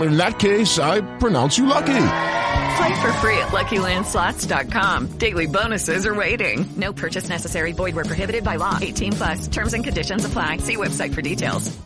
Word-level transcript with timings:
In 0.00 0.16
that 0.16 0.38
case, 0.38 0.78
I 0.78 1.00
pronounce 1.18 1.58
you 1.58 1.66
lucky. 1.66 1.86
Play 2.78 3.00
for 3.00 3.12
free 3.20 3.38
at 3.38 3.48
LuckyLandSlots.com. 3.48 5.18
Daily 5.18 5.46
bonuses 5.46 6.06
are 6.06 6.14
waiting. 6.14 6.66
No 6.76 6.92
purchase 6.92 7.28
necessary. 7.28 7.72
Void 7.72 7.94
where 7.94 8.04
prohibited 8.04 8.44
by 8.44 8.56
law. 8.56 8.78
18 8.80 9.12
plus. 9.14 9.48
Terms 9.48 9.74
and 9.74 9.84
conditions 9.84 10.24
apply. 10.24 10.58
See 10.58 10.76
website 10.76 11.14
for 11.14 11.22
details. 11.22 11.76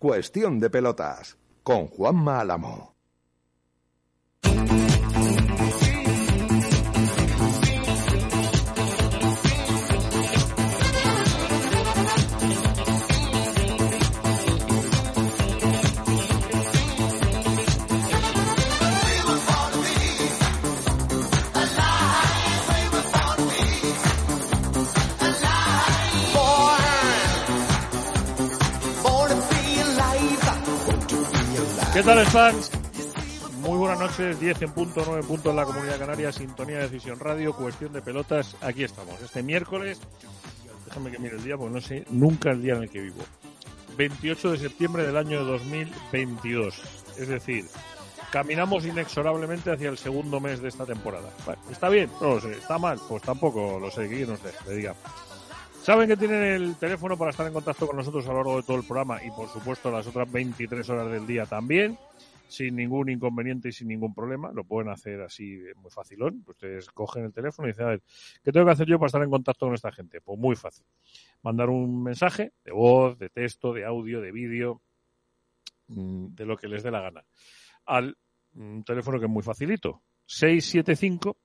Cuestión 0.00 0.60
de 0.60 0.70
pelotas 0.70 1.36
con 1.64 1.88
Juanma 1.88 2.40
Álamo. 2.40 2.94
¿Qué 31.98 32.04
tal, 32.04 32.24
fans? 32.26 32.70
Muy 33.58 33.76
buenas 33.76 33.98
noches, 33.98 34.38
10 34.38 34.62
en 34.62 34.70
punto, 34.70 35.02
9 35.04 35.20
en 35.20 35.26
punto 35.26 35.50
en 35.50 35.56
la 35.56 35.64
Comunidad 35.64 35.98
Canaria, 35.98 36.30
Sintonía 36.30 36.76
de 36.76 36.82
Decisión 36.88 37.18
Radio, 37.18 37.52
Cuestión 37.52 37.92
de 37.92 38.00
Pelotas, 38.00 38.54
aquí 38.60 38.84
estamos. 38.84 39.20
Este 39.20 39.42
miércoles, 39.42 39.98
déjame 40.86 41.10
que 41.10 41.18
mire 41.18 41.34
el 41.34 41.42
día 41.42 41.56
porque 41.56 41.74
no 41.74 41.80
sé 41.80 42.04
nunca 42.10 42.52
el 42.52 42.62
día 42.62 42.74
en 42.74 42.84
el 42.84 42.88
que 42.88 43.00
vivo. 43.00 43.24
28 43.96 44.52
de 44.52 44.58
septiembre 44.58 45.06
del 45.08 45.16
año 45.16 45.42
2022. 45.42 46.80
Es 47.18 47.26
decir, 47.26 47.66
caminamos 48.30 48.86
inexorablemente 48.86 49.72
hacia 49.72 49.88
el 49.88 49.98
segundo 49.98 50.38
mes 50.38 50.62
de 50.62 50.68
esta 50.68 50.86
temporada. 50.86 51.30
¿Está 51.68 51.88
bien? 51.88 52.08
No 52.20 52.34
lo 52.34 52.40
sé. 52.40 52.52
¿Está 52.52 52.78
mal? 52.78 53.00
Pues 53.08 53.22
tampoco 53.22 53.76
lo 53.80 53.90
sé. 53.90 54.08
Que 54.08 54.24
no 54.24 54.36
sé, 54.36 54.52
le 54.68 54.76
diga. 54.76 54.94
Saben 55.88 56.06
que 56.06 56.18
tienen 56.18 56.42
el 56.42 56.76
teléfono 56.76 57.16
para 57.16 57.30
estar 57.30 57.46
en 57.46 57.54
contacto 57.54 57.86
con 57.86 57.96
nosotros 57.96 58.26
a 58.26 58.28
lo 58.28 58.34
largo 58.34 58.56
de 58.58 58.62
todo 58.62 58.76
el 58.76 58.84
programa 58.84 59.24
y, 59.24 59.30
por 59.30 59.48
supuesto, 59.48 59.90
las 59.90 60.06
otras 60.06 60.30
23 60.30 60.86
horas 60.90 61.10
del 61.10 61.26
día 61.26 61.46
también, 61.46 61.96
sin 62.46 62.76
ningún 62.76 63.08
inconveniente 63.08 63.70
y 63.70 63.72
sin 63.72 63.88
ningún 63.88 64.14
problema. 64.14 64.52
Lo 64.52 64.64
pueden 64.64 64.90
hacer 64.90 65.22
así 65.22 65.58
muy 65.76 65.90
facilón. 65.90 66.44
Ustedes 66.46 66.90
cogen 66.90 67.24
el 67.24 67.32
teléfono 67.32 67.66
y 67.66 67.70
dicen, 67.70 67.86
a 67.86 67.88
ver, 67.88 68.02
¿qué 68.44 68.52
tengo 68.52 68.66
que 68.66 68.72
hacer 68.72 68.86
yo 68.86 68.98
para 68.98 69.06
estar 69.06 69.22
en 69.22 69.30
contacto 69.30 69.64
con 69.64 69.74
esta 69.74 69.90
gente? 69.90 70.20
Pues 70.20 70.38
muy 70.38 70.56
fácil. 70.56 70.84
Mandar 71.40 71.70
un 71.70 72.02
mensaje 72.02 72.52
de 72.66 72.72
voz, 72.72 73.18
de 73.18 73.30
texto, 73.30 73.72
de 73.72 73.86
audio, 73.86 74.20
de 74.20 74.30
vídeo, 74.30 74.82
mm, 75.86 76.34
de 76.34 76.44
lo 76.44 76.58
que 76.58 76.68
les 76.68 76.82
dé 76.82 76.90
la 76.90 77.00
gana. 77.00 77.24
Al 77.86 78.14
mm, 78.52 78.82
teléfono 78.82 79.18
que 79.18 79.24
es 79.24 79.32
muy 79.32 79.42
facilito. 79.42 80.02
675 80.26 81.38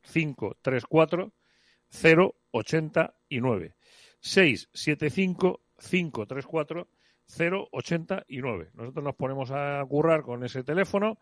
534 0.00 1.32
089. 3.30 3.74
675 4.20 5.60
534 5.78 6.88
089. 7.26 8.70
Nosotros 8.74 9.04
nos 9.04 9.14
ponemos 9.14 9.50
a 9.50 9.84
currar 9.88 10.22
con 10.22 10.44
ese 10.44 10.62
teléfono. 10.62 11.18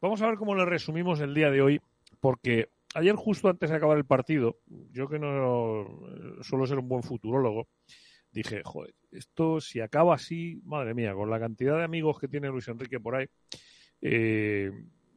Vamos 0.00 0.22
a 0.22 0.26
ver 0.26 0.36
cómo 0.36 0.54
le 0.54 0.64
resumimos 0.64 1.20
el 1.20 1.34
día 1.34 1.50
de 1.50 1.60
hoy, 1.60 1.80
porque 2.20 2.70
ayer 2.94 3.14
justo 3.16 3.48
antes 3.48 3.70
de 3.70 3.76
acabar 3.76 3.98
el 3.98 4.06
partido, 4.06 4.58
yo 4.90 5.08
que 5.08 5.18
no 5.18 5.86
suelo 6.42 6.66
ser 6.66 6.78
un 6.78 6.88
buen 6.88 7.02
futurólogo, 7.02 7.68
dije, 8.30 8.62
joder, 8.64 8.94
esto 9.10 9.60
si 9.60 9.80
acaba 9.80 10.14
así, 10.14 10.60
madre 10.64 10.94
mía, 10.94 11.14
con 11.14 11.30
la 11.30 11.38
cantidad 11.38 11.76
de 11.76 11.84
amigos 11.84 12.18
que 12.18 12.28
tiene 12.28 12.48
Luis 12.48 12.68
Enrique 12.68 12.98
por 12.98 13.16
ahí, 13.16 13.26
eh, 14.00 14.70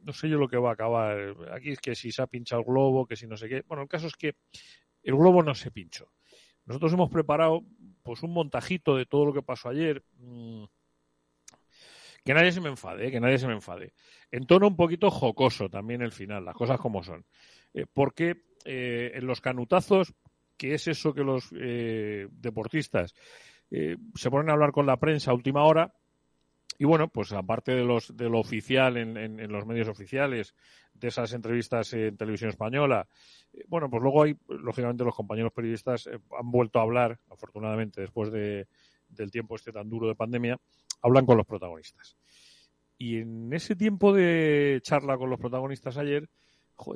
no 0.04 0.12
sé 0.12 0.28
yo 0.28 0.38
lo 0.38 0.50
que 0.50 0.58
va 0.58 0.72
a 0.72 0.74
acabar. 0.74 1.36
Aquí 1.52 1.72
es 1.72 1.80
que 1.80 1.96
si 1.96 2.12
se 2.12 2.22
ha 2.22 2.28
pinchado 2.28 2.62
el 2.62 2.68
globo, 2.68 3.06
que 3.06 3.16
si 3.16 3.26
no 3.26 3.38
sé 3.38 3.48
qué. 3.48 3.64
Bueno, 3.66 3.84
el 3.84 3.90
caso 3.90 4.08
es 4.08 4.16
que 4.16 4.36
el 5.04 5.16
globo 5.16 5.44
no 5.44 5.54
se 5.54 5.72
pinchó. 5.72 6.12
Nosotros 6.66 6.94
hemos 6.94 7.10
preparado 7.10 7.62
pues 8.04 8.24
un 8.24 8.34
montajito 8.34 8.96
de 8.96 9.06
todo 9.06 9.26
lo 9.26 9.34
que 9.34 9.42
pasó 9.42 9.70
ayer. 9.70 10.04
Mm, 10.18 10.64
que 12.24 12.34
nadie 12.34 12.54
se 12.54 12.62
me 12.62 12.70
enfade, 12.70 13.08
¿eh? 13.08 13.12
que 13.12 13.20
nadie 13.20 13.38
se 13.38 13.48
me 13.48 13.54
enfade. 13.54 13.94
En 14.32 14.46
tono 14.46 14.68
un 14.68 14.78
poquito 14.78 15.12
jocoso 15.12 15.70
también 15.70 16.02
el 16.02 16.14
final, 16.14 16.46
las 16.46 16.56
cosas 16.56 16.80
como 16.80 17.04
son. 17.04 17.26
Eh, 17.74 17.86
porque 17.92 18.44
eh, 18.64 19.12
en 19.16 19.28
los 19.28 19.42
canutazos, 19.42 20.14
que 20.56 20.76
es 20.76 20.88
eso 20.88 21.14
que 21.14 21.24
los 21.24 21.50
deportistas 21.50 23.14
se 23.70 24.30
ponen 24.30 24.50
a 24.50 24.54
hablar 24.54 24.72
con 24.72 24.86
la 24.86 24.98
prensa 24.98 25.32
a 25.32 25.34
última 25.34 25.64
hora, 25.64 25.94
y 26.78 26.86
bueno, 26.86 27.08
pues 27.08 27.32
aparte 27.34 27.74
de, 27.74 27.84
los, 27.84 28.16
de 28.16 28.30
lo 28.30 28.40
oficial 28.40 28.98
en, 28.98 29.18
en, 29.18 29.52
los 29.52 29.66
medios 29.66 29.88
oficiales, 29.88 30.56
de 30.94 31.08
esas 31.08 31.34
entrevistas 31.34 31.94
en 31.94 32.18
televisión 32.18 32.50
española, 32.50 33.08
eh, 33.54 33.64
bueno, 33.68 33.90
pues 33.90 34.02
luego 34.02 34.24
hay, 34.24 34.36
lógicamente, 34.48 35.04
los 35.04 35.16
compañeros 35.16 35.54
periodistas 35.54 36.08
eh, 36.08 36.20
han 36.40 36.52
vuelto 36.52 36.80
a 36.80 36.84
hablar, 36.84 37.20
afortunadamente, 37.30 38.02
después 38.02 38.32
de, 38.32 38.68
del 39.10 39.32
tiempo 39.32 39.56
este 39.56 39.72
tan 39.72 39.90
duro 39.90 40.08
de 40.08 40.16
pandemia, 40.16 40.60
hablan 41.02 41.26
con 41.26 41.38
los 41.38 41.46
protagonistas. 41.46 42.18
Y 42.98 43.18
en 43.18 43.52
ese 43.54 43.76
tiempo 43.76 44.14
de 44.14 44.80
charla 44.84 45.18
con 45.18 45.30
los 45.30 45.40
protagonistas 45.40 45.98
ayer, 45.98 46.30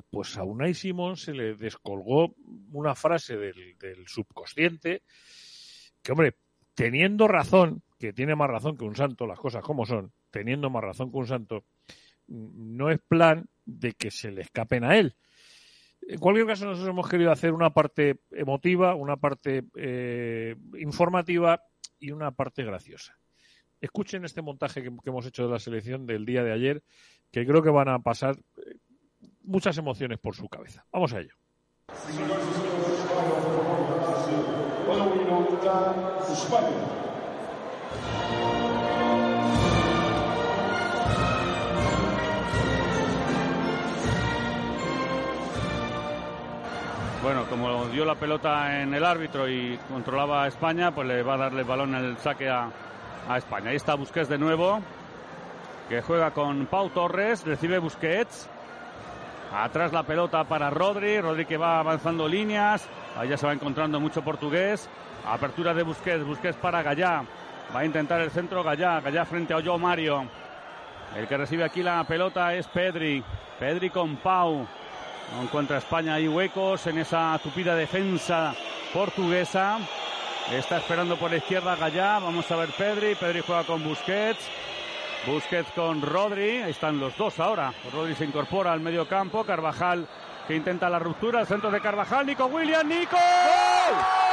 pues 0.10 0.38
a 0.38 0.44
Unai 0.44 0.74
Simón 0.74 1.18
se 1.18 1.34
le 1.34 1.56
descolgó 1.56 2.36
una 2.72 2.96
frase 2.96 3.38
del, 3.38 3.78
del 3.78 4.08
subconsciente 4.08 5.04
que, 6.02 6.12
hombre, 6.12 6.36
teniendo 6.78 7.28
razón, 7.28 7.82
que 7.98 8.14
tiene 8.14 8.36
más 8.36 8.52
razón 8.52 8.78
que 8.78 8.86
un 8.86 8.96
santo, 8.96 9.26
las 9.26 9.40
cosas 9.40 9.64
como 9.64 9.88
son, 9.88 10.12
teniendo 10.30 10.70
más 10.70 10.84
razón 10.84 11.12
que 11.12 11.18
un 11.18 11.26
santo, 11.26 11.64
no 12.28 12.92
es 12.92 13.00
plan 13.00 13.50
de 13.66 13.94
que 13.94 14.12
se 14.12 14.30
le 14.30 14.44
escapen 14.44 14.84
a 14.84 14.96
él. 14.96 15.16
En 16.04 16.20
cualquier 16.20 16.46
caso, 16.46 16.66
nosotros 16.66 16.88
hemos 16.88 17.10
querido 17.10 17.32
hacer 17.32 17.52
una 17.52 17.72
parte 17.72 18.20
emotiva, 18.30 18.94
una 18.94 19.18
parte 19.18 19.64
eh, 19.76 20.56
informativa 20.78 21.64
y 22.00 22.12
una 22.12 22.30
parte 22.30 22.64
graciosa. 22.64 23.18
Escuchen 23.82 24.24
este 24.24 24.44
montaje 24.44 24.84
que, 24.84 24.92
hemos 25.04 25.26
hecho 25.26 25.48
de 25.48 25.54
la 25.54 25.60
selección 25.60 26.06
del 26.06 26.28
día 26.28 26.44
de 26.44 26.54
ayer, 26.54 26.84
que 27.32 27.44
creo 27.44 27.64
que 27.64 27.72
van 27.72 27.90
a 27.90 27.98
pasar 28.04 28.38
eh, 28.58 28.76
muchas 29.42 29.80
emociones 29.80 30.20
por 30.20 30.36
su 30.36 30.48
cabeza. 30.48 30.86
Vamos 30.92 31.12
a 31.12 31.22
ello. 31.22 31.34
Bueno, 47.22 47.44
como 47.50 47.88
dio 47.88 48.06
la 48.06 48.16
pelota 48.16 48.82
en 48.82 48.94
el 48.94 49.04
árbitro 49.04 49.50
y 49.50 49.78
controlaba 49.90 50.44
a 50.44 50.48
España, 50.48 50.96
pues 50.96 51.08
le 51.08 51.24
va 51.24 51.34
a 51.34 51.38
darle 51.38 51.62
el 51.62 51.68
balón 51.68 51.94
el 51.96 52.18
saque 52.20 52.48
a, 52.48 52.70
a, 53.28 53.38
España. 53.38 53.72
Ahí 53.72 53.76
está 53.76 53.96
Busquets 53.96 54.30
de 54.30 54.38
nuevo, 54.38 54.80
que 55.90 56.02
juega 56.02 56.32
con 56.32 56.68
Pau 56.68 56.90
Torres, 56.90 57.44
recibe 57.46 57.80
Busquets. 57.80 58.50
Atrás 59.54 59.94
la 59.94 60.04
pelota 60.04 60.44
para 60.44 60.70
Rodri, 60.70 61.22
Rodri 61.22 61.46
que 61.46 61.58
va 61.58 61.80
avanzando 61.80 62.28
líneas, 62.28 62.88
ahí 63.18 63.30
ya 63.30 63.38
se 63.38 63.46
va 63.46 63.54
encontrando 63.54 64.00
mucho 64.00 64.22
portugués. 64.22 64.90
Apertura 65.26 65.74
de 65.74 65.84
Busquets, 65.84 66.26
Busquets 66.26 66.58
para 66.58 66.84
Gallá. 66.84 67.24
Va 67.76 67.80
a 67.82 67.86
intentar 67.86 68.22
el 68.22 68.32
centro 68.32 68.64
Gallá, 68.64 69.02
Gallá 69.02 69.26
frente 69.26 69.54
a 69.54 69.58
Olló 69.58 69.78
Mario. 69.78 70.26
El 71.16 71.28
que 71.28 71.38
recibe 71.38 71.64
aquí 71.64 71.82
la 71.82 72.04
pelota 72.04 72.54
es 72.54 72.68
Pedri. 72.68 73.24
Pedri 73.60 73.90
con 73.90 74.18
Pau. 74.18 74.68
No 75.36 75.42
encuentra 75.42 75.78
España 75.78 76.14
ahí 76.16 76.28
huecos 76.28 76.88
en 76.88 77.00
esa 77.00 77.40
tupida 77.42 77.76
defensa 77.76 78.54
portuguesa. 78.94 79.80
Está 80.52 80.78
esperando 80.78 81.18
por 81.18 81.32
la 81.32 81.38
izquierda 81.38 81.76
Gallá. 81.76 82.20
Vamos 82.20 82.50
a 82.52 82.56
ver 82.56 82.70
Pedri. 82.78 83.16
Pedri 83.16 83.42
juega 83.42 83.64
con 83.64 83.84
Busquets. 83.84 84.50
Busquets 85.28 85.72
con 85.74 86.02
Rodri. 86.02 86.62
Ahí 86.62 86.72
están 86.72 87.00
los 87.00 87.18
dos 87.18 87.40
ahora. 87.40 87.74
Rodri 87.92 88.16
se 88.16 88.24
incorpora 88.24 88.72
al 88.72 88.80
medio 88.80 89.08
campo. 89.08 89.44
Carvajal 89.44 90.08
que 90.48 90.56
intenta 90.56 90.90
la 90.90 91.00
ruptura. 91.00 91.42
El 91.42 91.48
centro 91.48 91.70
de 91.70 91.82
Carvajal. 91.82 92.26
Nico 92.26 92.46
Williams. 92.46 92.86
Nico. 92.86 93.18
¡Gol! 93.18 94.28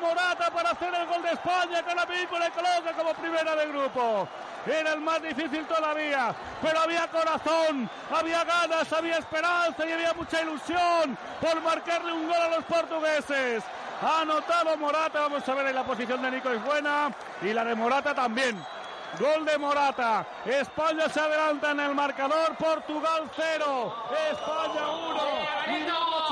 ¡Morata! 0.00 0.47
El 0.94 1.06
gol 1.06 1.22
de 1.22 1.32
España 1.32 1.82
que 1.82 1.94
la 1.94 2.04
le 2.04 2.50
coloca 2.50 2.92
como 2.96 3.14
primera 3.14 3.54
de 3.54 3.66
grupo. 3.66 4.28
Era 4.66 4.92
el 4.92 5.00
más 5.00 5.22
difícil 5.22 5.64
todavía, 5.66 6.34
pero 6.62 6.80
había 6.80 7.06
corazón, 7.08 7.88
había 8.10 8.44
ganas, 8.44 8.92
había 8.92 9.18
esperanza 9.18 9.86
y 9.86 9.92
había 9.92 10.12
mucha 10.14 10.42
ilusión 10.42 11.16
por 11.40 11.60
marcarle 11.62 12.12
un 12.12 12.26
gol 12.26 12.36
a 12.36 12.48
los 12.48 12.64
portugueses. 12.64 13.62
Ha 14.02 14.22
anotado 14.22 14.76
Morata, 14.76 15.20
vamos 15.20 15.48
a 15.48 15.54
ver 15.54 15.66
en 15.66 15.74
la 15.74 15.84
posición 15.84 16.22
de 16.22 16.30
Nico 16.30 16.50
es 16.50 16.62
buena 16.64 17.10
y 17.42 17.52
la 17.52 17.64
de 17.64 17.74
Morata 17.74 18.14
también. 18.14 18.56
Gol 19.18 19.44
de 19.44 19.58
Morata. 19.58 20.26
España 20.44 21.08
se 21.08 21.20
adelanta 21.20 21.70
en 21.70 21.80
el 21.80 21.94
marcador. 21.94 22.56
Portugal 22.56 23.28
0. 23.34 23.94
España 24.30 24.88
1. 24.90 26.27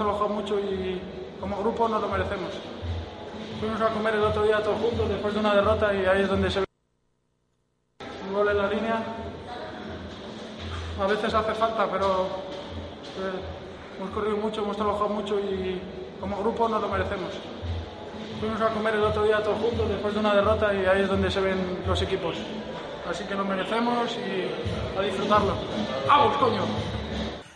Trabajado 0.00 0.30
mucho 0.30 0.58
y 0.58 0.98
como 1.38 1.58
grupo 1.58 1.86
nos 1.86 2.00
lo 2.00 2.08
merecemos. 2.08 2.52
Fuimos 3.60 3.80
a 3.82 3.88
comer 3.88 4.14
el 4.14 4.22
otro 4.22 4.44
día 4.44 4.62
todos 4.62 4.80
juntos 4.80 5.08
después 5.10 5.34
de 5.34 5.40
una 5.40 5.54
derrota 5.54 5.92
y 5.92 6.06
ahí 6.06 6.22
es 6.22 6.28
donde 6.28 6.50
se 6.50 6.60
ve 6.60 6.66
un 8.26 8.34
gol 8.34 8.48
en 8.48 8.56
la 8.56 8.68
línea. 8.68 9.02
A 10.98 11.06
veces 11.06 11.34
hace 11.34 11.52
falta, 11.52 11.86
pero 11.90 12.26
eh, 13.20 13.98
hemos 13.98 14.10
corrido 14.10 14.38
mucho, 14.38 14.62
hemos 14.62 14.76
trabajado 14.76 15.10
mucho 15.10 15.38
y 15.38 15.78
como 16.18 16.38
grupo 16.38 16.66
nos 16.66 16.80
lo 16.80 16.88
merecemos. 16.88 17.34
Fuimos 18.40 18.60
a 18.62 18.68
comer 18.68 18.94
el 18.94 19.04
otro 19.04 19.24
día 19.24 19.42
todos 19.42 19.58
juntos 19.58 19.86
después 19.86 20.14
de 20.14 20.20
una 20.20 20.34
derrota 20.34 20.72
y 20.72 20.86
ahí 20.86 21.02
es 21.02 21.08
donde 21.08 21.30
se 21.30 21.42
ven 21.42 21.58
los 21.86 22.00
equipos. 22.00 22.36
Así 23.08 23.24
que 23.24 23.34
lo 23.34 23.44
merecemos 23.44 24.16
y 24.16 24.98
a 24.98 25.02
disfrutarlo. 25.02 25.52
¡Vamos, 26.08 26.36
coño! 26.38 26.99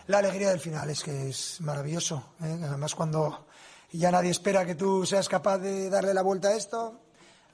La 0.07 0.19
alegría 0.19 0.51
del 0.51 0.61
final 0.61 0.91
es 0.91 1.03
que 1.03 1.31
es 1.31 1.63
maravilloso. 1.63 2.35
¿eh? 2.43 2.59
Además, 2.63 2.95
cuando 2.95 3.47
ya 3.91 4.11
nadie 4.11 4.31
espera 4.31 4.67
que 4.67 4.75
tú 4.75 5.07
seas 5.07 5.31
capaz 5.31 5.57
de 5.59 5.89
darle 5.89 6.13
la 6.13 6.21
vuelta 6.21 6.49
a 6.49 6.57
esto, 6.57 7.01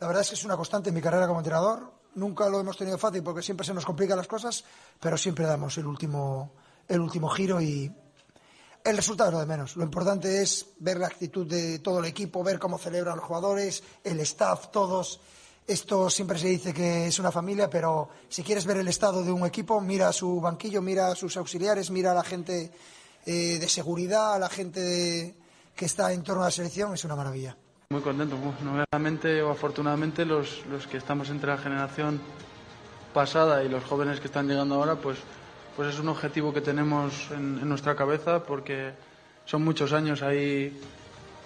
la 0.01 0.09
verdad 0.09 0.23
es 0.23 0.31
que 0.31 0.35
es 0.35 0.45
una 0.45 0.57
constante 0.57 0.89
en 0.89 0.97
mi 0.97 1.01
carrera 1.01 1.29
como 1.29 1.39
entrenador. 1.39 1.93
Nunca 2.17 2.49
lo 2.49 2.59
hemos 2.59 2.77
tenido 2.77 2.99
fácil 2.99 3.23
porque 3.23 3.43
siempre 3.43 3.65
se 3.65 3.73
nos 3.73 3.87
complican 3.87 4.17
las 4.17 4.27
cosas, 4.27 4.65
pero 4.99 5.17
siempre 5.17 5.47
damos 5.47 5.79
el 5.79 5.87
último, 5.87 6.55
el 6.89 6.99
último 6.99 7.29
giro 7.29 7.61
y 7.61 7.95
el 8.83 8.97
resultado 8.97 9.29
es 9.29 9.35
lo 9.35 9.41
de 9.41 9.47
menos. 9.47 9.77
Lo 9.77 9.85
importante 9.85 10.43
es 10.43 10.67
ver 10.81 10.99
la 10.99 11.07
actitud 11.07 11.47
de 11.47 11.79
todo 11.79 12.01
el 12.01 12.07
equipo, 12.07 12.43
ver 12.43 12.59
cómo 12.59 12.79
celebran 12.79 13.17
los 13.17 13.27
jugadores, 13.27 13.85
el 14.03 14.19
staff, 14.21 14.73
todos. 14.73 15.21
Esto 15.71 16.11
siempre 16.11 16.37
se 16.37 16.49
dice 16.49 16.75
que 16.75 17.07
es 17.07 17.21
una 17.21 17.31
familia, 17.31 17.71
pero 17.71 18.09
si 18.29 18.43
quieres 18.43 18.67
ver 18.67 18.79
el 18.79 18.89
estado 18.89 19.23
de 19.23 19.31
un 19.31 19.47
equipo, 19.47 19.81
mira 19.81 20.09
a 20.09 20.13
su 20.13 20.41
banquillo, 20.41 20.83
mira 20.83 21.07
a 21.07 21.15
sus 21.15 21.37
auxiliares, 21.37 21.93
mira 21.93 22.11
a 22.11 22.15
la 22.15 22.25
gente 22.25 22.73
eh, 23.25 23.57
de 23.61 23.69
seguridad, 23.69 24.35
a 24.35 24.41
la 24.41 24.49
gente 24.49 25.37
que 25.77 25.85
está 25.85 26.13
en 26.13 26.25
torno 26.25 26.43
a 26.43 26.47
la 26.47 26.51
selección, 26.51 26.93
es 26.95 27.05
una 27.05 27.15
maravilla. 27.15 27.57
Muy 27.89 28.01
contento. 28.01 28.37
Bueno, 28.37 28.85
nuevamente 28.91 29.41
o 29.43 29.53
afortunadamente 29.53 30.25
los, 30.25 30.67
los 30.67 30.89
que 30.89 30.97
estamos 30.97 31.31
entre 31.31 31.51
la 31.51 31.59
generación 31.59 32.21
pasada 33.15 33.63
y 33.63 33.69
los 33.69 33.85
jóvenes 33.85 34.19
que 34.19 34.27
están 34.27 34.49
llegando 34.49 34.75
ahora, 34.75 34.97
pues, 34.97 35.19
pues 35.77 35.95
es 35.95 36.01
un 36.01 36.09
objetivo 36.09 36.53
que 36.53 36.63
tenemos 36.63 37.31
en, 37.31 37.61
en 37.63 37.69
nuestra 37.69 37.95
cabeza 37.95 38.43
porque 38.43 38.93
son 39.45 39.63
muchos 39.63 39.93
años 39.93 40.21
ahí 40.23 40.77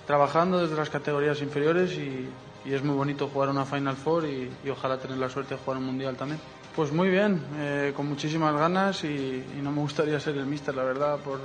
trabajando 0.06 0.62
desde 0.62 0.76
las 0.76 0.88
categorías 0.88 1.43
inferiores 1.43 1.93
y, 1.93 2.26
y 2.64 2.72
es 2.72 2.82
muy 2.82 2.94
bonito 2.94 3.28
jugar 3.28 3.50
una 3.50 3.64
Final 3.64 3.96
Four 3.96 4.25
y, 4.26 4.50
y 4.64 4.70
ojalá 4.70 4.99
tener 4.99 5.19
la 5.19 5.28
suerte 5.28 5.55
de 5.55 5.61
jugar 5.61 5.78
un 5.78 5.87
Mundial 5.87 6.16
también. 6.16 6.40
Pues 6.75 6.90
muy 6.93 7.08
bien, 7.08 7.40
eh, 7.58 7.93
con 7.94 8.08
muchísimas 8.08 8.55
ganas 8.55 9.05
y, 9.05 9.44
y 9.56 9.61
no 9.62 9.70
me 9.70 9.81
gustaría 9.81 10.19
ser 10.19 10.37
el 10.37 10.46
míster, 10.46 10.75
la 10.75 10.82
verdad, 10.82 11.19
por, 11.19 11.38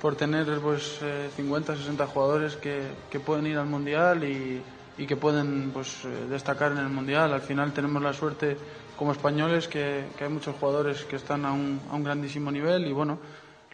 por 0.00 0.14
tener 0.14 0.46
pues 0.60 0.98
eh, 1.02 1.30
50, 1.34 1.76
60 1.76 2.06
jugadores 2.06 2.56
que, 2.56 2.82
que 3.10 3.18
pueden 3.18 3.46
ir 3.46 3.56
al 3.56 3.66
Mundial 3.66 4.22
y, 4.22 4.62
y 4.98 5.06
que 5.06 5.16
pueden 5.16 5.70
pues 5.72 6.04
eh, 6.04 6.26
destacar 6.30 6.72
en 6.72 6.78
el 6.78 6.88
Mundial. 6.90 7.32
Al 7.32 7.40
final 7.40 7.72
tenemos 7.72 8.02
la 8.02 8.12
suerte 8.12 8.56
como 8.96 9.10
españoles 9.10 9.66
que, 9.66 10.04
que 10.16 10.24
hay 10.24 10.30
muchos 10.30 10.54
jugadores 10.60 11.04
que 11.04 11.16
están 11.16 11.44
a 11.44 11.52
un, 11.52 11.80
a 11.90 11.96
un 11.96 12.04
grandísimo 12.04 12.52
nivel 12.52 12.86
y 12.86 12.92
bueno, 12.92 13.18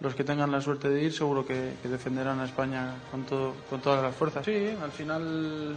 los 0.00 0.14
que 0.14 0.24
tengan 0.24 0.50
la 0.50 0.62
suerte 0.62 0.88
de 0.88 1.02
ir 1.02 1.12
seguro 1.12 1.44
que, 1.44 1.74
que 1.82 1.88
defenderán 1.88 2.40
a 2.40 2.46
España 2.46 2.94
con, 3.10 3.24
todo, 3.24 3.52
con 3.68 3.80
todas 3.80 4.02
las 4.02 4.14
fuerzas. 4.14 4.46
Sí, 4.46 4.70
al 4.82 4.92
final 4.92 5.76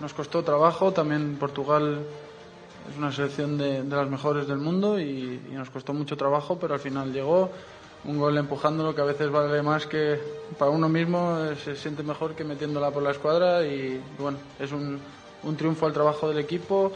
nos 0.00 0.12
costó 0.12 0.42
trabajo, 0.42 0.92
también 0.92 1.36
Portugal 1.36 2.00
es 2.90 2.96
una 2.96 3.12
selección 3.12 3.58
de, 3.58 3.82
de 3.82 3.96
las 3.96 4.08
mejores 4.08 4.46
del 4.46 4.58
mundo 4.58 4.98
y, 5.00 5.40
nos 5.50 5.70
costó 5.70 5.92
mucho 5.92 6.16
trabajo, 6.16 6.58
pero 6.58 6.74
al 6.74 6.80
final 6.80 7.12
llegó 7.12 7.50
un 8.04 8.18
gol 8.18 8.36
empujándolo 8.38 8.94
que 8.94 9.00
a 9.00 9.04
veces 9.04 9.30
vale 9.30 9.62
más 9.62 9.86
que 9.86 10.20
para 10.58 10.70
uno 10.70 10.88
mismo, 10.88 11.38
se 11.64 11.74
siente 11.74 12.02
mejor 12.02 12.34
que 12.34 12.44
metiéndola 12.44 12.90
por 12.90 13.02
la 13.02 13.10
escuadra 13.10 13.64
y 13.64 14.00
bueno, 14.18 14.38
es 14.60 14.70
un, 14.70 15.00
un 15.42 15.56
triunfo 15.56 15.86
al 15.86 15.92
trabajo 15.92 16.28
del 16.28 16.38
equipo. 16.38 16.92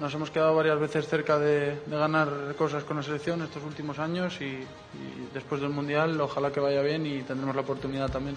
Nos 0.00 0.14
hemos 0.14 0.30
quedado 0.30 0.54
varias 0.54 0.78
veces 0.78 1.08
cerca 1.08 1.38
de, 1.38 1.80
de 1.84 1.96
ganar 1.96 2.54
cosas 2.56 2.84
con 2.84 2.98
la 2.98 3.02
selección 3.02 3.42
estos 3.42 3.62
últimos 3.64 3.98
años 3.98 4.40
y, 4.40 4.44
y 4.44 5.28
después 5.34 5.60
del 5.60 5.70
Mundial 5.70 6.20
ojalá 6.20 6.52
que 6.52 6.60
vaya 6.60 6.80
bien 6.80 7.04
y 7.06 7.22
tendremos 7.22 7.56
la 7.56 7.62
oportunidad 7.62 8.08
también. 8.08 8.36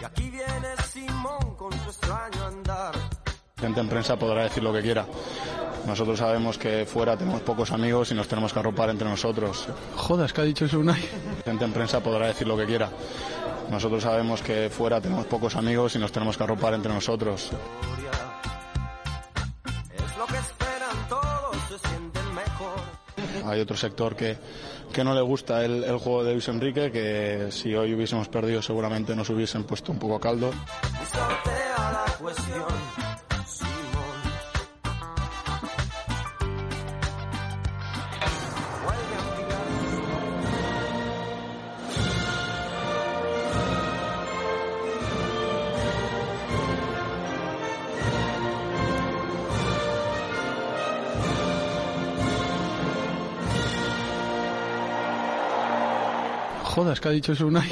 Y 0.00 0.04
aquí 0.04 0.28
viene 0.28 0.76
Simón 0.92 1.54
con 1.56 1.72
su 1.72 1.88
extraño 1.88 2.45
gente 3.58 3.80
en 3.80 3.88
prensa 3.88 4.16
podrá 4.16 4.44
decir 4.44 4.62
lo 4.62 4.72
que 4.72 4.82
quiera. 4.82 5.06
Nosotros 5.86 6.18
sabemos 6.18 6.58
que 6.58 6.84
fuera 6.84 7.16
tenemos 7.16 7.42
pocos 7.42 7.70
amigos 7.72 8.10
y 8.10 8.14
nos 8.14 8.28
tenemos 8.28 8.52
que 8.52 8.58
arropar 8.58 8.90
entre 8.90 9.08
nosotros. 9.08 9.68
Jodas, 9.96 10.32
que 10.32 10.40
ha 10.40 10.44
dicho 10.44 10.64
eso 10.64 10.78
Unai. 10.78 11.00
Gente 11.44 11.64
en 11.64 11.72
prensa 11.72 12.00
podrá 12.00 12.26
decir 12.26 12.46
lo 12.46 12.56
que 12.56 12.66
quiera. 12.66 12.90
Nosotros 13.70 14.02
sabemos 14.02 14.42
que 14.42 14.70
fuera 14.70 15.00
tenemos 15.00 15.26
pocos 15.26 15.56
amigos 15.56 15.94
y 15.96 15.98
nos 15.98 16.12
tenemos 16.12 16.36
que 16.36 16.44
arropar 16.44 16.74
entre 16.74 16.92
nosotros. 16.92 17.50
Hay 23.44 23.60
otro 23.60 23.76
sector 23.76 24.16
que, 24.16 24.38
que 24.92 25.04
no 25.04 25.14
le 25.14 25.20
gusta 25.20 25.64
el, 25.64 25.84
el 25.84 25.98
juego 25.98 26.24
de 26.24 26.32
Luis 26.32 26.48
Enrique, 26.48 26.90
que 26.90 27.48
si 27.50 27.74
hoy 27.74 27.94
hubiésemos 27.94 28.28
perdido 28.28 28.60
seguramente 28.60 29.14
nos 29.14 29.30
hubiesen 29.30 29.64
puesto 29.64 29.92
un 29.92 29.98
poco 29.98 30.18
caldo 30.18 30.50
cuestión, 32.18 32.66
Simón. 33.46 33.66
Jodas, 56.64 57.00
que 57.00 57.08
ha 57.08 57.12
dicho 57.12 57.32
eso 57.32 57.44
Sunai. 57.44 57.68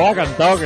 Estaba 0.00 0.24
cantado 0.24 0.58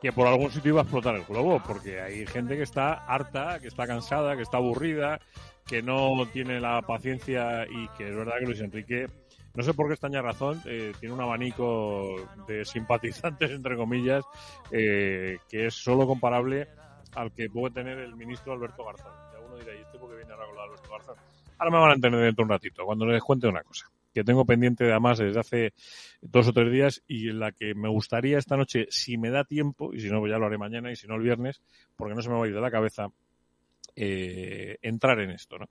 que 0.00 0.12
por 0.12 0.28
algún 0.28 0.52
sitio 0.52 0.68
iba 0.68 0.82
a 0.82 0.84
explotar 0.84 1.16
el 1.16 1.24
globo, 1.24 1.60
porque 1.66 2.00
hay 2.00 2.24
gente 2.26 2.56
que 2.56 2.62
está 2.62 2.92
harta, 2.92 3.58
que 3.58 3.66
está 3.66 3.88
cansada, 3.88 4.36
que 4.36 4.42
está 4.42 4.58
aburrida, 4.58 5.18
que 5.66 5.82
no 5.82 6.24
tiene 6.32 6.60
la 6.60 6.80
paciencia 6.82 7.66
y 7.68 7.88
que 7.98 8.08
es 8.08 8.14
verdad 8.14 8.34
que 8.38 8.46
Luis 8.46 8.60
Enrique, 8.60 9.08
no 9.54 9.64
sé 9.64 9.74
por 9.74 9.88
qué 9.88 9.94
extraña 9.94 10.22
razón, 10.22 10.62
eh, 10.64 10.92
tiene 11.00 11.12
un 11.12 11.20
abanico 11.20 12.14
de 12.46 12.64
simpatizantes, 12.64 13.50
entre 13.50 13.76
comillas, 13.76 14.24
eh, 14.70 15.38
que 15.48 15.66
es 15.66 15.74
solo 15.74 16.06
comparable 16.06 16.68
al 17.16 17.32
que 17.32 17.50
puede 17.50 17.74
tener 17.74 17.98
el 17.98 18.14
ministro 18.14 18.52
Alberto 18.52 18.84
Garzón. 18.84 19.12
Ya 19.32 19.40
uno 19.40 19.56
dirá, 19.56 19.74
¿y 19.74 19.80
este 19.80 19.98
por 19.98 20.08
qué 20.08 20.18
viene 20.18 20.32
ahora 20.32 20.46
con 20.46 20.58
Alberto 20.60 20.88
Garzón? 20.88 21.16
Ahora 21.58 21.70
me 21.72 21.78
van 21.80 21.90
a 21.90 21.94
entender 21.94 22.20
dentro 22.20 22.44
de 22.44 22.46
un 22.46 22.50
ratito, 22.50 22.84
cuando 22.84 23.06
les 23.06 23.20
cuente 23.24 23.48
una 23.48 23.64
cosa 23.64 23.90
que 24.12 24.24
tengo 24.24 24.44
pendiente 24.44 24.90
además 24.90 25.18
desde 25.18 25.40
hace 25.40 25.74
dos 26.20 26.48
o 26.48 26.52
tres 26.52 26.72
días 26.72 27.02
y 27.06 27.28
en 27.28 27.40
la 27.40 27.52
que 27.52 27.74
me 27.74 27.88
gustaría 27.88 28.38
esta 28.38 28.56
noche, 28.56 28.86
si 28.90 29.18
me 29.18 29.30
da 29.30 29.44
tiempo, 29.44 29.92
y 29.94 30.00
si 30.00 30.10
no, 30.10 30.26
ya 30.26 30.38
lo 30.38 30.46
haré 30.46 30.58
mañana 30.58 30.90
y 30.90 30.96
si 30.96 31.06
no 31.06 31.16
el 31.16 31.22
viernes, 31.22 31.62
porque 31.96 32.14
no 32.14 32.22
se 32.22 32.28
me 32.28 32.36
va 32.36 32.44
a 32.44 32.48
ir 32.48 32.54
de 32.54 32.60
la 32.60 32.70
cabeza, 32.70 33.08
eh, 33.96 34.78
entrar 34.82 35.20
en 35.20 35.30
esto, 35.30 35.58
¿no? 35.58 35.68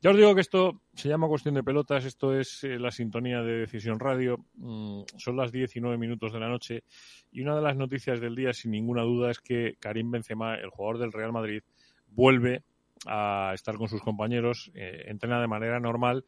Ya 0.00 0.10
os 0.10 0.16
digo 0.16 0.32
que 0.32 0.42
esto 0.42 0.80
se 0.94 1.08
llama 1.08 1.26
cuestión 1.26 1.56
de 1.56 1.64
pelotas, 1.64 2.04
esto 2.04 2.38
es 2.38 2.62
eh, 2.62 2.78
la 2.78 2.92
sintonía 2.92 3.42
de 3.42 3.58
Decisión 3.58 3.98
Radio, 3.98 4.46
mm, 4.54 5.02
son 5.16 5.36
las 5.36 5.50
19 5.50 5.98
minutos 5.98 6.32
de 6.32 6.38
la 6.38 6.48
noche 6.48 6.84
y 7.32 7.40
una 7.40 7.56
de 7.56 7.62
las 7.62 7.76
noticias 7.76 8.20
del 8.20 8.36
día, 8.36 8.52
sin 8.52 8.70
ninguna 8.70 9.02
duda, 9.02 9.32
es 9.32 9.40
que 9.40 9.74
Karim 9.80 10.12
Benzema, 10.12 10.54
el 10.54 10.70
jugador 10.70 10.98
del 11.00 11.12
Real 11.12 11.32
Madrid, 11.32 11.62
vuelve 12.06 12.62
a 13.06 13.52
estar 13.54 13.76
con 13.76 13.88
sus 13.88 14.02
compañeros, 14.02 14.70
eh, 14.74 15.04
entrena 15.06 15.40
de 15.40 15.46
manera 15.46 15.80
normal 15.80 16.24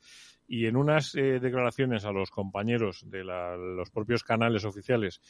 y 0.47 0.67
en 0.67 0.77
unas 0.77 1.15
eh, 1.15 1.39
declaraciones 1.39 2.05
a 2.05 2.11
los 2.11 2.31
compañeros 2.31 3.05
de 3.09 3.23
la, 3.23 3.57
los 3.57 3.91
propios 3.91 4.25
canales 4.25 4.65
oficiales 4.65 5.21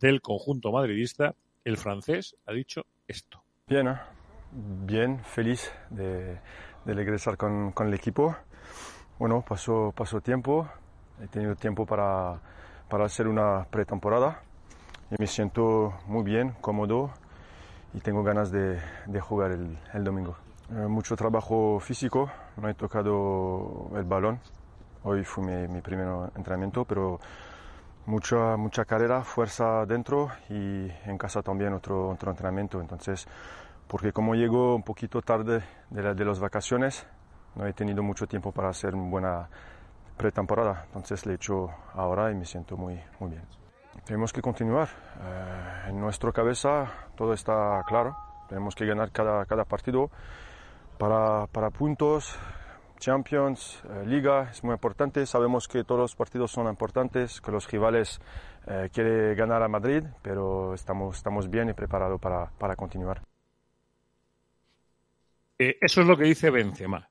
del 0.00 0.22
conjunto 0.22 0.72
madridista, 0.72 1.34
el 1.64 1.76
francés 1.76 2.34
ha 2.46 2.52
dicho 2.52 2.86
esto. 3.06 3.44
Bien, 3.66 3.88
¿eh? 3.88 4.00
bien, 4.52 5.22
feliz 5.22 5.70
de, 5.90 6.40
de 6.86 6.94
regresar 6.94 7.36
con, 7.36 7.72
con, 7.72 7.88
el 7.88 7.94
equipo. 7.94 8.34
Bueno, 9.18 9.44
pasó, 9.46 9.92
pasó 9.94 10.22
tiempo, 10.22 10.66
he 11.22 11.28
tenido 11.28 11.54
tiempo 11.56 11.84
para, 11.84 12.40
para 12.88 13.04
hacer 13.04 13.28
una 13.28 13.66
pretemporada 13.70 14.42
y 15.10 15.16
me 15.18 15.26
siento 15.26 15.92
muy 16.06 16.24
bien, 16.24 16.52
cómodo 16.62 17.12
y 17.92 18.00
tengo 18.00 18.22
ganas 18.22 18.50
de, 18.50 18.80
de 19.06 19.20
jugar 19.20 19.50
el, 19.52 19.78
el 19.92 20.04
domingo. 20.04 20.36
Eh, 20.72 20.86
mucho 20.86 21.16
trabajo 21.16 21.80
físico, 21.80 22.30
no 22.56 22.68
he 22.68 22.74
tocado 22.74 23.90
el 23.96 24.04
balón, 24.04 24.40
Hoy 25.02 25.24
fue 25.24 25.42
mi, 25.44 25.66
mi, 25.66 25.80
primer 25.80 26.06
entrenamiento, 26.36 26.84
pero 26.84 27.18
mucha, 28.04 28.58
mucha 28.58 28.84
carrera, 28.84 29.24
fuerza 29.24 29.86
dentro 29.86 30.30
y 30.50 30.90
en 31.06 31.16
casa 31.16 31.42
también 31.42 31.72
otro, 31.72 32.10
otro 32.10 32.30
entrenamiento. 32.30 32.82
Entonces, 32.82 33.26
porque 33.88 34.12
como 34.12 34.34
llego 34.34 34.74
un 34.76 34.82
poquito 34.82 35.22
tarde 35.22 35.62
de, 35.88 36.02
la, 36.02 36.12
de 36.12 36.24
las 36.24 36.38
vacaciones, 36.38 37.06
no 37.54 37.66
he 37.66 37.72
tenido 37.72 38.02
mucho 38.02 38.26
tiempo 38.26 38.52
para 38.52 38.68
hacer 38.68 38.94
una 38.94 39.10
buena 39.10 39.48
pretemporada. 40.18 40.84
Entonces, 40.88 41.24
le 41.24 41.32
he 41.32 41.36
hecho 41.36 41.70
ahora 41.94 42.30
y 42.30 42.34
me 42.34 42.44
siento 42.44 42.76
muy, 42.76 43.00
muy 43.18 43.30
bien. 43.30 43.42
Tenemos 44.04 44.34
que 44.34 44.42
continuar. 44.42 44.88
Eh, 45.18 45.88
en 45.88 45.98
nuestra 45.98 46.30
cabeza 46.30 46.86
todo 47.16 47.32
está 47.32 47.82
claro. 47.86 48.14
Tenemos 48.50 48.74
que 48.74 48.84
ganar 48.84 49.10
cada, 49.12 49.46
cada 49.46 49.64
partido 49.64 50.10
para, 51.00 51.46
para 51.46 51.70
puntos, 51.70 52.38
Champions, 52.98 53.82
eh, 53.88 54.06
Liga, 54.06 54.50
es 54.50 54.62
muy 54.62 54.74
importante. 54.74 55.24
Sabemos 55.24 55.66
que 55.66 55.82
todos 55.82 55.98
los 55.98 56.14
partidos 56.14 56.52
son 56.52 56.68
importantes, 56.68 57.40
que 57.40 57.50
los 57.50 57.68
rivales 57.70 58.20
eh, 58.66 58.90
quieren 58.92 59.34
ganar 59.34 59.62
a 59.62 59.68
Madrid, 59.68 60.04
pero 60.20 60.74
estamos, 60.74 61.16
estamos 61.16 61.48
bien 61.48 61.70
y 61.70 61.72
preparados 61.72 62.20
para, 62.20 62.50
para 62.58 62.76
continuar. 62.76 63.22
Eh, 65.58 65.78
eso 65.80 66.02
es 66.02 66.06
lo 66.06 66.18
que 66.18 66.24
dice 66.24 66.50
Benzema. 66.50 67.08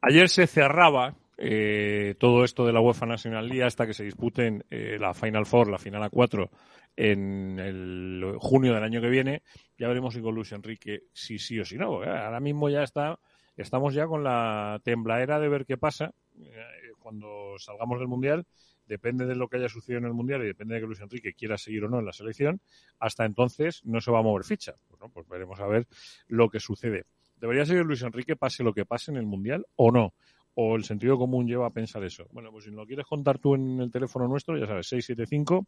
Ayer 0.00 0.28
se 0.28 0.46
cerraba 0.46 1.16
eh, 1.36 2.14
todo 2.20 2.44
esto 2.44 2.64
de 2.64 2.72
la 2.72 2.80
UEFA 2.80 3.06
National 3.06 3.48
League 3.48 3.64
hasta 3.64 3.84
que 3.84 3.94
se 3.94 4.04
disputen 4.04 4.64
la 4.70 5.12
Final 5.12 5.44
Four, 5.44 5.70
la 5.70 5.78
final 5.78 6.04
a 6.04 6.08
cuatro, 6.08 6.50
en 6.98 7.60
el 7.60 8.34
junio 8.40 8.74
del 8.74 8.82
año 8.82 9.00
que 9.00 9.08
viene. 9.08 9.42
Ya 9.78 9.86
veremos 9.86 10.14
si 10.14 10.20
con 10.20 10.34
Luis 10.34 10.50
Enrique 10.50 11.04
si 11.12 11.38
sí 11.38 11.60
o 11.60 11.64
si 11.64 11.76
no. 11.78 12.02
Ahora 12.02 12.40
mismo 12.40 12.68
ya 12.68 12.82
está 12.82 13.20
estamos 13.56 13.94
ya 13.94 14.06
con 14.08 14.24
la 14.24 14.80
tembladera 14.82 15.38
de 15.38 15.48
ver 15.48 15.64
qué 15.64 15.76
pasa 15.76 16.12
eh, 16.40 16.90
cuando 16.98 17.54
salgamos 17.58 18.00
del 18.00 18.08
Mundial. 18.08 18.46
Depende 18.84 19.26
de 19.26 19.36
lo 19.36 19.48
que 19.48 19.58
haya 19.58 19.68
sucedido 19.68 19.98
en 19.98 20.06
el 20.06 20.12
Mundial 20.12 20.42
y 20.42 20.46
depende 20.46 20.74
de 20.74 20.80
que 20.80 20.86
Luis 20.86 21.00
Enrique 21.00 21.34
quiera 21.34 21.56
seguir 21.56 21.84
o 21.84 21.88
no 21.88 22.00
en 22.00 22.06
la 22.06 22.12
selección. 22.12 22.60
Hasta 22.98 23.24
entonces 23.24 23.80
no 23.84 24.00
se 24.00 24.10
va 24.10 24.18
a 24.18 24.22
mover 24.22 24.44
ficha. 24.44 24.74
Bueno, 24.90 25.08
pues 25.14 25.28
veremos 25.28 25.60
a 25.60 25.68
ver 25.68 25.86
lo 26.26 26.48
que 26.48 26.58
sucede. 26.58 27.04
¿Debería 27.36 27.64
seguir 27.64 27.84
Luis 27.84 28.02
Enrique 28.02 28.34
pase 28.34 28.64
lo 28.64 28.74
que 28.74 28.84
pase 28.84 29.12
en 29.12 29.18
el 29.18 29.26
Mundial 29.26 29.66
o 29.76 29.92
no? 29.92 30.14
¿O 30.60 30.74
el 30.74 30.82
sentido 30.82 31.16
común 31.16 31.46
lleva 31.46 31.68
a 31.68 31.70
pensar 31.70 32.02
eso? 32.02 32.26
Bueno, 32.32 32.50
pues 32.50 32.64
si 32.64 32.72
lo 32.72 32.84
quieres 32.84 33.06
contar 33.06 33.38
tú 33.38 33.54
en 33.54 33.78
el 33.78 33.92
teléfono 33.92 34.26
nuestro, 34.26 34.58
ya 34.58 34.66
sabes, 34.66 34.88
675 34.88 35.64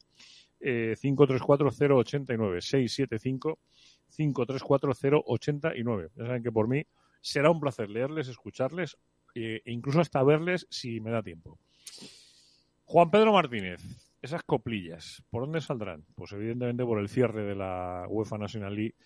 eh, 0.58 0.96
534 1.00 1.70
089 1.96 2.60
675 2.60 3.58
534 4.16 5.22
089. 5.26 6.08
Ya 6.16 6.26
saben 6.26 6.42
que 6.42 6.50
por 6.50 6.66
mí 6.66 6.82
será 7.20 7.52
un 7.52 7.60
placer 7.60 7.88
leerles, 7.88 8.26
escucharles 8.26 8.96
e 9.32 9.62
incluso 9.66 10.00
hasta 10.00 10.24
verles 10.24 10.66
si 10.70 11.00
me 11.00 11.12
da 11.12 11.22
tiempo. 11.22 11.60
Juan 12.84 13.12
Pedro 13.12 13.32
Martínez, 13.32 13.80
esas 14.20 14.42
coplillas, 14.42 15.22
¿por 15.30 15.42
dónde 15.44 15.60
saldrán? 15.60 16.04
Pues 16.16 16.32
evidentemente 16.32 16.84
por 16.84 16.98
el 16.98 17.08
cierre 17.08 17.44
de 17.44 17.54
la 17.54 18.06
UEFA 18.08 18.38
National 18.38 18.74
League, 18.74 18.96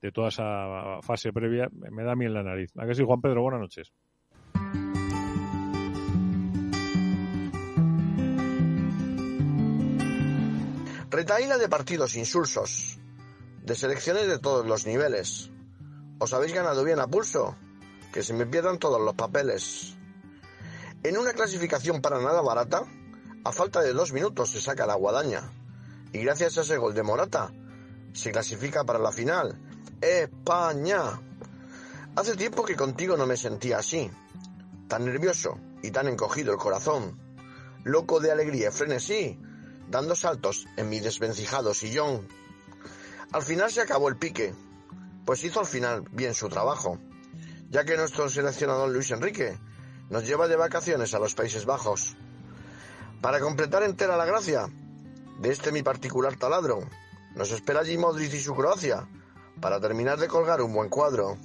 de 0.00 0.10
toda 0.10 0.28
esa 0.28 1.02
fase 1.02 1.34
previa, 1.34 1.68
me 1.70 2.02
da 2.02 2.12
a 2.12 2.14
en 2.14 2.32
la 2.32 2.42
nariz. 2.42 2.72
¿A 2.78 2.86
que 2.86 2.94
sí, 2.94 3.02
Juan 3.04 3.20
Pedro? 3.20 3.42
Buenas 3.42 3.60
noches. 3.60 3.92
Retaíla 11.24 11.56
de 11.56 11.70
partidos 11.70 12.16
insulsos, 12.16 12.98
de 13.62 13.74
selecciones 13.74 14.28
de 14.28 14.38
todos 14.38 14.66
los 14.66 14.84
niveles. 14.84 15.50
¿Os 16.18 16.34
habéis 16.34 16.52
ganado 16.52 16.84
bien 16.84 17.00
a 17.00 17.06
pulso? 17.06 17.56
Que 18.12 18.22
se 18.22 18.34
me 18.34 18.44
pierdan 18.44 18.78
todos 18.78 19.00
los 19.00 19.14
papeles. 19.14 19.96
En 21.02 21.16
una 21.16 21.32
clasificación 21.32 22.02
para 22.02 22.20
nada 22.20 22.42
barata, 22.42 22.84
a 23.42 23.52
falta 23.52 23.80
de 23.80 23.94
dos 23.94 24.12
minutos 24.12 24.50
se 24.50 24.60
saca 24.60 24.84
la 24.84 24.96
guadaña. 24.96 25.50
Y 26.12 26.18
gracias 26.24 26.58
a 26.58 26.60
ese 26.60 26.76
gol 26.76 26.92
de 26.92 27.02
Morata, 27.02 27.50
se 28.12 28.30
clasifica 28.30 28.84
para 28.84 28.98
la 28.98 29.10
final. 29.10 29.58
España. 30.02 31.22
Hace 32.16 32.36
tiempo 32.36 32.66
que 32.66 32.76
contigo 32.76 33.16
no 33.16 33.26
me 33.26 33.38
sentía 33.38 33.78
así. 33.78 34.10
Tan 34.88 35.06
nervioso 35.06 35.58
y 35.82 35.90
tan 35.90 36.06
encogido 36.06 36.52
el 36.52 36.58
corazón. 36.58 37.18
Loco 37.82 38.20
de 38.20 38.30
alegría 38.30 38.68
y 38.68 38.72
frenesí, 38.72 39.38
dando 39.88 40.14
saltos 40.14 40.66
en 40.76 40.88
mi 40.88 41.00
desvencijado 41.00 41.74
sillón. 41.74 42.28
Al 43.32 43.42
final 43.42 43.70
se 43.70 43.80
acabó 43.80 44.08
el 44.08 44.16
pique, 44.16 44.54
pues 45.24 45.44
hizo 45.44 45.60
al 45.60 45.66
final 45.66 46.04
bien 46.12 46.34
su 46.34 46.48
trabajo, 46.48 46.98
ya 47.70 47.84
que 47.84 47.96
nuestro 47.96 48.28
seleccionador 48.28 48.90
Luis 48.90 49.10
Enrique 49.10 49.58
nos 50.10 50.26
lleva 50.26 50.48
de 50.48 50.56
vacaciones 50.56 51.14
a 51.14 51.18
los 51.18 51.34
Países 51.34 51.64
Bajos. 51.64 52.16
Para 53.20 53.40
completar 53.40 53.82
entera 53.82 54.16
la 54.16 54.26
gracia 54.26 54.68
de 55.40 55.50
este 55.50 55.72
mi 55.72 55.82
particular 55.82 56.36
taladro, 56.36 56.88
nos 57.34 57.50
espera 57.50 57.80
allí 57.80 57.96
Modric 57.98 58.34
y 58.34 58.40
su 58.40 58.54
Croacia 58.54 59.08
para 59.60 59.80
terminar 59.80 60.18
de 60.18 60.28
colgar 60.28 60.60
un 60.60 60.72
buen 60.72 60.88
cuadro. 60.88 61.38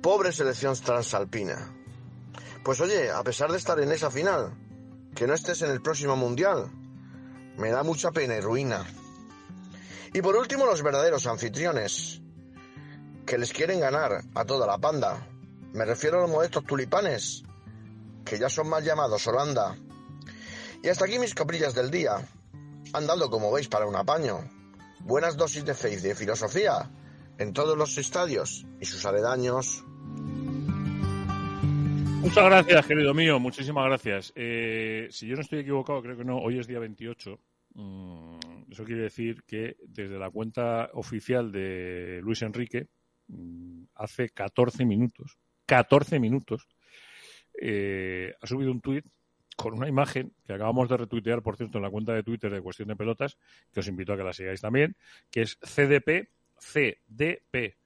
Pobre 0.00 0.32
selección 0.32 0.74
transalpina. 0.76 1.74
Pues 2.64 2.80
oye, 2.80 3.10
a 3.10 3.22
pesar 3.22 3.50
de 3.50 3.58
estar 3.58 3.80
en 3.80 3.90
esa 3.90 4.10
final, 4.10 4.54
que 5.14 5.26
no 5.26 5.34
estés 5.34 5.62
en 5.62 5.70
el 5.70 5.82
próximo 5.82 6.16
mundial, 6.16 6.70
me 7.60 7.70
da 7.70 7.82
mucha 7.82 8.10
pena 8.10 8.36
y 8.36 8.40
ruina. 8.40 8.84
Y 10.14 10.22
por 10.22 10.34
último, 10.34 10.64
los 10.64 10.82
verdaderos 10.82 11.26
anfitriones, 11.26 12.20
que 13.26 13.38
les 13.38 13.52
quieren 13.52 13.80
ganar 13.80 14.22
a 14.34 14.44
toda 14.44 14.66
la 14.66 14.78
panda. 14.78 15.26
Me 15.72 15.84
refiero 15.84 16.18
a 16.18 16.22
los 16.22 16.30
modestos 16.30 16.64
tulipanes, 16.64 17.44
que 18.24 18.38
ya 18.38 18.48
son 18.48 18.68
mal 18.68 18.82
llamados 18.82 19.26
Holanda. 19.26 19.76
Y 20.82 20.88
hasta 20.88 21.04
aquí 21.04 21.18
mis 21.18 21.34
coprillas 21.34 21.74
del 21.74 21.90
día. 21.90 22.26
Han 22.92 23.06
dado, 23.06 23.30
como 23.30 23.52
veis, 23.52 23.68
para 23.68 23.86
un 23.86 23.94
apaño. 23.94 24.40
Buenas 25.00 25.36
dosis 25.36 25.64
de 25.64 25.74
fe 25.74 25.92
y 25.92 25.96
de 25.96 26.14
filosofía 26.14 26.90
en 27.38 27.52
todos 27.52 27.76
los 27.76 27.96
estadios 27.98 28.66
y 28.80 28.86
sus 28.86 29.04
aledaños. 29.04 29.84
Muchas 32.20 32.44
gracias, 32.44 32.86
querido 32.86 33.14
mío. 33.14 33.38
Muchísimas 33.38 33.86
gracias. 33.86 34.32
Eh, 34.34 35.08
si 35.10 35.26
yo 35.26 35.36
no 35.36 35.42
estoy 35.42 35.60
equivocado, 35.60 36.02
creo 36.02 36.16
que 36.16 36.24
no, 36.24 36.38
hoy 36.38 36.58
es 36.58 36.66
día 36.66 36.78
28. 36.78 37.38
Mm, 37.74 38.38
eso 38.70 38.84
quiere 38.84 39.02
decir 39.02 39.42
que 39.44 39.76
desde 39.82 40.18
la 40.18 40.30
cuenta 40.30 40.90
oficial 40.94 41.52
de 41.52 42.20
Luis 42.22 42.42
Enrique, 42.42 42.88
mm, 43.28 43.84
hace 43.94 44.30
14 44.30 44.84
minutos, 44.84 45.38
14 45.66 46.18
minutos, 46.18 46.68
eh, 47.60 48.34
ha 48.40 48.46
subido 48.46 48.70
un 48.70 48.80
tuit 48.80 49.04
con 49.56 49.74
una 49.74 49.88
imagen 49.88 50.32
que 50.46 50.54
acabamos 50.54 50.88
de 50.88 50.96
retuitear, 50.96 51.42
por 51.42 51.56
cierto, 51.56 51.78
en 51.78 51.82
la 51.82 51.90
cuenta 51.90 52.14
de 52.14 52.22
Twitter 52.22 52.50
de 52.50 52.62
Cuestión 52.62 52.88
de 52.88 52.96
Pelotas, 52.96 53.36
que 53.72 53.80
os 53.80 53.88
invito 53.88 54.12
a 54.12 54.16
que 54.16 54.24
la 54.24 54.32
sigáis 54.32 54.60
también, 54.60 54.96
que 55.30 55.42
es 55.42 55.58
CDP, 55.58 56.30
CDP, 56.58 57.76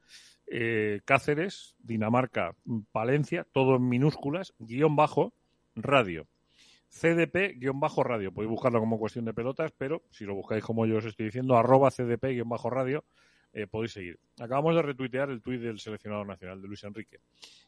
eh, 0.46 1.00
Cáceres, 1.04 1.74
Dinamarca, 1.78 2.54
Palencia, 2.92 3.46
todo 3.52 3.76
en 3.76 3.88
minúsculas, 3.88 4.54
guion 4.58 4.94
bajo, 4.94 5.34
radio. 5.74 6.28
CDP-radio. 6.94 8.32
Podéis 8.32 8.50
buscarlo 8.50 8.80
como 8.80 8.98
cuestión 8.98 9.24
de 9.24 9.34
pelotas, 9.34 9.72
pero 9.76 10.02
si 10.10 10.24
lo 10.24 10.34
buscáis 10.34 10.62
como 10.62 10.86
yo 10.86 10.98
os 10.98 11.04
estoy 11.04 11.26
diciendo, 11.26 11.56
arroba 11.56 11.90
CDP-radio, 11.90 13.04
eh, 13.52 13.66
podéis 13.66 13.92
seguir. 13.92 14.18
Acabamos 14.38 14.74
de 14.74 14.82
retuitear 14.82 15.30
el 15.30 15.42
tuit 15.42 15.60
del 15.60 15.78
seleccionado 15.78 16.24
nacional, 16.24 16.60
de 16.62 16.68
Luis 16.68 16.84
Enrique, 16.84 17.18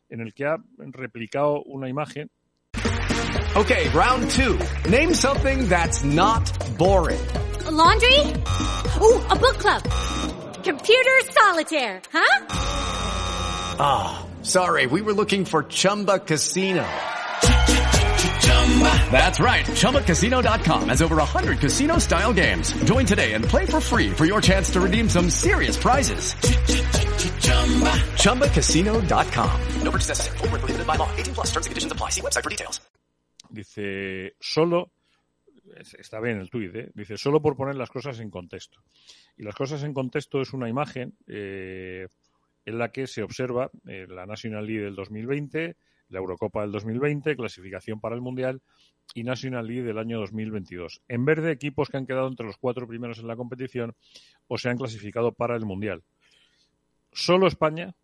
en 0.08 0.20
el 0.20 0.32
que 0.32 0.46
ha 0.46 0.56
replicado 0.78 1.62
una 1.64 1.88
imagen. 1.88 2.30
Okay, 3.56 3.88
round 3.88 4.28
two. 4.30 4.58
Name 4.90 5.14
something 5.14 5.68
that's 5.68 6.04
not 6.04 6.44
boring. 6.76 7.20
laundry? 7.70 8.20
Ooh, 9.00 9.20
a 9.28 9.36
book 9.36 9.58
club. 9.58 9.82
Computer 10.62 11.20
solitaire, 11.30 12.00
huh? 12.12 12.46
Ah, 13.78 14.26
oh, 14.26 14.44
sorry, 14.44 14.86
we 14.86 15.02
were 15.02 15.14
looking 15.14 15.44
for 15.44 15.62
Chumba 15.64 16.18
Casino. 16.18 16.84
That's 19.10 19.40
right. 19.40 19.64
ChumbaCasino.com 19.64 20.90
has 20.90 21.00
over 21.00 21.16
100 21.16 21.58
casino 21.58 21.98
style 21.98 22.34
games. 22.34 22.72
Join 22.84 23.06
today 23.06 23.32
and 23.32 23.42
play 23.42 23.64
for 23.64 23.80
free 23.80 24.10
for 24.10 24.26
your 24.26 24.42
chance 24.42 24.70
to 24.72 24.80
redeem 24.80 25.08
some 25.08 25.30
serious 25.30 25.78
prizes. 25.78 26.34
ChumbaCasino.com. 28.20 29.60
No 29.82 29.90
purchase 29.90 30.08
necessary. 30.08 30.36
Prohibited 30.36 30.86
by 30.86 30.96
law. 30.96 31.08
18 31.16 31.34
plus 31.34 31.46
terms 31.46 31.66
and 31.66 31.70
conditions 31.70 31.92
apply. 31.92 32.10
See 32.10 32.20
website 32.20 32.44
for 32.44 32.50
details. 32.50 32.80
Dice, 33.48 34.34
solo, 34.40 34.90
está 35.98 36.20
bien 36.20 36.40
el 36.40 36.50
tuit, 36.50 36.74
¿eh? 36.74 36.90
dice, 36.94 37.16
solo 37.16 37.40
por 37.40 37.56
poner 37.56 37.76
las 37.76 37.90
cosas 37.90 38.20
en 38.20 38.30
contexto. 38.30 38.80
Y 39.36 39.44
las 39.44 39.54
cosas 39.54 39.82
en 39.84 39.94
contexto 39.94 40.40
es 40.40 40.52
una 40.52 40.68
imagen 40.68 41.16
eh, 41.26 42.08
en 42.64 42.78
la 42.78 42.90
que 42.90 43.06
se 43.06 43.22
observa 43.22 43.70
eh, 43.86 44.06
la 44.08 44.26
National 44.26 44.66
League 44.66 44.82
del 44.82 44.94
2020, 44.94 45.76
la 46.08 46.18
Eurocopa 46.18 46.62
del 46.62 46.72
2020, 46.72 47.36
clasificación 47.36 48.00
para 48.00 48.14
el 48.14 48.20
Mundial 48.20 48.62
y 49.14 49.24
National 49.24 49.66
League 49.66 49.82
del 49.82 49.98
año 49.98 50.18
2022. 50.18 51.02
En 51.08 51.24
verde, 51.24 51.52
equipos 51.52 51.88
que 51.88 51.96
han 51.96 52.06
quedado 52.06 52.28
entre 52.28 52.46
los 52.46 52.56
cuatro 52.58 52.86
primeros 52.86 53.18
en 53.18 53.26
la 53.26 53.36
competición 53.36 53.94
o 54.48 54.58
se 54.58 54.68
han 54.68 54.78
clasificado 54.78 55.32
para 55.32 55.56
el 55.56 55.64
Mundial. 55.64 56.02
Solo 57.12 57.46
España, 57.46 57.94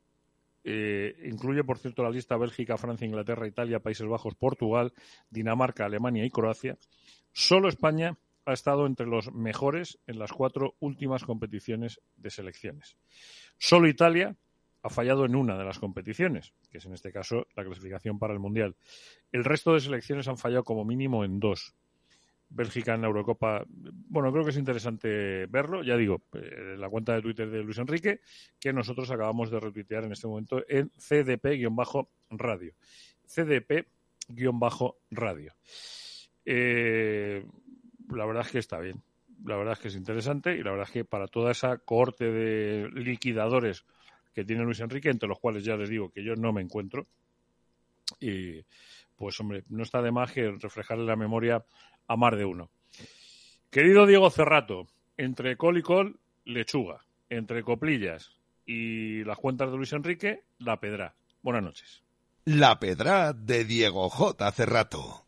eh, 0.64 1.16
incluye 1.24 1.64
por 1.64 1.78
cierto 1.78 2.02
la 2.02 2.10
lista 2.10 2.36
Bélgica, 2.36 2.78
Francia, 2.78 3.06
Inglaterra, 3.06 3.46
Italia, 3.46 3.80
Países 3.80 4.06
Bajos, 4.06 4.34
Portugal, 4.34 4.92
Dinamarca, 5.30 5.84
Alemania 5.84 6.24
y 6.24 6.30
Croacia. 6.30 6.78
Solo 7.32 7.68
España 7.68 8.16
ha 8.44 8.52
estado 8.52 8.86
entre 8.86 9.06
los 9.06 9.32
mejores 9.32 9.98
en 10.06 10.18
las 10.18 10.32
cuatro 10.32 10.74
últimas 10.80 11.24
competiciones 11.24 12.00
de 12.16 12.30
selecciones. 12.30 12.96
Solo 13.58 13.88
Italia 13.88 14.36
ha 14.82 14.90
fallado 14.90 15.24
en 15.24 15.36
una 15.36 15.56
de 15.56 15.64
las 15.64 15.78
competiciones, 15.78 16.52
que 16.70 16.78
es 16.78 16.86
en 16.86 16.92
este 16.92 17.12
caso 17.12 17.46
la 17.54 17.64
clasificación 17.64 18.18
para 18.18 18.32
el 18.32 18.40
Mundial. 18.40 18.74
El 19.30 19.44
resto 19.44 19.74
de 19.74 19.80
selecciones 19.80 20.26
han 20.28 20.38
fallado 20.38 20.64
como 20.64 20.84
mínimo 20.84 21.24
en 21.24 21.38
dos. 21.40 21.74
Bélgica 22.54 22.94
en 22.94 23.00
la 23.00 23.06
Eurocopa, 23.06 23.64
bueno, 23.66 24.30
creo 24.30 24.44
que 24.44 24.50
es 24.50 24.58
interesante 24.58 25.46
verlo, 25.46 25.82
ya 25.82 25.96
digo, 25.96 26.20
en 26.34 26.78
la 26.80 26.90
cuenta 26.90 27.14
de 27.14 27.22
Twitter 27.22 27.48
de 27.48 27.62
Luis 27.62 27.78
Enrique, 27.78 28.20
que 28.60 28.74
nosotros 28.74 29.10
acabamos 29.10 29.50
de 29.50 29.58
retuitear 29.58 30.04
en 30.04 30.12
este 30.12 30.26
momento 30.26 30.62
en 30.68 30.90
CDP-radio. 30.90 32.74
CDP-radio. 33.26 35.54
Eh, 36.44 37.46
la 38.10 38.26
verdad 38.26 38.44
es 38.44 38.52
que 38.52 38.58
está 38.58 38.78
bien, 38.80 39.02
la 39.46 39.56
verdad 39.56 39.72
es 39.72 39.78
que 39.78 39.88
es 39.88 39.96
interesante 39.96 40.54
y 40.54 40.62
la 40.62 40.72
verdad 40.72 40.88
es 40.88 40.92
que 40.92 41.06
para 41.06 41.28
toda 41.28 41.52
esa 41.52 41.78
cohorte 41.78 42.30
de 42.30 42.90
liquidadores 42.92 43.86
que 44.34 44.44
tiene 44.44 44.64
Luis 44.64 44.80
Enrique, 44.80 45.10
entre 45.10 45.28
los 45.28 45.38
cuales 45.38 45.64
ya 45.64 45.76
les 45.76 45.88
digo 45.88 46.10
que 46.10 46.24
yo 46.24 46.34
no 46.36 46.52
me 46.52 46.62
encuentro. 46.62 47.06
Y 48.20 48.64
pues 49.16 49.38
hombre, 49.40 49.64
no 49.68 49.82
está 49.82 50.02
de 50.02 50.12
más 50.12 50.32
que 50.32 50.50
reflejarle 50.50 51.04
la 51.04 51.16
memoria 51.16 51.64
a 52.06 52.16
más 52.16 52.36
de 52.36 52.44
uno. 52.44 52.70
Querido 53.70 54.06
Diego 54.06 54.30
Cerrato, 54.30 54.86
entre 55.16 55.56
col 55.56 55.78
y 55.78 55.82
col, 55.82 56.20
lechuga. 56.44 57.04
Entre 57.30 57.62
coplillas 57.62 58.36
y 58.66 59.24
las 59.24 59.38
cuentas 59.38 59.70
de 59.70 59.76
Luis 59.76 59.92
Enrique, 59.92 60.42
la 60.58 60.78
pedra. 60.78 61.14
Buenas 61.40 61.62
noches. 61.62 62.02
La 62.44 62.78
pedra 62.78 63.32
de 63.32 63.64
Diego 63.64 64.10
J. 64.10 64.52
Cerrato. 64.52 65.26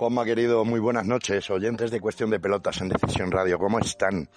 Juanma, 0.00 0.24
querido, 0.24 0.64
muy 0.64 0.80
buenas 0.80 1.04
noches. 1.04 1.50
Oyentes 1.50 1.90
de 1.90 2.00
Cuestión 2.00 2.30
de 2.30 2.40
Pelotas 2.40 2.80
en 2.80 2.88
Decisión 2.88 3.30
Radio, 3.30 3.58
¿cómo 3.58 3.78
están? 3.80 4.30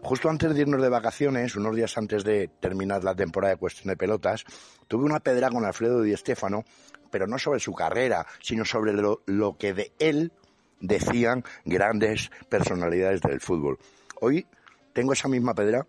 Justo 0.00 0.30
antes 0.30 0.54
de 0.54 0.60
irnos 0.60 0.80
de 0.80 0.88
vacaciones, 0.88 1.56
unos 1.56 1.74
días 1.74 1.98
antes 1.98 2.22
de 2.22 2.46
terminar 2.60 3.02
la 3.02 3.16
temporada 3.16 3.54
de 3.54 3.58
Cuestión 3.58 3.88
de 3.88 3.96
Pelotas, 3.96 4.44
tuve 4.86 5.04
una 5.04 5.18
pedra 5.18 5.50
con 5.50 5.64
Alfredo 5.64 6.02
Di 6.02 6.16
Stéfano, 6.16 6.62
pero 7.10 7.26
no 7.26 7.36
sobre 7.36 7.58
su 7.58 7.72
carrera, 7.72 8.28
sino 8.40 8.64
sobre 8.64 8.92
lo, 8.92 9.22
lo 9.26 9.58
que 9.58 9.74
de 9.74 9.92
él 9.98 10.30
decían 10.78 11.42
grandes 11.64 12.30
personalidades 12.48 13.22
del 13.22 13.40
fútbol. 13.40 13.80
Hoy 14.20 14.46
tengo 14.92 15.14
esa 15.14 15.26
misma 15.26 15.52
pedra, 15.52 15.84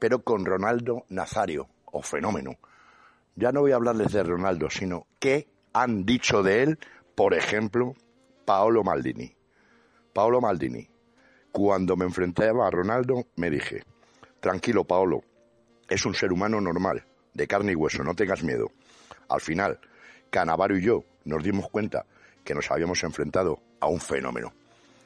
pero 0.00 0.24
con 0.24 0.44
Ronaldo 0.44 1.04
Nazario, 1.10 1.68
o 1.84 2.02
fenómeno. 2.02 2.56
Ya 3.36 3.52
no 3.52 3.60
voy 3.60 3.70
a 3.70 3.76
hablarles 3.76 4.10
de 4.10 4.24
Ronaldo, 4.24 4.68
sino 4.68 5.06
qué 5.20 5.46
han 5.72 6.04
dicho 6.04 6.42
de 6.42 6.64
él, 6.64 6.78
por 7.14 7.34
ejemplo, 7.34 7.94
Paolo 8.44 8.82
Maldini. 8.82 9.34
Paolo 10.12 10.40
Maldini. 10.40 10.88
Cuando 11.52 11.96
me 11.96 12.04
enfrentaba 12.04 12.66
a 12.66 12.70
Ronaldo, 12.70 13.26
me 13.36 13.50
dije, 13.50 13.84
tranquilo 14.40 14.84
Paolo, 14.84 15.22
es 15.88 16.04
un 16.06 16.14
ser 16.14 16.32
humano 16.32 16.60
normal, 16.60 17.04
de 17.34 17.46
carne 17.46 17.72
y 17.72 17.74
hueso, 17.74 18.02
no 18.02 18.14
tengas 18.14 18.42
miedo. 18.42 18.72
Al 19.28 19.40
final, 19.40 19.78
Canavaro 20.30 20.76
y 20.76 20.82
yo 20.82 21.04
nos 21.24 21.44
dimos 21.44 21.68
cuenta 21.70 22.04
que 22.42 22.54
nos 22.54 22.70
habíamos 22.70 23.02
enfrentado 23.04 23.60
a 23.80 23.86
un 23.86 24.00
fenómeno. 24.00 24.52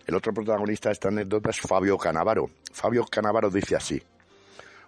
El 0.07 0.14
otro 0.14 0.33
protagonista 0.33 0.88
de 0.88 0.94
esta 0.94 1.09
anécdota 1.09 1.51
es 1.51 1.61
Fabio 1.61 1.99
Canavaro. 1.99 2.51
Fabio 2.72 3.05
Canavaro 3.05 3.51
dice 3.51 3.77
así, 3.77 4.03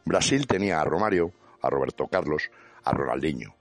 Brasil 0.04 0.46
tenía 0.46 0.80
a 0.80 0.84
Romario, 0.84 1.32
a 1.60 1.68
Roberto 1.68 2.06
Carlos, 2.06 2.50
a 2.84 2.92
Ronaldinho. 2.92 3.54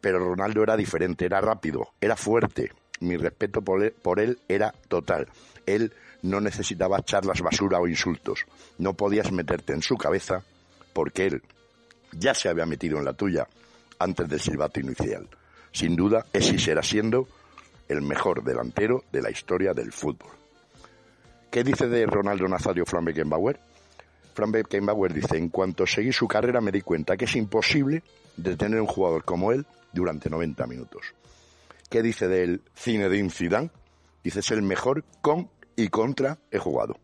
Pero 0.00 0.18
Ronaldo 0.18 0.62
era 0.62 0.76
diferente, 0.76 1.24
era 1.24 1.40
rápido, 1.40 1.88
era 2.00 2.16
fuerte, 2.16 2.70
mi 3.00 3.16
respeto 3.16 3.62
por 3.62 4.20
él, 4.20 4.38
era 4.48 4.72
total. 4.88 5.28
Él 5.66 5.92
no 6.22 6.40
necesitaba 6.40 7.02
charlas 7.02 7.40
basura 7.40 7.80
o 7.80 7.88
insultos. 7.88 8.44
No 8.78 8.94
podías 8.94 9.32
meterte 9.32 9.72
en 9.72 9.82
su 9.82 9.96
cabeza 9.96 10.44
porque 10.92 11.26
él 11.26 11.42
ya 12.12 12.34
se 12.34 12.48
había 12.48 12.66
metido 12.66 12.98
en 12.98 13.04
la 13.04 13.12
tuya 13.12 13.48
antes 13.98 14.28
del 14.28 14.40
silbato 14.40 14.80
inicial. 14.80 15.28
Sin 15.72 15.96
duda, 15.96 16.26
es 16.32 16.52
y 16.52 16.58
será 16.58 16.82
siendo 16.82 17.28
el 17.88 18.02
mejor 18.02 18.42
delantero 18.42 19.04
de 19.12 19.22
la 19.22 19.30
historia 19.30 19.72
del 19.72 19.92
fútbol. 19.92 20.30
¿Qué 21.50 21.64
dice 21.64 21.88
de 21.88 22.06
Ronaldo 22.06 22.46
Nazario 22.48 22.86
Fran 22.86 23.04
Beckenbauer? 23.04 23.60
Fran 24.34 24.52
Beckenbauer 24.52 25.12
dice, 25.12 25.36
en 25.36 25.48
cuanto 25.48 25.86
seguí 25.86 26.12
su 26.12 26.28
carrera 26.28 26.60
me 26.60 26.72
di 26.72 26.80
cuenta 26.80 27.16
que 27.16 27.24
es 27.24 27.36
imposible 27.36 28.02
detener 28.36 28.80
un 28.80 28.86
jugador 28.86 29.24
como 29.24 29.52
él 29.52 29.66
durante 29.92 30.30
90 30.30 30.66
minutos. 30.66 31.14
¿Qué 31.90 32.02
dice 32.02 32.28
del 32.28 32.62
Zinedine 32.76 33.30
Zidane? 33.30 33.70
Dice, 34.22 34.38
es 34.38 34.50
el 34.52 34.62
mejor 34.62 35.04
con 35.20 35.50
y 35.74 35.88
contra 35.88 36.38
he 36.52 36.58
jugado. 36.58 36.96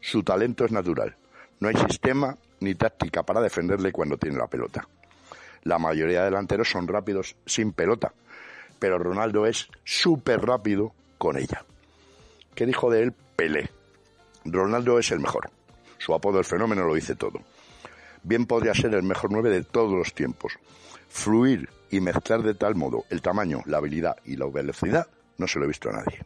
Su 0.00 0.24
talento 0.24 0.64
es 0.64 0.72
natural. 0.72 1.16
No 1.60 1.68
hay 1.68 1.76
sistema 1.76 2.36
ni 2.58 2.74
táctica 2.74 3.22
para 3.22 3.40
defenderle 3.40 3.92
cuando 3.92 4.16
tiene 4.16 4.36
la 4.36 4.48
pelota. 4.48 4.88
La 5.62 5.78
mayoría 5.78 6.20
de 6.20 6.24
delanteros 6.26 6.68
son 6.68 6.88
rápidos 6.88 7.36
sin 7.46 7.72
pelota, 7.72 8.12
pero 8.80 8.98
Ronaldo 8.98 9.46
es 9.46 9.68
súper 9.84 10.40
rápido 10.40 10.92
con 11.16 11.38
ella. 11.38 11.64
¿Qué 12.56 12.66
dijo 12.66 12.90
de 12.90 13.04
él 13.04 13.12
Pelé? 13.36 13.70
Ronaldo 14.44 14.98
es 14.98 15.12
el 15.12 15.20
mejor. 15.20 15.48
Su 15.98 16.12
apodo 16.12 16.40
el 16.40 16.44
fenómeno 16.44 16.84
lo 16.84 16.94
dice 16.94 17.14
todo. 17.14 17.40
Bien 18.24 18.46
podría 18.46 18.74
ser 18.74 18.94
el 18.94 19.04
mejor 19.04 19.30
nueve 19.30 19.50
de 19.50 19.62
todos 19.62 19.92
los 19.92 20.12
tiempos. 20.12 20.58
Fluir 21.08 21.68
y 21.94 22.00
mezclar 22.00 22.42
de 22.42 22.54
tal 22.54 22.74
modo 22.74 23.04
el 23.08 23.22
tamaño, 23.22 23.62
la 23.66 23.78
habilidad 23.78 24.16
y 24.24 24.36
la 24.36 24.46
velocidad, 24.46 25.06
no 25.38 25.46
se 25.46 25.60
lo 25.60 25.64
he 25.64 25.68
visto 25.68 25.90
a 25.90 25.92
nadie. 25.92 26.18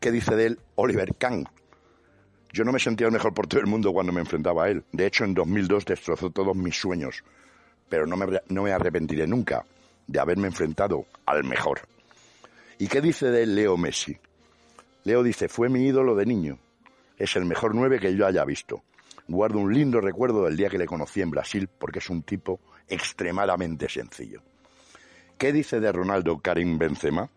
¿Qué 0.00 0.10
dice 0.10 0.34
de 0.34 0.46
él 0.46 0.60
Oliver 0.76 1.14
Kahn? 1.16 1.46
Yo 2.50 2.64
no 2.64 2.72
me 2.72 2.78
sentía 2.78 3.08
el 3.08 3.12
mejor 3.12 3.34
portero 3.34 3.60
del 3.60 3.70
mundo 3.70 3.92
cuando 3.92 4.10
me 4.10 4.20
enfrentaba 4.20 4.64
a 4.64 4.70
él. 4.70 4.84
De 4.90 5.06
hecho, 5.06 5.24
en 5.24 5.34
2002 5.34 5.84
destrozó 5.84 6.30
todos 6.30 6.56
mis 6.56 6.74
sueños. 6.74 7.22
Pero 7.90 8.06
no 8.06 8.16
me, 8.16 8.40
no 8.48 8.62
me 8.62 8.72
arrepentiré 8.72 9.26
nunca 9.26 9.66
de 10.06 10.18
haberme 10.18 10.48
enfrentado 10.48 11.04
al 11.26 11.44
mejor. 11.44 11.80
¿Y 12.78 12.88
qué 12.88 13.02
dice 13.02 13.30
de 13.30 13.42
él 13.42 13.54
Leo 13.54 13.76
Messi? 13.76 14.16
Leo 15.04 15.22
dice, 15.22 15.48
fue 15.48 15.68
mi 15.68 15.86
ídolo 15.86 16.14
de 16.14 16.24
niño. 16.24 16.58
es 17.18 17.36
el 17.36 17.44
mejor 17.44 17.74
nueve 17.74 18.00
que 18.00 18.16
yo 18.16 18.26
haya 18.26 18.46
visto. 18.46 18.82
Guardo 19.28 19.58
un 19.58 19.74
lindo 19.74 20.00
recuerdo 20.00 20.44
del 20.44 20.56
día 20.56 20.70
que 20.70 20.78
le 20.78 20.86
conocí 20.86 21.20
en 21.20 21.30
Brasil 21.30 21.68
porque 21.78 21.98
es 21.98 22.08
un 22.08 22.22
tipo 22.22 22.60
extremadamente 22.88 23.88
sencillo. 23.88 24.42
¿Qué 25.38 25.52
dice 25.52 25.80
de 25.80 25.90
Ronaldo 25.90 26.38
Karim 26.38 26.78
Benzema? 26.78 27.28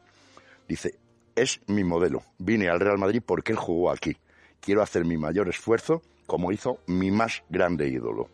Dice, 0.68 0.96
es 1.36 1.60
mi 1.68 1.84
modelo. 1.84 2.24
Vine 2.38 2.70
al 2.70 2.80
Real 2.80 2.98
Madrid 2.98 3.22
porque 3.26 3.52
él 3.52 3.58
jugó 3.58 3.92
aquí. 3.92 4.16
Quiero 4.60 4.82
hacer 4.82 5.06
mi 5.06 5.18
mayor 5.18 5.50
esfuerzo 5.50 6.02
como 6.26 6.52
hizo 6.52 6.80
mi 6.88 7.12
más 7.12 7.44
grande 7.50 7.88
ídolo. 7.88 8.30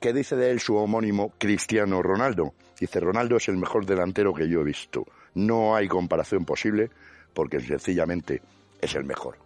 ¿Qué 0.00 0.12
dice 0.12 0.34
de 0.34 0.50
él 0.50 0.60
su 0.60 0.76
homónimo 0.76 1.32
Cristiano 1.38 2.02
Ronaldo? 2.02 2.54
Dice, 2.78 2.98
Ronaldo 2.98 3.36
es 3.36 3.48
el 3.48 3.56
mejor 3.56 3.86
delantero 3.86 4.34
que 4.34 4.48
yo 4.48 4.60
he 4.60 4.64
visto. 4.64 5.06
No 5.34 5.76
hay 5.76 5.86
comparación 5.86 6.44
posible 6.44 6.90
porque 7.32 7.60
sencillamente 7.60 8.42
es 8.80 8.94
el 8.96 9.04
mejor. 9.04 9.38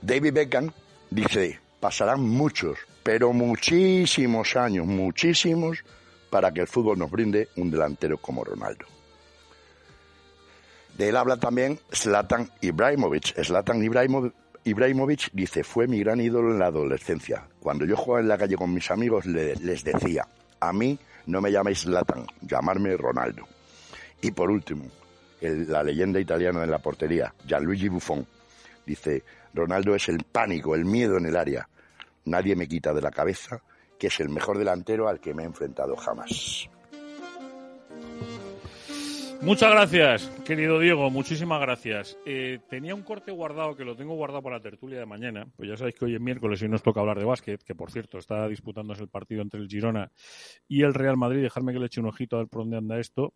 David 0.00 0.32
Beckham 0.32 0.70
dice, 1.10 1.58
pasarán 1.80 2.20
muchos, 2.20 2.78
pero 3.02 3.32
muchísimos 3.32 4.56
años, 4.56 4.86
muchísimos, 4.86 5.84
para 6.30 6.52
que 6.52 6.60
el 6.60 6.66
fútbol 6.66 6.98
nos 6.98 7.10
brinde 7.10 7.48
un 7.56 7.70
delantero 7.70 8.16
como 8.18 8.44
Ronaldo. 8.44 8.86
De 10.96 11.08
él 11.08 11.16
habla 11.16 11.36
también 11.36 11.78
Zlatan 11.92 12.50
Ibrahimovic. 12.60 13.34
Zlatan 13.42 13.82
Ibrahimovic 14.64 15.30
dice, 15.32 15.64
fue 15.64 15.86
mi 15.86 16.00
gran 16.00 16.20
ídolo 16.20 16.50
en 16.50 16.58
la 16.58 16.66
adolescencia. 16.66 17.46
Cuando 17.60 17.84
yo 17.84 17.96
jugaba 17.96 18.20
en 18.20 18.28
la 18.28 18.38
calle 18.38 18.56
con 18.56 18.72
mis 18.72 18.90
amigos 18.90 19.26
les 19.26 19.84
decía, 19.84 20.26
a 20.60 20.72
mí 20.72 20.98
no 21.26 21.40
me 21.40 21.50
llaméis 21.50 21.80
Zlatan, 21.80 22.26
llamarme 22.42 22.96
Ronaldo. 22.96 23.46
Y 24.20 24.30
por 24.30 24.50
último, 24.50 24.84
la 25.40 25.82
leyenda 25.82 26.20
italiana 26.20 26.62
en 26.62 26.70
la 26.70 26.78
portería, 26.78 27.34
Gianluigi 27.46 27.88
Buffon, 27.88 28.26
dice, 28.86 29.24
Ronaldo 29.54 29.94
es 29.94 30.08
el 30.08 30.22
pánico, 30.24 30.74
el 30.74 30.84
miedo 30.84 31.18
en 31.18 31.26
el 31.26 31.36
área. 31.36 31.68
Nadie 32.24 32.56
me 32.56 32.68
quita 32.68 32.92
de 32.92 33.02
la 33.02 33.10
cabeza 33.10 33.62
que 34.02 34.08
es 34.08 34.18
el 34.18 34.30
mejor 34.30 34.58
delantero 34.58 35.06
al 35.06 35.20
que 35.20 35.32
me 35.32 35.44
he 35.44 35.46
enfrentado 35.46 35.94
jamás. 35.94 36.68
Muchas 39.42 39.70
gracias, 39.70 40.28
querido 40.44 40.80
Diego, 40.80 41.08
muchísimas 41.08 41.60
gracias. 41.60 42.18
Eh, 42.26 42.58
tenía 42.68 42.96
un 42.96 43.02
corte 43.02 43.30
guardado 43.30 43.76
que 43.76 43.84
lo 43.84 43.94
tengo 43.94 44.14
guardado 44.14 44.42
para 44.42 44.56
la 44.56 44.62
tertulia 44.62 44.98
de 44.98 45.06
mañana, 45.06 45.46
pues 45.56 45.68
ya 45.68 45.76
sabéis 45.76 45.94
que 45.94 46.04
hoy 46.04 46.16
es 46.16 46.20
miércoles 46.20 46.60
y 46.62 46.68
nos 46.68 46.82
toca 46.82 46.98
hablar 46.98 47.18
de 47.20 47.24
básquet, 47.24 47.62
que 47.62 47.76
por 47.76 47.92
cierto 47.92 48.18
está 48.18 48.48
disputándose 48.48 49.02
el 49.02 49.08
partido 49.08 49.40
entre 49.42 49.60
el 49.60 49.68
Girona 49.68 50.10
y 50.66 50.82
el 50.82 50.94
Real 50.94 51.16
Madrid. 51.16 51.40
Dejarme 51.40 51.72
que 51.72 51.78
le 51.78 51.86
eche 51.86 52.00
un 52.00 52.06
ojito 52.06 52.34
a 52.34 52.38
ver 52.40 52.48
por 52.48 52.62
dónde 52.62 52.78
anda 52.78 52.98
esto. 52.98 53.34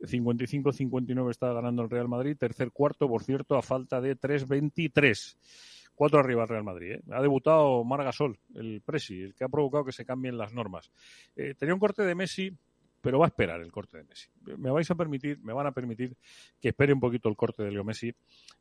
55-59 0.00 1.30
está 1.30 1.52
ganando 1.52 1.82
el 1.82 1.90
Real 1.90 2.08
Madrid, 2.08 2.34
tercer 2.38 2.70
cuarto, 2.70 3.08
por 3.08 3.22
cierto, 3.22 3.56
a 3.56 3.62
falta 3.62 4.00
de 4.00 4.16
3-23. 4.18 5.36
Cuatro 5.98 6.20
arriba 6.20 6.44
el 6.44 6.48
Real 6.48 6.62
Madrid. 6.62 6.92
¿eh? 6.92 7.02
Ha 7.10 7.20
debutado 7.20 7.82
Margasol, 7.82 8.38
el 8.54 8.80
Presi, 8.82 9.20
el 9.20 9.34
que 9.34 9.42
ha 9.42 9.48
provocado 9.48 9.84
que 9.84 9.90
se 9.90 10.04
cambien 10.04 10.38
las 10.38 10.52
normas. 10.52 10.92
Eh, 11.34 11.54
tenía 11.58 11.74
un 11.74 11.80
corte 11.80 12.04
de 12.04 12.14
Messi 12.14 12.56
pero 13.00 13.18
va 13.18 13.26
a 13.26 13.28
esperar 13.28 13.60
el 13.60 13.70
corte 13.70 13.98
de 13.98 14.04
Messi. 14.04 14.28
Me 14.56 14.70
vais 14.70 14.90
a 14.90 14.94
permitir, 14.94 15.38
me 15.40 15.52
van 15.52 15.66
a 15.66 15.72
permitir 15.72 16.16
que 16.60 16.68
espere 16.68 16.92
un 16.92 17.00
poquito 17.00 17.28
el 17.28 17.36
corte 17.36 17.62
de 17.62 17.70
Leo 17.70 17.84
Messi 17.84 18.08
eh, 18.08 18.14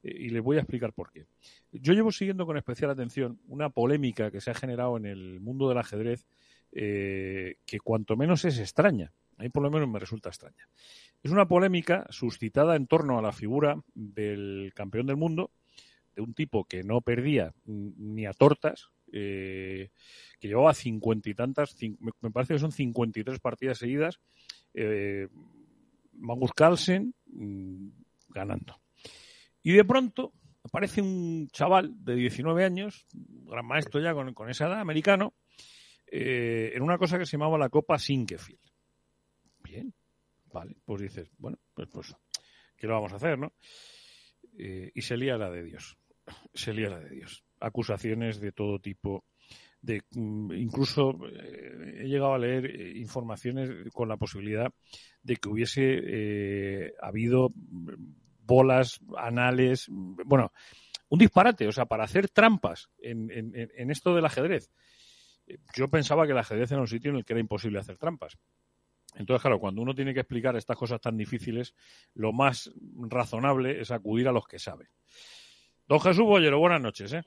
y 0.04 0.30
les 0.30 0.42
voy 0.44 0.58
a 0.58 0.62
explicar 0.62 0.94
por 0.94 1.12
qué. 1.12 1.26
Yo 1.72 1.94
llevo 1.94 2.12
siguiendo 2.12 2.46
con 2.46 2.58
especial 2.58 2.92
atención 2.92 3.40
una 3.48 3.70
polémica 3.70 4.32
que 4.32 4.42
se 4.42 4.52
ha 4.52 4.54
generado 4.54 4.98
en 4.98 5.06
el 5.06 5.40
mundo 5.40 5.70
del 5.70 5.78
ajedrez 5.78 6.26
eh, 6.72 7.58
que 7.66 7.80
cuanto 7.80 8.16
menos 8.16 8.46
es 8.46 8.60
extraña. 8.60 9.12
A 9.38 9.44
mí 9.44 9.50
por 9.50 9.64
lo 9.64 9.70
menos 9.70 9.88
me 9.88 10.00
resulta 10.00 10.30
extraña. 10.30 10.68
Es 11.24 11.32
una 11.32 11.48
polémica 11.48 12.06
suscitada 12.10 12.76
en 12.76 12.88
torno 12.88 13.18
a 13.18 13.22
la 13.22 13.32
figura 13.32 13.82
del 13.94 14.72
campeón 14.76 15.08
del 15.08 15.18
mundo, 15.18 15.52
de 16.18 16.24
un 16.24 16.34
tipo 16.34 16.66
que 16.66 16.84
no 16.84 17.02
perdía 17.02 17.54
ni 17.66 18.26
a 18.26 18.34
tortas, 18.34 18.90
eh, 19.14 19.92
que 20.40 20.48
llevaba 20.48 20.74
cincuenta 20.74 21.30
y 21.30 21.36
tantas, 21.36 21.78
me 22.22 22.32
parece 22.32 22.56
que 22.56 22.60
son 22.60 22.72
53 22.72 23.40
partidas 23.40 23.78
seguidas, 23.78 24.20
eh, 24.74 25.28
Magus 26.14 26.54
Carlsen 26.54 27.14
mm, 27.28 27.90
ganando. 28.30 28.82
Y 29.62 29.74
de 29.74 29.86
pronto 29.86 30.34
aparece 30.64 31.02
un 31.02 31.50
chaval 31.50 31.94
de 32.04 32.16
19 32.16 32.66
años, 32.66 33.06
gran 33.14 33.68
maestro 33.68 34.02
ya 34.02 34.16
con, 34.16 34.50
esa 34.50 34.66
edad, 34.66 34.80
americano, 34.80 35.36
eh, 36.08 36.72
en 36.74 36.82
una 36.82 36.98
cosa 36.98 37.20
que 37.20 37.28
se 37.28 37.38
llamaba 37.38 37.60
la 37.60 37.70
Copa 37.70 38.00
Sinkefield. 38.00 38.60
Bien, 39.60 39.94
vale, 40.52 40.78
pues 40.84 41.00
dices, 41.00 41.30
bueno, 41.38 41.60
pues, 41.76 41.88
pues 41.90 42.16
¿qué 42.76 42.88
lo 42.88 42.94
vamos 42.94 43.14
a 43.14 43.18
hacer, 43.18 43.38
no? 43.38 43.54
Eh, 44.58 44.92
y 44.96 45.02
se 45.04 45.18
lía 45.18 45.38
la 45.38 45.52
de 45.52 45.64
Dios, 45.64 45.98
se 46.54 46.74
lía 46.74 46.90
la 46.90 47.00
de 47.00 47.10
Dios. 47.10 47.44
Acusaciones 47.60 48.40
de 48.40 48.52
todo 48.52 48.80
tipo, 48.80 49.26
de 49.82 50.02
mm, 50.12 50.54
incluso 50.54 51.18
eh, 51.28 52.02
he 52.02 52.08
llegado 52.08 52.34
a 52.34 52.40
leer 52.40 52.66
eh, 52.66 52.98
informaciones 52.98 53.70
con 53.94 54.10
la 54.10 54.18
posibilidad 54.18 54.72
de 55.24 55.36
que 55.38 55.50
hubiese 55.50 55.82
eh, 55.84 56.94
habido 57.02 57.52
bolas 57.56 59.00
anales, 59.18 59.88
bueno, 59.90 60.52
un 61.10 61.20
disparate, 61.20 61.68
o 61.68 61.72
sea, 61.72 61.86
para 61.86 62.04
hacer 62.04 62.30
trampas 62.30 62.90
en, 62.98 63.30
en, 63.32 63.92
esto 63.92 64.14
del 64.14 64.26
ajedrez. 64.26 64.72
Yo 65.76 65.90
pensaba 65.90 66.26
que 66.26 66.32
el 66.32 66.38
ajedrez 66.38 66.72
era 66.72 66.82
un 66.82 66.88
sitio 66.88 67.12
en 67.12 67.18
el 67.18 67.26
que 67.26 67.34
era 67.34 67.42
imposible 67.42 67.80
hacer 67.80 67.98
trampas. 67.98 68.38
Entonces, 69.16 69.42
claro, 69.42 69.60
cuando 69.60 69.82
uno 69.82 69.96
tiene 69.96 70.14
que 70.14 70.20
explicar 70.22 70.56
estas 70.56 70.78
cosas 70.78 71.02
tan 71.02 71.18
difíciles, 71.18 71.74
lo 72.14 72.34
más 72.34 72.72
razonable 73.10 73.82
es 73.82 73.92
acudir 73.92 74.28
a 74.28 74.32
los 74.32 74.48
que 74.48 74.60
saben. 74.60 74.88
Don 75.88 76.02
Jesús 76.02 76.26
Bollero, 76.26 76.60
buenas 76.60 76.82
noches. 76.82 77.14
¿eh? 77.14 77.24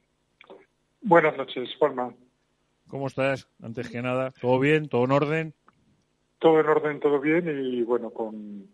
Buenas 1.01 1.35
noches, 1.37 1.71
Juanma. 1.79 2.13
¿Cómo 2.89 3.07
estás? 3.07 3.49
Antes 3.63 3.89
que 3.89 4.03
nada, 4.03 4.33
¿todo 4.39 4.59
bien? 4.59 4.89
¿Todo 4.89 5.05
en 5.05 5.13
orden? 5.13 5.55
Todo 6.39 6.61
en 6.61 6.67
orden, 6.67 7.01
todo 7.01 7.21
bien 7.21 7.49
y 7.49 7.83
bueno, 7.83 8.11
con 8.11 8.69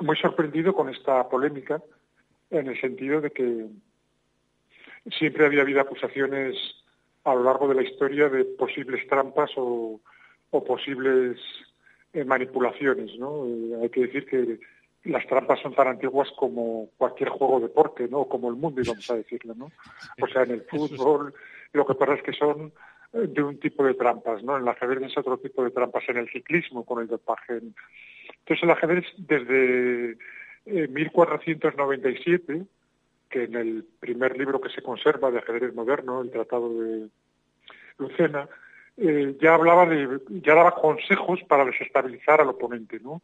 muy 0.00 0.16
sorprendido 0.16 0.74
con 0.74 0.90
esta 0.90 1.26
polémica 1.28 1.82
en 2.50 2.68
el 2.68 2.80
sentido 2.80 3.20
de 3.20 3.30
que 3.30 3.66
siempre 5.18 5.46
había 5.46 5.62
habido 5.62 5.80
acusaciones 5.80 6.56
a 7.24 7.34
lo 7.34 7.44
largo 7.44 7.68
de 7.68 7.74
la 7.76 7.82
historia 7.82 8.28
de 8.28 8.44
posibles 8.44 9.06
trampas 9.08 9.50
o, 9.56 10.00
posibles 10.50 11.38
eh, 12.12 12.24
manipulaciones, 12.24 13.18
¿no? 13.18 13.46
Eh, 13.46 13.82
hay 13.82 13.88
que 13.90 14.00
decir 14.02 14.26
que 14.26 14.60
las 15.08 15.26
trampas 15.26 15.60
son 15.60 15.74
tan 15.74 15.88
antiguas 15.88 16.28
como 16.36 16.90
cualquier 16.96 17.30
juego 17.30 17.60
de 17.60 17.68
deporte, 17.68 18.08
¿no? 18.08 18.26
Como 18.26 18.48
el 18.48 18.56
mundo, 18.56 18.82
vamos 18.86 19.10
a 19.10 19.16
decirlo, 19.16 19.54
¿no? 19.54 19.70
O 20.20 20.26
sea, 20.28 20.42
en 20.42 20.52
el 20.52 20.62
fútbol, 20.70 21.34
lo 21.72 21.86
que 21.86 21.94
pasa 21.94 22.14
es 22.14 22.22
que 22.22 22.32
son 22.32 22.72
de 23.12 23.42
un 23.42 23.58
tipo 23.58 23.84
de 23.84 23.94
trampas, 23.94 24.42
¿no? 24.42 24.56
En 24.56 24.62
el 24.62 24.68
ajedrez 24.68 25.10
es 25.10 25.18
otro 25.18 25.38
tipo 25.38 25.64
de 25.64 25.70
trampas, 25.70 26.04
en 26.08 26.18
el 26.18 26.28
ciclismo 26.30 26.84
con 26.84 27.00
el 27.00 27.08
dopaje. 27.08 27.54
Entonces 27.54 28.62
el 28.62 28.70
ajedrez 28.70 29.04
desde 29.16 30.18
1497, 30.66 32.52
eh, 32.52 32.62
que 33.30 33.44
en 33.44 33.54
el 33.54 33.84
primer 34.00 34.36
libro 34.38 34.60
que 34.60 34.70
se 34.70 34.82
conserva 34.82 35.30
de 35.30 35.38
ajedrez 35.38 35.74
moderno, 35.74 36.20
el 36.20 36.30
Tratado 36.30 36.68
de 36.72 37.08
Lucena, 37.98 38.48
eh, 38.96 39.36
ya 39.40 39.54
hablaba 39.54 39.86
de, 39.86 40.20
ya 40.28 40.54
daba 40.54 40.74
consejos 40.74 41.40
para 41.48 41.64
desestabilizar 41.64 42.40
al 42.40 42.48
oponente, 42.48 43.00
¿no? 43.00 43.22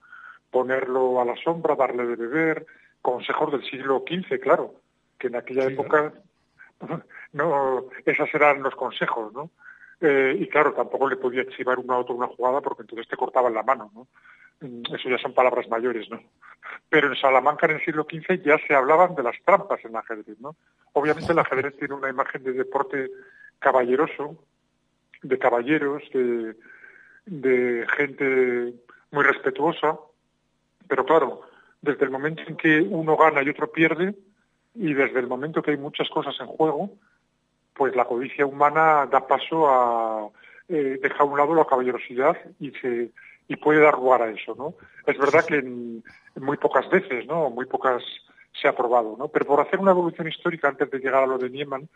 Ponerlo 0.54 1.20
a 1.20 1.24
la 1.24 1.34
sombra, 1.34 1.74
darle 1.74 2.06
de 2.06 2.14
beber, 2.14 2.64
consejos 3.02 3.50
del 3.50 3.64
siglo 3.68 4.04
XV, 4.08 4.38
claro, 4.38 4.76
que 5.18 5.26
en 5.26 5.34
aquella 5.34 5.64
época 5.64 6.12
no, 7.32 7.86
esos 8.06 8.32
eran 8.32 8.62
los 8.62 8.76
consejos, 8.76 9.32
¿no? 9.32 9.50
Eh, 10.00 10.36
y 10.38 10.46
claro, 10.46 10.72
tampoco 10.72 11.08
le 11.08 11.16
podía 11.16 11.44
chivar 11.48 11.80
una 11.80 11.94
a 11.94 11.98
otro 11.98 12.14
una 12.14 12.28
jugada 12.28 12.60
porque 12.60 12.82
entonces 12.82 13.08
te 13.08 13.16
cortaban 13.16 13.52
la 13.52 13.64
mano, 13.64 13.90
¿no? 13.94 14.06
Mm, 14.60 14.94
eso 14.94 15.08
ya 15.08 15.18
son 15.18 15.34
palabras 15.34 15.68
mayores, 15.68 16.08
¿no? 16.08 16.22
Pero 16.88 17.08
en 17.08 17.16
Salamanca 17.16 17.66
en 17.66 17.72
el 17.72 17.84
siglo 17.84 18.06
XV 18.08 18.44
ya 18.44 18.56
se 18.64 18.76
hablaban 18.76 19.16
de 19.16 19.24
las 19.24 19.36
trampas 19.44 19.84
en 19.84 19.90
el 19.90 19.96
ajedrez, 19.96 20.38
¿no? 20.38 20.54
Obviamente 20.92 21.32
el 21.32 21.38
ajedrez 21.40 21.76
tiene 21.76 21.94
una 21.94 22.10
imagen 22.10 22.44
de 22.44 22.52
deporte 22.52 23.10
caballeroso, 23.58 24.36
de 25.20 25.36
caballeros, 25.36 26.04
de, 26.12 26.54
de 27.26 27.86
gente 27.96 28.74
muy 29.10 29.24
respetuosa, 29.24 29.98
pero 30.88 31.04
claro, 31.04 31.42
desde 31.82 32.04
el 32.04 32.10
momento 32.10 32.42
en 32.46 32.56
que 32.56 32.80
uno 32.80 33.16
gana 33.16 33.42
y 33.42 33.48
otro 33.48 33.70
pierde, 33.70 34.14
y 34.74 34.92
desde 34.92 35.20
el 35.20 35.26
momento 35.26 35.62
que 35.62 35.72
hay 35.72 35.76
muchas 35.76 36.08
cosas 36.08 36.34
en 36.40 36.46
juego, 36.46 36.90
pues 37.74 37.94
la 37.94 38.04
codicia 38.04 38.46
humana 38.46 39.06
da 39.06 39.26
paso 39.26 39.68
a 39.68 40.28
eh, 40.68 40.98
dejar 41.02 41.22
a 41.22 41.24
un 41.24 41.38
lado 41.38 41.54
la 41.54 41.66
caballerosidad 41.66 42.36
y 42.58 42.70
se 42.72 43.12
y 43.46 43.56
puede 43.56 43.80
dar 43.80 43.94
lugar 43.94 44.22
a 44.22 44.30
eso, 44.30 44.54
¿no? 44.56 44.74
Es 45.06 45.18
verdad 45.18 45.44
que 45.44 45.56
en, 45.56 46.02
muy 46.36 46.56
pocas 46.56 46.88
veces, 46.88 47.26
¿no? 47.26 47.50
Muy 47.50 47.66
pocas 47.66 48.02
se 48.58 48.68
ha 48.68 48.74
probado, 48.74 49.16
¿no? 49.18 49.28
Pero 49.28 49.44
por 49.44 49.60
hacer 49.60 49.80
una 49.80 49.90
evolución 49.90 50.28
histórica 50.28 50.68
antes 50.68 50.90
de 50.90 50.98
llegar 50.98 51.22
a 51.22 51.26
lo 51.26 51.36
de 51.36 51.50
Niemann 51.50 51.88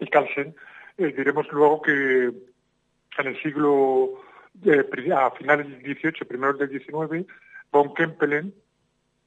y 0.00 0.06
Carlsen, 0.08 0.54
eh, 0.96 1.12
diremos 1.16 1.46
luego 1.52 1.80
que 1.82 1.92
en 1.92 3.26
el 3.26 3.40
siglo, 3.42 4.20
eh, 4.64 5.12
a 5.14 5.30
finales 5.32 5.68
del 5.68 5.80
XVIII, 5.80 6.26
primeros 6.26 6.58
del 6.58 6.70
XIX, 6.70 7.26
von 7.72 7.94
Kempelen 7.94 8.54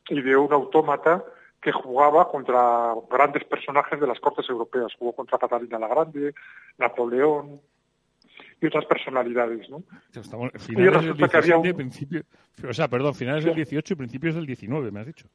ideó 0.09 0.41
un 0.43 0.53
autómata 0.53 1.23
que 1.61 1.71
jugaba 1.71 2.29
contra 2.29 2.93
grandes 3.09 3.43
personajes 3.45 3.99
de 3.99 4.07
las 4.07 4.19
cortes 4.19 4.49
europeas. 4.49 4.93
Jugó 4.97 5.13
contra 5.13 5.37
Catalina 5.37 5.77
la 5.77 5.87
Grande, 5.87 6.33
Napoleón 6.77 7.61
y 8.59 8.65
otras 8.65 8.85
personalidades, 8.85 9.69
¿no? 9.69 9.83
Estamos, 10.13 10.51
Y 10.55 10.59
finales 10.59 10.93
del 10.93 11.01
resulta 11.01 11.27
que 11.29 11.37
había 11.37 11.55
17, 11.57 11.69
un- 11.71 11.77
principio, 11.77 12.23
o 12.67 12.73
sea, 12.73 12.87
perdón, 12.87 13.13
finales 13.15 13.45
del 13.45 13.55
18 13.55 13.93
y 13.93 13.97
principios 13.97 14.35
del 14.35 14.45
19, 14.45 14.91
me 14.91 14.99
has 15.01 15.05
dicho. 15.07 15.27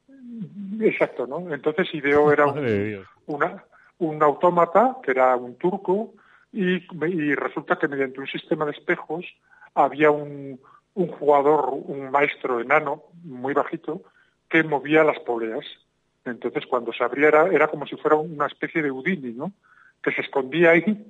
Exacto, 0.79 1.27
¿no? 1.27 1.53
Entonces 1.53 1.87
ideó 1.93 2.31
era 2.31 2.45
de 2.53 3.03
un, 3.25 3.35
una, 3.35 3.63
un 3.99 4.21
autómata 4.23 4.97
que 5.03 5.11
era 5.11 5.35
un 5.35 5.55
turco 5.55 6.13
y, 6.51 6.75
y 7.05 7.35
resulta 7.35 7.77
que 7.77 7.87
mediante 7.87 8.19
un 8.19 8.27
sistema 8.27 8.65
de 8.65 8.71
espejos 8.71 9.25
había 9.73 10.11
un, 10.11 10.59
un 10.97 11.09
jugador, 11.09 11.69
un 11.71 12.09
maestro 12.09 12.59
enano 12.59 13.03
muy 13.23 13.53
bajito 13.53 14.01
que 14.49 14.63
movía 14.63 15.03
las 15.03 15.19
poleas. 15.19 15.63
Entonces 16.25 16.65
cuando 16.65 16.91
se 16.91 17.03
abría 17.03 17.27
era, 17.27 17.47
era 17.47 17.67
como 17.67 17.85
si 17.85 17.95
fuera 17.95 18.15
una 18.17 18.47
especie 18.47 18.81
de 18.81 18.89
Houdini, 18.89 19.31
¿no? 19.31 19.53
Que 20.01 20.11
se 20.11 20.21
escondía 20.21 20.71
ahí, 20.71 21.05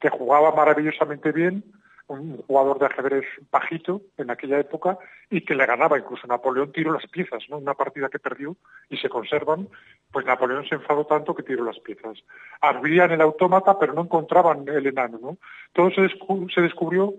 que 0.00 0.08
jugaba 0.08 0.54
maravillosamente 0.54 1.32
bien, 1.32 1.62
un 2.08 2.38
jugador 2.46 2.78
de 2.78 2.86
ajedrez 2.86 3.24
bajito 3.50 4.00
en 4.16 4.30
aquella 4.30 4.58
época 4.58 4.96
y 5.28 5.42
que 5.42 5.54
le 5.54 5.66
ganaba 5.66 5.98
incluso 5.98 6.26
Napoleón 6.26 6.72
tiró 6.72 6.92
las 6.92 7.06
piezas, 7.06 7.42
¿no? 7.50 7.58
Una 7.58 7.74
partida 7.74 8.08
que 8.08 8.18
perdió 8.18 8.56
y 8.88 8.96
se 8.96 9.10
conservan, 9.10 9.68
pues 10.12 10.24
Napoleón 10.24 10.66
se 10.66 10.76
enfadó 10.76 11.04
tanto 11.04 11.34
que 11.34 11.42
tiró 11.42 11.62
las 11.64 11.78
piezas. 11.80 12.22
Abrían 12.62 13.10
el 13.10 13.20
autómata 13.20 13.78
pero 13.78 13.92
no 13.92 14.02
encontraban 14.02 14.66
el 14.66 14.86
enano, 14.86 15.18
¿no? 15.20 15.36
Todo 15.74 15.90
se, 15.90 16.02
descu- 16.02 16.50
se 16.54 16.62
descubrió 16.62 17.12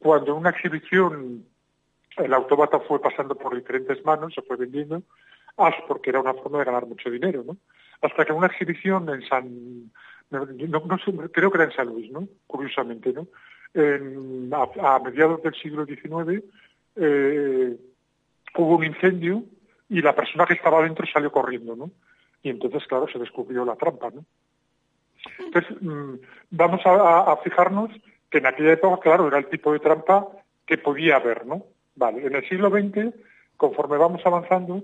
cuando 0.00 0.32
en 0.32 0.38
una 0.38 0.50
exhibición 0.50 1.44
el 2.24 2.34
autómata 2.34 2.80
fue 2.80 3.00
pasando 3.00 3.34
por 3.34 3.54
diferentes 3.54 4.04
manos, 4.04 4.34
se 4.34 4.42
fue 4.42 4.56
vendiendo, 4.56 5.02
porque 5.86 6.10
era 6.10 6.20
una 6.20 6.34
forma 6.34 6.58
de 6.58 6.64
ganar 6.64 6.86
mucho 6.86 7.10
dinero, 7.10 7.44
¿no? 7.46 7.56
Hasta 8.02 8.24
que 8.24 8.32
una 8.32 8.46
exhibición 8.46 9.08
en 9.10 9.22
San, 9.28 9.92
creo 11.32 11.50
que 11.50 11.58
era 11.58 11.64
en 11.64 11.76
San 11.76 11.88
Luis, 11.88 12.10
¿no? 12.10 12.26
Curiosamente, 12.46 13.12
¿no? 13.12 13.26
A, 14.52 14.98
mediados 15.00 15.42
del 15.42 15.54
siglo 15.54 15.84
XIX 15.84 16.42
eh, 16.96 17.76
hubo 18.56 18.76
un 18.76 18.84
incendio 18.84 19.44
y 19.88 20.02
la 20.02 20.14
persona 20.14 20.46
que 20.46 20.54
estaba 20.54 20.82
dentro 20.82 21.06
salió 21.06 21.30
corriendo, 21.30 21.76
¿no? 21.76 21.90
Y 22.42 22.50
entonces, 22.50 22.86
claro, 22.86 23.06
se 23.08 23.18
descubrió 23.18 23.64
la 23.64 23.76
trampa, 23.76 24.10
¿no? 24.10 24.24
Entonces, 25.38 25.76
mm, 25.82 26.14
vamos 26.50 26.80
a 26.84 27.36
fijarnos 27.44 27.90
que 28.30 28.38
en 28.38 28.46
aquella 28.46 28.72
época, 28.72 29.02
claro, 29.02 29.28
era 29.28 29.38
el 29.38 29.48
tipo 29.48 29.72
de 29.72 29.80
trampa 29.80 30.26
que 30.64 30.78
podía 30.78 31.16
haber, 31.16 31.44
¿no? 31.46 31.66
Vale, 32.00 32.26
en 32.26 32.34
el 32.34 32.48
siglo 32.48 32.70
XX, 32.70 33.14
conforme 33.58 33.98
vamos 33.98 34.22
avanzando, 34.24 34.82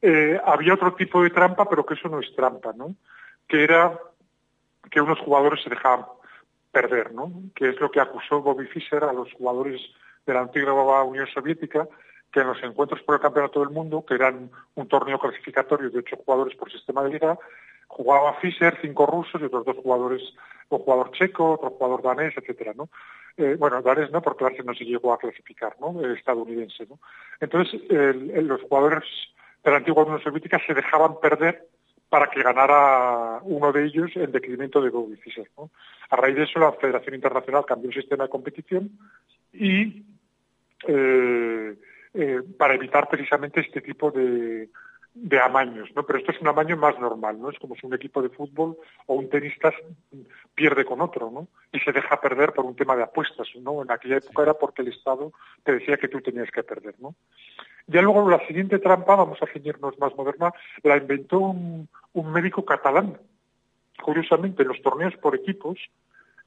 eh, 0.00 0.40
había 0.42 0.72
otro 0.72 0.94
tipo 0.94 1.22
de 1.22 1.28
trampa, 1.28 1.68
pero 1.68 1.84
que 1.84 1.92
eso 1.92 2.08
no 2.08 2.20
es 2.20 2.34
trampa, 2.34 2.72
¿no? 2.74 2.94
Que 3.46 3.64
era 3.64 3.92
que 4.90 5.02
unos 5.02 5.18
jugadores 5.18 5.62
se 5.62 5.68
dejaban 5.68 6.06
perder, 6.72 7.12
¿no? 7.12 7.30
Que 7.54 7.68
es 7.68 7.80
lo 7.80 7.90
que 7.90 8.00
acusó 8.00 8.40
Bobby 8.40 8.66
Fischer 8.66 9.04
a 9.04 9.12
los 9.12 9.30
jugadores 9.34 9.78
de 10.24 10.32
la 10.32 10.40
antigua 10.40 11.04
Unión 11.04 11.26
Soviética, 11.26 11.86
que 12.32 12.40
en 12.40 12.46
los 12.46 12.62
encuentros 12.62 13.02
por 13.02 13.16
el 13.16 13.20
Campeonato 13.20 13.60
del 13.60 13.68
Mundo, 13.68 14.06
que 14.08 14.14
eran 14.14 14.50
un 14.76 14.88
torneo 14.88 15.18
clasificatorio 15.18 15.90
de 15.90 15.98
ocho 15.98 16.16
jugadores 16.16 16.56
por 16.56 16.72
sistema 16.72 17.04
de 17.04 17.10
liga, 17.10 17.38
jugaba 17.94 18.34
Fischer, 18.34 18.78
cinco 18.80 19.06
rusos 19.06 19.40
y 19.40 19.44
otros 19.44 19.64
dos 19.64 19.76
jugadores, 19.76 20.22
un 20.68 20.78
jugador 20.80 21.12
checo, 21.12 21.52
otro 21.52 21.70
jugador 21.70 22.02
danés, 22.02 22.34
etcétera, 22.36 22.72
¿no? 22.76 22.88
Eh, 23.36 23.56
bueno, 23.58 23.82
danés 23.82 24.10
no, 24.10 24.20
porque 24.20 24.44
Larsen 24.44 24.66
no 24.66 24.74
se 24.74 24.84
llegó 24.84 25.12
a 25.12 25.18
clasificar, 25.18 25.76
¿no? 25.80 26.00
Eh, 26.02 26.14
estadounidense, 26.16 26.86
¿no? 26.86 26.98
Entonces, 27.40 27.80
los 27.90 28.62
jugadores 28.62 29.04
de 29.62 29.70
la 29.70 29.78
antigua 29.78 30.04
Unión 30.04 30.22
Soviética 30.22 30.60
se 30.66 30.74
dejaban 30.74 31.18
perder 31.20 31.68
para 32.08 32.28
que 32.28 32.42
ganara 32.42 33.40
uno 33.42 33.72
de 33.72 33.86
ellos 33.86 34.10
en 34.14 34.30
decremento 34.30 34.80
de 34.80 34.90
Bobby 34.90 35.16
Fischer, 35.16 35.50
¿no? 35.56 35.70
A 36.10 36.16
raíz 36.16 36.36
de 36.36 36.44
eso, 36.44 36.60
la 36.60 36.72
Federación 36.72 37.14
Internacional 37.14 37.64
cambió 37.66 37.90
el 37.90 37.96
sistema 37.96 38.24
de 38.24 38.30
competición 38.30 38.90
y 39.52 40.04
eh, 40.86 41.74
eh, 42.14 42.40
para 42.56 42.74
evitar 42.74 43.08
precisamente 43.08 43.60
este 43.60 43.80
tipo 43.80 44.10
de, 44.10 44.68
de 45.14 45.40
amaños, 45.40 45.88
¿no? 45.94 46.04
Pero 46.04 46.18
esto 46.18 46.32
es 46.32 46.40
un 46.40 46.48
amaño 46.48 46.76
más 46.76 46.98
normal, 46.98 47.40
¿no? 47.40 47.48
Es 47.48 47.58
como 47.60 47.76
si 47.76 47.86
un 47.86 47.94
equipo 47.94 48.20
de 48.20 48.30
fútbol 48.30 48.76
o 49.06 49.14
un 49.14 49.30
tenista 49.30 49.72
pierde 50.54 50.84
con 50.84 51.00
otro, 51.00 51.30
¿no? 51.30 51.46
Y 51.72 51.78
se 51.78 51.92
deja 51.92 52.20
perder 52.20 52.52
por 52.52 52.64
un 52.64 52.74
tema 52.74 52.96
de 52.96 53.04
apuestas, 53.04 53.48
¿no? 53.60 53.82
En 53.82 53.90
aquella 53.92 54.16
época 54.16 54.42
era 54.42 54.54
porque 54.54 54.82
el 54.82 54.88
Estado 54.88 55.32
te 55.62 55.72
decía 55.72 55.96
que 55.96 56.08
tú 56.08 56.20
tenías 56.20 56.50
que 56.50 56.64
perder, 56.64 56.96
¿no? 56.98 57.14
Ya 57.86 58.02
luego 58.02 58.28
la 58.28 58.44
siguiente 58.46 58.78
trampa, 58.80 59.14
vamos 59.14 59.40
a 59.40 59.46
ceñirnos 59.46 59.98
más 59.98 60.14
moderna, 60.16 60.52
la 60.82 60.96
inventó 60.96 61.38
un, 61.38 61.88
un 62.12 62.32
médico 62.32 62.64
catalán. 62.64 63.18
Curiosamente, 64.02 64.62
en 64.62 64.68
los 64.68 64.82
torneos 64.82 65.14
por 65.18 65.36
equipos, 65.36 65.78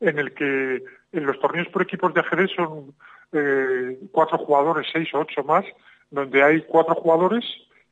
en 0.02 0.20
el 0.20 0.34
que 0.34 0.84
en 1.14 1.26
los 1.26 1.40
torneos 1.40 1.70
por 1.70 1.84
equipos 1.84 2.14
de 2.14 2.20
ajedrez 2.20 2.52
son 2.54 2.94
eh, 3.32 3.98
cuatro 4.12 4.38
jugadores, 4.40 4.88
seis 4.92 5.14
o 5.14 5.20
ocho 5.20 5.44
más, 5.44 5.64
donde 6.12 6.44
hay 6.44 6.62
cuatro 6.64 6.96
jugadores 6.96 7.46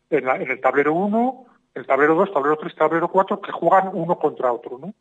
en, 0.10 0.26
la- 0.26 0.36
en 0.38 0.50
el 0.52 0.60
tablero 0.62 0.94
1, 0.94 1.46
el 1.76 1.86
tablero 1.86 2.16
2, 2.16 2.34
tablero 2.34 2.58
3, 2.58 2.76
tablero 2.76 3.08
4, 3.10 3.42
que 3.42 3.52
juegan 3.52 3.90
uno 3.94 4.18
contra 4.18 4.52
otro, 4.52 4.78
¿no? 4.78 4.94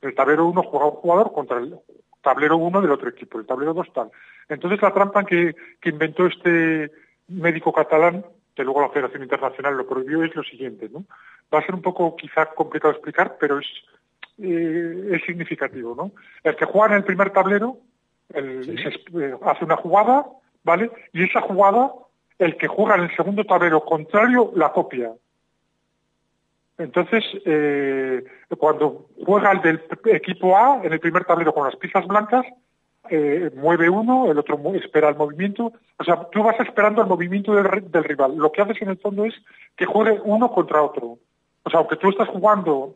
El 0.00 0.14
tablero 0.14 0.46
1 0.46 0.62
juega 0.62 0.86
un 0.86 0.92
jugador 0.92 1.32
contra 1.32 1.58
el 1.58 1.78
tablero 2.22 2.56
1 2.56 2.80
del 2.80 2.90
otro 2.92 3.08
equipo, 3.08 3.38
el 3.38 3.46
tablero 3.46 3.74
2 3.74 3.92
tal. 3.92 4.10
Entonces 4.48 4.80
la 4.82 4.92
trampa 4.92 5.24
que, 5.24 5.54
que 5.80 5.90
inventó 5.90 6.26
este 6.26 6.90
médico 7.28 7.72
catalán, 7.72 8.24
que 8.54 8.64
luego 8.64 8.80
la 8.82 8.90
Federación 8.90 9.22
Internacional 9.22 9.76
lo 9.76 9.86
prohibió, 9.86 10.22
es 10.24 10.34
lo 10.34 10.42
siguiente, 10.42 10.88
¿no? 10.92 11.04
Va 11.52 11.58
a 11.60 11.64
ser 11.66 11.74
un 11.74 11.82
poco 11.82 12.16
quizá 12.16 12.46
complicado 12.46 12.92
de 12.92 12.98
explicar, 12.98 13.36
pero 13.38 13.58
es, 13.58 13.66
eh, 14.38 15.10
es 15.12 15.22
significativo, 15.24 15.94
¿no? 15.94 16.12
El 16.42 16.56
que 16.56 16.64
juega 16.64 16.88
en 16.88 16.92
el 16.94 17.04
primer 17.04 17.30
tablero 17.30 17.76
el- 18.34 18.64
se- 18.78 18.88
eh, 19.24 19.36
hace 19.42 19.64
una 19.64 19.76
jugada, 19.76 20.26
¿vale? 20.64 20.90
Y 21.12 21.24
esa 21.24 21.40
jugada, 21.42 21.92
el 22.38 22.56
que 22.56 22.68
juega 22.68 22.96
en 22.96 23.02
el 23.02 23.16
segundo 23.16 23.44
tablero 23.44 23.84
contrario 23.84 24.52
la 24.54 24.72
copia. 24.72 25.12
Entonces, 26.78 27.24
eh, 27.44 28.24
cuando 28.58 29.06
juega 29.24 29.52
el 29.52 29.62
del 29.62 29.82
equipo 30.06 30.56
A 30.56 30.80
en 30.82 30.92
el 30.92 31.00
primer 31.00 31.24
tablero 31.24 31.52
con 31.52 31.64
las 31.64 31.76
piezas 31.76 32.06
blancas, 32.06 32.44
eh, 33.10 33.50
mueve 33.54 33.88
uno, 33.88 34.30
el 34.30 34.38
otro 34.38 34.58
espera 34.74 35.08
el 35.08 35.16
movimiento. 35.16 35.72
O 35.98 36.04
sea, 36.04 36.28
tú 36.30 36.42
vas 36.42 36.58
esperando 36.60 37.02
el 37.02 37.08
movimiento 37.08 37.54
del, 37.54 37.90
del 37.90 38.04
rival. 38.04 38.36
Lo 38.36 38.50
que 38.50 38.62
haces 38.62 38.80
en 38.80 38.88
el 38.88 38.98
fondo 38.98 39.24
es 39.24 39.34
que 39.76 39.86
juegue 39.86 40.20
uno 40.24 40.50
contra 40.50 40.82
otro. 40.82 41.18
O 41.64 41.70
sea, 41.70 41.80
aunque 41.80 41.96
tú 41.96 42.10
estás 42.10 42.28
jugando 42.28 42.94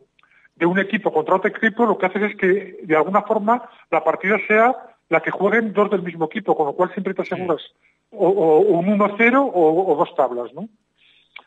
de 0.55 0.65
un 0.65 0.79
equipo 0.79 1.13
contra 1.13 1.35
otro 1.35 1.49
equipo, 1.49 1.85
lo 1.85 1.97
que 1.97 2.07
haces 2.07 2.23
es 2.23 2.35
que 2.35 2.79
de 2.83 2.95
alguna 2.95 3.21
forma 3.21 3.69
la 3.91 4.03
partida 4.03 4.37
sea 4.47 4.75
la 5.09 5.21
que 5.21 5.31
jueguen 5.31 5.71
dos 5.73 5.89
del 5.89 6.01
mismo 6.01 6.25
equipo, 6.25 6.55
con 6.55 6.65
lo 6.65 6.73
cual 6.73 6.91
siempre 6.91 7.13
te 7.13 7.21
aseguras 7.21 7.61
o, 8.11 8.27
o 8.29 8.59
un 8.79 8.85
1-0 8.99 9.37
o, 9.53 9.91
o 9.91 9.95
dos 9.95 10.15
tablas, 10.15 10.53
¿no? 10.53 10.69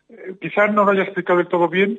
Eh, 0.08 0.34
quizás 0.40 0.72
no 0.72 0.84
lo 0.84 0.92
haya 0.92 1.02
explicado 1.04 1.38
del 1.38 1.48
todo 1.48 1.68
bien, 1.68 1.98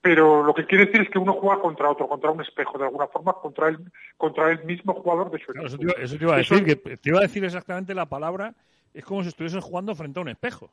pero 0.00 0.42
lo 0.42 0.54
que 0.54 0.66
quiere 0.66 0.86
decir 0.86 1.02
es 1.02 1.10
que 1.10 1.18
uno 1.18 1.32
juega 1.34 1.60
contra 1.60 1.90
otro, 1.90 2.08
contra 2.08 2.30
un 2.30 2.40
espejo, 2.40 2.78
de 2.78 2.84
alguna 2.84 3.06
forma, 3.06 3.34
contra 3.34 3.68
el, 3.68 3.78
contra 4.16 4.50
el 4.50 4.64
mismo 4.64 4.94
jugador 4.94 5.30
de 5.30 5.38
su 5.38 5.50
equipo. 5.52 5.66
Eso 5.66 5.78
te, 5.78 5.84
iba, 5.84 5.92
eso 5.98 6.16
te 6.18 6.24
iba 6.24 6.36
a 6.36 6.40
Eso- 6.40 6.54
decir, 6.56 6.66
que 6.84 6.96
te 6.96 7.08
iba 7.10 7.18
a 7.18 7.22
decir 7.22 7.44
exactamente 7.44 7.94
la 7.94 8.06
palabra, 8.06 8.54
es 8.94 9.04
como 9.04 9.22
si 9.22 9.28
estuvieses 9.28 9.62
jugando 9.62 9.94
frente 9.94 10.18
a 10.18 10.22
un 10.22 10.28
espejo. 10.28 10.70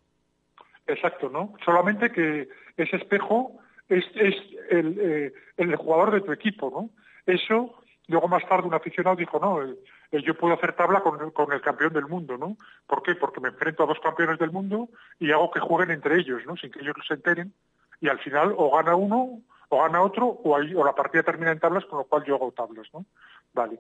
Exacto, 0.88 1.29
¿no? 1.29 1.53
Solamente 1.63 2.12
que 2.12 2.49
ese 2.75 2.95
espejo 2.95 3.60
es, 3.88 4.03
es 4.15 4.36
el, 4.71 4.97
eh, 4.99 5.34
el 5.58 5.75
jugador 5.75 6.12
de 6.12 6.21
tu 6.21 6.32
equipo, 6.32 6.69
¿no? 6.71 6.89
Eso, 7.32 7.75
luego 8.08 8.27
más 8.27 8.47
tarde 8.49 8.67
un 8.67 8.73
aficionado 8.73 9.15
dijo, 9.15 9.39
no, 9.39 9.62
el- 9.62 9.77
yo 10.11 10.33
puedo 10.35 10.53
hacer 10.55 10.73
tabla 10.73 11.01
con, 11.01 11.19
el- 11.53 11.61
campeón 11.61 11.93
del 11.93 12.07
mundo, 12.07 12.37
¿no? 12.37 12.57
¿Por 12.87 13.03
qué? 13.03 13.15
Porque 13.15 13.39
me 13.39 13.49
enfrento 13.49 13.83
a 13.83 13.87
dos 13.87 13.99
campeones 13.99 14.39
del 14.39 14.51
mundo 14.51 14.89
y 15.19 15.31
hago 15.31 15.51
que 15.51 15.59
jueguen 15.59 15.91
entre 15.91 16.17
ellos, 16.19 16.41
¿no? 16.45 16.55
Sin 16.57 16.71
que 16.71 16.79
ellos 16.79 16.95
se 17.07 17.13
enteren. 17.13 17.53
Y 18.01 18.07
al 18.09 18.19
final 18.19 18.53
o 18.57 18.75
gana 18.75 18.95
uno, 18.95 19.41
o 19.69 19.81
gana 19.83 20.01
otro, 20.01 20.25
o, 20.27 20.57
la 20.59 20.95
partida 20.95 21.21
termina 21.23 21.51
en 21.51 21.59
tablas, 21.59 21.85
con 21.85 21.99
lo 21.99 22.05
cual 22.05 22.23
yo 22.25 22.35
hago 22.35 22.51
tablas, 22.51 22.87
¿no? 22.93 23.05
Vale. 23.53 23.79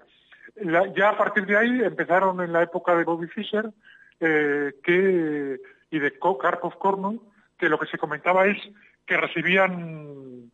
Ya 0.95 1.09
a 1.09 1.17
partir 1.17 1.45
de 1.45 1.57
ahí 1.57 1.81
empezaron 1.83 2.41
en 2.41 2.51
la 2.51 2.63
época 2.63 2.95
de 2.95 3.03
Bobby 3.03 3.27
Fischer 3.27 3.69
eh, 4.19 4.73
que, 4.83 5.59
y 5.91 5.99
de 5.99 6.19
Ko- 6.19 6.37
Karpov 6.37 6.77
Korno, 6.77 7.23
que 7.57 7.69
lo 7.69 7.79
que 7.79 7.85
se 7.87 7.97
comentaba 7.97 8.45
es 8.47 8.57
que 9.05 9.15
recibían, 9.17 10.51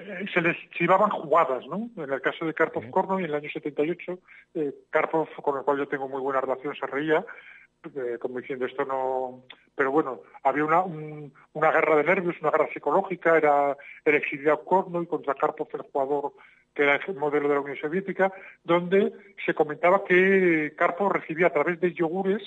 eh, 0.00 0.24
se 0.32 0.40
les 0.40 0.56
chivaban 0.70 1.10
jugadas, 1.10 1.66
¿no? 1.66 1.88
En 2.02 2.12
el 2.12 2.20
caso 2.20 2.44
de 2.46 2.54
Karpov 2.54 2.90
Korno 2.90 3.20
y 3.20 3.24
en 3.24 3.30
el 3.30 3.34
año 3.36 3.50
78, 3.52 4.18
eh, 4.54 4.72
Karpov, 4.90 5.28
con 5.42 5.58
el 5.58 5.64
cual 5.64 5.78
yo 5.78 5.88
tengo 5.88 6.08
muy 6.08 6.20
buena 6.20 6.40
relación, 6.40 6.74
se 6.74 6.86
reía, 6.86 7.24
eh, 7.94 8.18
como 8.20 8.40
diciendo 8.40 8.66
esto 8.66 8.84
no... 8.84 9.44
Pero 9.74 9.90
bueno, 9.92 10.20
había 10.42 10.64
una, 10.64 10.80
un- 10.82 11.32
una 11.54 11.70
guerra 11.72 11.96
de 11.96 12.04
nervios, 12.04 12.36
una 12.40 12.50
guerra 12.50 12.68
psicológica, 12.72 13.36
era 13.36 13.76
el 14.04 14.14
exiliado 14.14 14.64
Korno 14.64 15.02
y 15.02 15.06
contra 15.06 15.34
Karpov 15.34 15.68
el 15.74 15.82
jugador 15.82 16.32
que 16.74 16.82
era 16.84 16.96
el 16.96 17.14
modelo 17.16 17.48
de 17.48 17.54
la 17.54 17.60
Unión 17.60 17.76
Soviética, 17.78 18.32
donde 18.62 19.12
se 19.44 19.54
comentaba 19.54 20.04
que 20.04 20.72
Karpov 20.76 21.10
recibía 21.12 21.48
a 21.48 21.52
través 21.52 21.80
de 21.80 21.92
yogures 21.92 22.42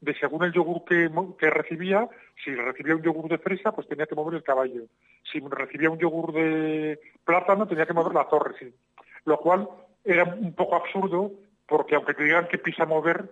de 0.00 0.14
según 0.14 0.44
el 0.44 0.52
yogur 0.52 0.84
que, 0.84 1.10
que 1.38 1.50
recibía, 1.50 2.08
si 2.44 2.54
recibía 2.54 2.94
un 2.94 3.02
yogur 3.02 3.28
de 3.28 3.38
fresa, 3.38 3.72
pues 3.72 3.88
tenía 3.88 4.06
que 4.06 4.14
mover 4.14 4.34
el 4.34 4.42
caballo. 4.42 4.84
Si 5.30 5.40
recibía 5.40 5.90
un 5.90 5.98
yogur 5.98 6.32
de 6.32 7.00
plátano, 7.24 7.66
tenía 7.66 7.86
que 7.86 7.92
mover 7.92 8.14
la 8.14 8.28
torre, 8.28 8.54
sí. 8.58 8.72
Lo 9.24 9.38
cual 9.38 9.68
era 10.04 10.24
un 10.24 10.54
poco 10.54 10.76
absurdo, 10.76 11.32
porque 11.66 11.96
aunque 11.96 12.14
te 12.14 12.24
digan 12.24 12.46
que 12.46 12.58
pisa 12.58 12.86
mover, 12.86 13.28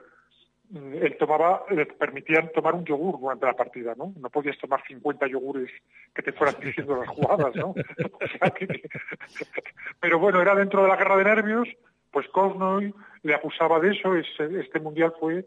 mm, 0.71 0.95
él 0.95 1.17
tomaba, 1.19 1.65
le 1.71 1.87
permitían 1.87 2.51
tomar 2.53 2.75
un 2.75 2.85
yogur 2.85 3.21
durante 3.21 3.47
la 3.47 3.55
partida, 3.55 3.95
¿no? 3.97 4.13
No 4.17 4.29
podías 4.29 4.59
tomar 4.59 4.83
50 4.87 5.29
yogures 5.29 5.71
que 6.13 6.23
te 6.23 6.33
fueran 6.33 6.57
diciendo 6.61 6.97
las 6.97 7.09
jugadas, 7.09 7.55
¿no? 7.55 7.75
Pero 10.01 10.19
bueno, 10.19 10.43
era 10.43 10.57
dentro 10.57 10.83
de 10.83 10.89
la 10.89 10.97
guerra 10.97 11.17
de 11.17 11.25
nervios, 11.25 11.69
pues 12.11 12.27
Cosnoy 12.29 12.93
le 13.23 13.35
acusaba 13.35 13.79
de 13.79 13.93
eso, 13.93 14.15
este 14.15 14.81
mundial 14.81 15.15
fue 15.21 15.47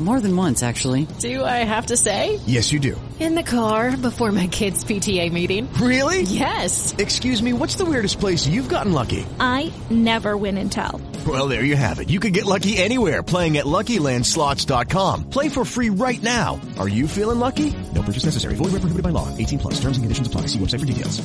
More 0.00 0.18
than 0.18 0.34
once, 0.34 0.62
actually. 0.62 1.06
Do 1.18 1.44
I 1.44 1.58
have 1.64 1.86
to 1.86 1.96
say? 1.96 2.40
Yes, 2.46 2.72
you 2.72 2.80
do. 2.80 2.98
In 3.20 3.34
the 3.34 3.42
car 3.42 3.98
before 3.98 4.32
my 4.32 4.46
kids' 4.46 4.82
PTA 4.82 5.30
meeting. 5.30 5.70
Really? 5.74 6.22
Yes. 6.22 6.94
Excuse 6.96 7.42
me, 7.42 7.52
what's 7.52 7.76
the 7.76 7.84
weirdest 7.84 8.18
place 8.18 8.46
you've 8.48 8.70
gotten 8.70 8.94
lucky? 8.94 9.26
I 9.38 9.70
never 9.90 10.38
win 10.38 10.56
and 10.56 10.72
tell. 10.72 11.02
Well, 11.26 11.48
there 11.48 11.64
you 11.64 11.76
have 11.76 11.98
it. 12.00 12.08
You 12.08 12.18
can 12.18 12.32
get 12.32 12.46
lucky 12.46 12.78
anywhere 12.78 13.22
playing 13.22 13.58
at 13.58 13.66
LuckyLandSlots.com. 13.66 15.28
Play 15.28 15.50
for 15.50 15.66
free 15.66 15.90
right 15.90 16.22
now. 16.22 16.58
Are 16.78 16.88
you 16.88 17.06
feeling 17.06 17.38
lucky? 17.38 17.70
No 17.94 18.00
purchase 18.00 18.24
necessary. 18.24 18.54
Void 18.54 18.72
where 18.72 18.80
prohibited 18.80 19.02
by 19.02 19.10
law. 19.10 19.28
18 19.36 19.58
plus. 19.58 19.74
Terms 19.74 19.98
and 19.98 20.04
conditions 20.04 20.26
apply. 20.28 20.46
See 20.46 20.58
website 20.58 20.80
for 20.80 20.86
details. 20.86 21.20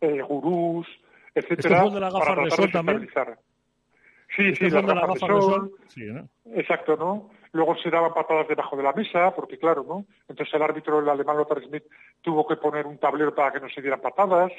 Eh, 0.00 0.20
gurús, 0.28 0.86
etcétera, 1.34 1.84
¿Este 1.84 1.94
de 1.94 2.00
la 2.00 2.10
para 2.10 2.42
de 2.42 2.48
tratar 2.48 2.56
sol 2.56 2.66
de 2.66 2.72
también? 2.72 3.08
Sí, 4.36 4.54
sí, 4.54 4.64
las 4.64 4.72
son 4.72 4.86
de 4.86 4.94
gafas 4.94 5.14
de 5.14 5.20
sol. 5.20 5.42
sol? 5.42 5.72
Sí, 5.88 6.02
¿no? 6.04 6.28
Exacto, 6.54 6.96
¿no? 6.96 7.30
Luego 7.52 7.76
se 7.76 7.90
daban 7.90 8.14
patadas 8.14 8.48
debajo 8.48 8.76
de 8.76 8.82
la 8.82 8.92
mesa, 8.92 9.34
porque 9.34 9.58
claro, 9.58 9.84
¿no? 9.86 10.04
Entonces 10.28 10.54
el 10.54 10.62
árbitro, 10.62 10.98
el 11.00 11.08
alemán 11.08 11.36
Lothar 11.36 11.62
Schmidt, 11.62 11.84
tuvo 12.22 12.46
que 12.46 12.56
poner 12.56 12.86
un 12.86 12.98
tablero 12.98 13.34
para 13.34 13.52
que 13.52 13.60
no 13.60 13.68
se 13.68 13.80
dieran 13.80 14.00
patadas. 14.00 14.52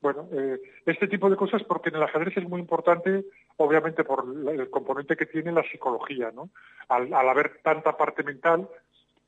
Bueno, 0.00 0.28
eh, 0.32 0.60
este 0.84 1.08
tipo 1.08 1.30
de 1.30 1.36
cosas 1.36 1.62
porque 1.62 1.88
en 1.88 1.96
el 1.96 2.02
ajedrez 2.02 2.36
es 2.36 2.48
muy 2.48 2.60
importante, 2.60 3.24
obviamente 3.56 4.04
por 4.04 4.24
el 4.50 4.68
componente 4.70 5.16
que 5.16 5.26
tiene 5.26 5.52
la 5.52 5.62
psicología, 5.62 6.30
¿no? 6.34 6.50
Al, 6.88 7.12
al 7.12 7.28
haber 7.28 7.60
tanta 7.62 7.96
parte 7.96 8.22
mental, 8.22 8.68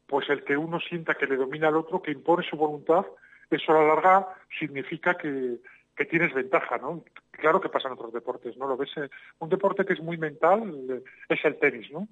pues 0.06 0.28
el 0.28 0.44
que 0.44 0.56
uno 0.56 0.78
sienta 0.80 1.14
que 1.14 1.26
le 1.26 1.36
domina 1.36 1.68
al 1.68 1.76
otro, 1.76 2.02
que 2.02 2.12
impone 2.12 2.48
su 2.48 2.56
voluntad, 2.56 3.06
eso 3.50 3.72
a 3.72 3.80
la 3.80 3.88
larga 3.88 4.28
significa 4.58 5.14
que, 5.14 5.58
que 5.96 6.04
tienes 6.04 6.34
ventaja, 6.34 6.78
¿no? 6.78 7.04
Claro 7.30 7.60
que 7.60 7.68
pasa 7.68 7.88
en 7.88 7.94
otros 7.94 8.12
deportes, 8.12 8.56
¿no? 8.56 8.66
Lo 8.66 8.76
ves, 8.76 8.90
eh, 8.96 9.08
un 9.38 9.48
deporte 9.48 9.84
que 9.84 9.94
es 9.94 10.00
muy 10.00 10.16
mental 10.16 10.62
eh, 10.90 11.02
es 11.28 11.44
el 11.44 11.58
tenis, 11.58 11.90
¿no? 11.90 12.06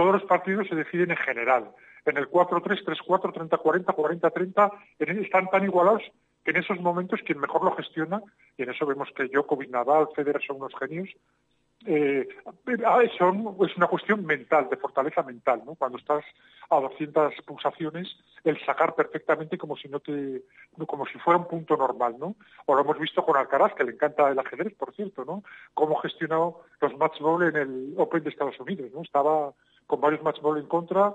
Todos 0.00 0.14
los 0.14 0.24
partidos 0.24 0.66
se 0.66 0.74
deciden 0.74 1.10
en 1.10 1.18
general. 1.18 1.72
En 2.06 2.16
el 2.16 2.26
4-3, 2.30 2.82
3-4, 2.86 3.34
30-40, 3.34 3.94
40-30, 3.94 4.72
en- 4.98 5.22
están 5.22 5.50
tan 5.50 5.62
igualados 5.62 6.02
que 6.42 6.52
en 6.52 6.56
esos 6.56 6.80
momentos 6.80 7.20
quien 7.26 7.38
mejor 7.38 7.62
lo 7.62 7.76
gestiona, 7.76 8.22
y 8.56 8.62
en 8.62 8.70
eso 8.70 8.86
vemos 8.86 9.10
que 9.14 9.24
Djokovic, 9.28 9.68
Nadal, 9.68 10.08
Federer 10.16 10.40
son 10.42 10.56
unos 10.56 10.72
genios, 10.78 11.10
eh, 11.84 12.26
ah, 12.86 13.00
son, 13.18 13.56
es 13.66 13.76
una 13.76 13.88
cuestión 13.88 14.24
mental, 14.24 14.68
de 14.70 14.78
fortaleza 14.78 15.22
mental, 15.22 15.60
¿no? 15.66 15.74
Cuando 15.74 15.98
estás 15.98 16.24
a 16.70 16.80
200 16.80 17.34
pulsaciones, 17.44 18.08
el 18.44 18.58
sacar 18.64 18.94
perfectamente 18.94 19.58
como 19.58 19.76
si 19.76 19.88
no 19.88 20.00
te, 20.00 20.42
como 20.86 21.04
si 21.08 21.18
fuera 21.18 21.38
un 21.40 21.46
punto 21.46 21.76
normal, 21.76 22.16
¿no? 22.18 22.36
O 22.64 22.74
lo 22.74 22.80
hemos 22.80 22.98
visto 22.98 23.22
con 23.22 23.36
Alcaraz, 23.36 23.74
que 23.74 23.84
le 23.84 23.92
encanta 23.92 24.30
el 24.30 24.38
ajedrez, 24.38 24.72
por 24.76 24.94
cierto, 24.94 25.26
¿no? 25.26 25.42
Cómo 25.74 25.96
gestionó 25.96 26.60
los 26.80 26.96
match 26.96 27.20
ball 27.20 27.42
en 27.48 27.56
el 27.56 27.94
Open 27.98 28.22
de 28.24 28.30
Estados 28.30 28.58
Unidos, 28.60 28.90
¿no? 28.94 29.02
Estaba 29.02 29.52
con 29.90 30.00
varios 30.00 30.22
match 30.22 30.40
ball 30.40 30.56
en 30.56 30.66
contra, 30.66 31.12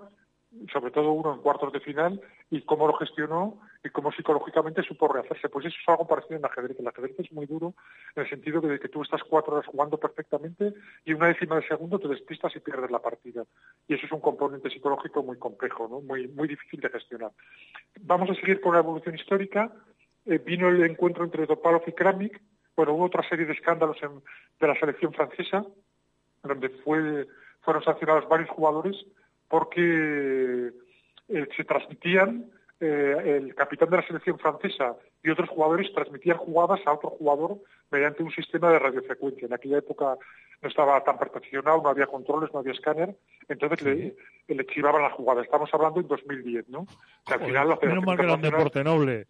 sobre 0.71 0.91
todo 0.91 1.13
uno 1.13 1.33
en 1.33 1.39
cuartos 1.39 1.71
de 1.71 1.79
final, 1.79 2.19
y 2.49 2.61
cómo 2.63 2.87
lo 2.87 2.93
gestionó 2.93 3.61
y 3.85 3.89
cómo 3.89 4.11
psicológicamente 4.11 4.83
supo 4.83 5.07
rehacerse. 5.07 5.47
Pues 5.47 5.65
eso 5.65 5.77
es 5.81 5.87
algo 5.87 6.05
parecido 6.05 6.35
en 6.35 6.45
ajedrez. 6.45 6.77
El 6.77 6.87
ajedrez 6.87 7.17
es 7.19 7.31
muy 7.31 7.45
duro 7.45 7.73
en 8.15 8.23
el 8.23 8.29
sentido 8.29 8.59
de 8.59 8.77
que 8.77 8.89
tú 8.89 9.01
estás 9.01 9.23
cuatro 9.23 9.53
horas 9.53 9.65
jugando 9.65 9.97
perfectamente 9.97 10.73
y 11.05 11.13
una 11.13 11.27
décima 11.27 11.55
de 11.55 11.67
segundo 11.67 11.99
te 11.99 12.09
despistas 12.09 12.53
y 12.53 12.59
pierdes 12.59 12.91
la 12.91 12.99
partida. 12.99 13.45
Y 13.87 13.93
eso 13.93 14.05
es 14.05 14.11
un 14.11 14.19
componente 14.19 14.69
psicológico 14.69 15.23
muy 15.23 15.37
complejo, 15.37 15.87
muy, 16.01 16.47
difícil 16.47 16.81
de 16.81 16.89
gestionar. 16.89 17.31
Vamos 18.01 18.29
a 18.29 18.35
seguir 18.35 18.59
con 18.59 18.73
la 18.73 18.79
evolución 18.79 19.15
histórica. 19.15 19.71
Eh, 20.25 20.37
vino 20.39 20.67
el 20.67 20.83
encuentro 20.83 21.23
entre 21.23 21.47
Topalov 21.47 21.83
y 21.87 21.93
Kramnik. 21.93 22.41
Bueno, 22.75 22.93
hubo 22.93 23.05
otra 23.05 23.27
serie 23.29 23.45
de 23.45 23.53
escándalos 23.53 23.97
de 24.59 24.67
la 24.67 24.77
selección 24.77 25.13
francesa, 25.13 25.65
donde 26.43 26.69
fue, 26.83 27.25
fueron 27.65 27.83
sancionados 27.83 28.29
varios 28.29 28.49
jugadores 28.49 28.95
porque 29.49 30.71
eh, 31.29 31.47
se 31.57 31.63
transmitían, 31.63 32.51
eh, 32.79 33.39
el 33.43 33.55
capitán 33.55 33.89
de 33.89 33.97
la 33.97 34.07
selección 34.07 34.37
francesa 34.39 34.95
y 35.23 35.29
otros 35.29 35.49
jugadores 35.49 35.91
transmitían 35.93 36.37
jugadas 36.37 36.79
a 36.85 36.93
otro 36.93 37.09
jugador 37.09 37.57
mediante 37.91 38.23
un 38.23 38.31
sistema 38.31 38.71
de 38.71 38.79
radiofrecuencia. 38.79 39.47
En 39.47 39.53
aquella 39.53 39.79
época 39.79 40.17
no 40.61 40.69
estaba 40.69 41.03
tan 41.03 41.17
perfeccionado, 41.17 41.81
no 41.81 41.89
había 41.89 42.07
controles, 42.07 42.51
no 42.53 42.59
había 42.59 42.73
escáner, 42.73 43.15
entonces 43.47 43.81
le, 43.81 44.15
le 44.47 44.65
chivaban 44.67 45.01
la 45.03 45.09
jugada. 45.11 45.41
Estamos 45.41 45.69
hablando 45.73 45.99
en 45.99 46.07
2010, 46.07 46.69
¿no? 46.69 46.85
Que 47.25 47.33
al 47.33 47.39
Joder, 47.39 47.47
final 47.47 47.69
la 47.69 47.79
menos 47.81 48.05
mal 48.05 48.17
que 48.17 48.23
era 48.23 48.33
un 48.35 48.41
deporte 48.41 48.83
noble. 48.83 49.27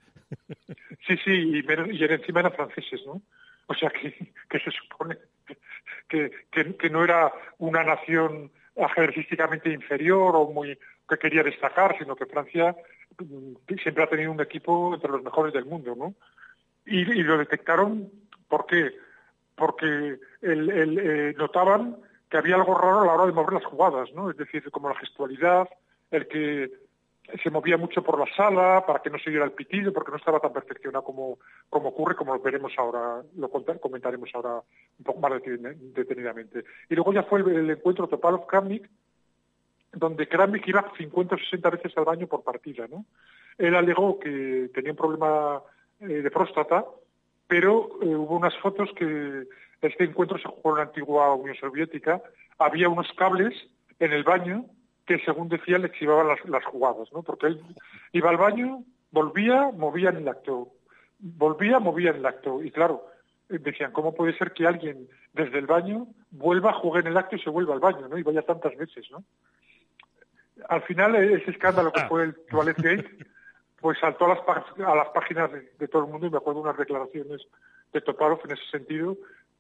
Sí, 1.08 1.15
sí, 1.24 1.32
y, 1.60 1.63
menos- 1.63 1.89
y 1.91 2.04
encima 2.04 2.39
eran 2.41 2.54
franceses, 2.54 3.02
¿no? 3.06 3.21
O 3.67 3.73
sea, 3.73 3.89
que, 3.89 4.13
que 4.47 4.60
se 4.60 4.71
supone 4.71 5.17
que, 6.08 6.32
que, 6.51 6.89
no 6.89 7.04
era 7.04 7.32
una 7.58 7.84
nación 7.84 8.51
ajedrecísticamente 8.78 9.71
inferior 9.71 10.36
o 10.36 10.51
muy 10.51 10.78
que 11.10 11.17
quería 11.17 11.43
destacar, 11.43 11.97
sino 11.97 12.15
que 12.15 12.25
Francia 12.25 12.75
mm, 13.19 13.75
siempre 13.82 14.04
ha 14.04 14.10
tenido 14.10 14.32
un 14.32 14.41
equipo 14.41 14.93
entre 14.93 15.12
los 15.12 15.23
mejores 15.23 15.54
del 15.54 15.65
mundo, 15.65 15.95
¿no? 15.95 16.15
Y, 16.86 17.04
lo 17.23 17.38
detectaron, 17.38 18.12
¿por 18.47 18.67
qué? 18.67 18.91
Porque 19.56 20.19
el, 20.41 20.99
eh, 20.99 21.34
notaban 21.38 21.97
que 22.30 22.38
había 22.38 22.56
algo 22.56 22.78
raro 22.78 23.01
a 23.01 23.06
la 23.06 23.13
hora 23.13 23.25
de 23.25 23.32
mover 23.32 23.54
las 23.54 23.65
jugadas, 23.65 24.12
¿no? 24.13 24.30
Es 24.30 24.38
decir, 24.38 24.69
como 24.69 24.89
la 24.89 24.99
gestualidad, 24.99 25.67
el 26.12 26.28
que 26.28 26.71
se 27.42 27.50
movía 27.50 27.78
mucho 27.78 28.04
por 28.04 28.20
la 28.20 28.26
sala 28.36 28.86
para 28.86 29.00
que 29.02 29.10
no 29.10 29.18
se 29.20 29.30
diera 29.30 29.46
el 29.46 29.52
pitido, 29.52 29.92
porque 29.92 30.12
no 30.12 30.18
estaba 30.18 30.40
tan 30.40 30.54
perfeccionado 30.54 31.04
como, 31.04 31.40
como 31.70 31.90
ocurre, 31.90 32.16
como 32.16 32.34
lo 32.34 32.40
veremos 32.42 32.74
ahora, 32.78 33.24
lo 33.36 33.50
comentaremos 33.50 34.30
ahora 34.34 34.62
un 35.00 35.04
poco 35.04 35.20
más 35.20 35.32
deten- 35.34 35.76
detenidamente. 35.94 36.64
Y 36.90 36.96
luego 36.96 37.14
ya 37.14 37.24
fue 37.24 37.40
el, 37.42 37.48
el 37.50 37.70
encuentro 37.72 38.08
Topalov-Kramnik, 38.08 38.88
donde 39.94 40.28
Kramnik 40.28 40.68
iba 40.68 40.92
50 40.98 41.36
o 41.36 41.38
60 41.38 41.70
veces 41.70 41.98
al 41.98 42.06
baño 42.06 42.28
por 42.28 42.44
partida, 42.44 42.88
¿no? 42.88 43.06
Él 43.58 43.76
alegó 43.76 44.19
que 44.19 44.69
tenía 44.73 44.92
un 44.92 44.98
problema 44.98 45.62
eh, 46.02 46.06
de 46.06 46.32
próstata, 46.32 46.86
pero 47.48 47.90
eh, 48.02 48.15
hubo 48.15 48.36
unas 48.36 48.56
fotos 48.58 48.90
que 48.96 49.48
este 49.82 50.04
encuentro 50.04 50.38
se 50.38 50.48
jugó 50.50 50.71
en 50.71 50.78
la 50.78 50.84
antigua 50.84 51.34
Unión 51.34 51.56
Soviética, 51.56 52.21
había 52.58 52.90
unos 52.90 53.12
cables 53.13 53.54
en 54.00 54.12
el 54.12 54.23
baño 54.23 54.65
que 55.06 55.19
según 55.19 55.49
decía 55.49 55.77
le 55.77 55.91
chivaban 55.91 56.27
las, 56.27 56.43
las 56.45 56.65
jugadas, 56.65 57.12
¿no? 57.13 57.21
Porque 57.23 57.47
él 57.47 57.62
iba 58.12 58.29
al 58.29 58.37
baño, 58.37 58.83
volvía, 59.12 59.71
movía 59.71 60.10
en 60.10 60.17
el 60.17 60.27
acto, 60.27 60.69
volvía, 61.19 61.79
movía 61.79 62.10
en 62.12 62.17
el 62.17 62.25
acto, 62.25 62.63
y 62.63 62.71
claro, 62.71 63.06
eh, 63.49 63.60
decían, 63.60 63.91
¿cómo 63.91 64.13
puede 64.15 64.37
ser 64.37 64.51
que 64.53 64.65
alguien 64.65 65.08
desde 65.33 65.60
el 65.60 65.67
baño 65.67 66.08
vuelva, 66.31 66.73
juegue 66.73 67.01
en 67.01 67.08
el 67.08 67.17
acto 67.17 67.35
y 67.35 67.39
se 67.39 67.49
vuelva 67.49 67.73
al 67.73 67.79
baño, 67.79 68.08
¿no? 68.08 68.17
Y 68.17 68.23
vaya 68.23 68.41
tantas 68.41 68.75
veces, 68.75 69.06
¿no? 69.12 69.23
Al 70.69 70.81
final, 70.83 71.15
eh, 71.15 71.33
ese 71.35 71.51
escándalo 71.51 71.91
que 71.91 72.06
fue 72.06 72.23
el 72.23 72.35
Toilet 72.49 72.77
Gate, 72.77 73.25
pues 73.81 73.99
saltó 73.99 74.25
a 74.25 74.29
las, 74.29 74.39
pá- 74.39 74.65
a 74.85 74.95
las 74.95 75.10
páginas 75.10 75.51
de, 75.51 75.69
de 75.77 75.87
todo 75.87 76.06
el 76.06 76.12
mundo 76.12 76.25
y 76.27 76.29
me 76.31 76.37
acuerdo 76.37 76.62
unas 76.62 76.77
declaraciones 76.77 77.41
de 77.93 78.01
Topalov 78.01 78.39
en 78.45 78.51
ese 78.51 78.65
sentido, 78.71 79.15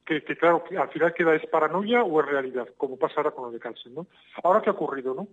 que, 0.05 0.21
claro, 0.37 0.63
al 0.79 0.89
final 0.89 1.13
queda 1.13 1.35
es 1.35 1.45
paranoia 1.47 2.03
o 2.03 2.21
es 2.21 2.27
realidad, 2.27 2.67
como 2.77 2.97
pasa 2.97 3.15
ahora 3.17 3.31
con 3.31 3.45
lo 3.45 3.51
de 3.51 3.59
Carlsen, 3.59 3.95
¿no? 3.95 4.07
Ahora, 4.43 4.61
¿qué 4.61 4.69
ha 4.69 4.73
ocurrido, 4.73 5.13
no? 5.13 5.27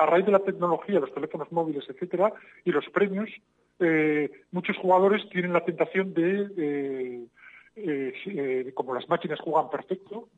a 0.00 0.06
raíz 0.06 0.24
de 0.24 0.30
la 0.30 0.38
tecnología, 0.38 1.00
los 1.00 1.12
teléfonos 1.12 1.50
móviles, 1.50 1.84
etcétera, 1.88 2.32
y 2.64 2.70
los 2.70 2.88
premios, 2.90 3.28
eh, 3.80 4.30
muchos 4.52 4.76
jugadores 4.76 5.28
tienen 5.28 5.52
la 5.52 5.64
tentación 5.64 6.14
de, 6.14 6.48
eh, 6.56 7.26
eh, 7.74 8.70
como 8.74 8.94
las 8.94 9.08
máquinas 9.08 9.40
juegan 9.40 9.68
perfecto, 9.70 10.28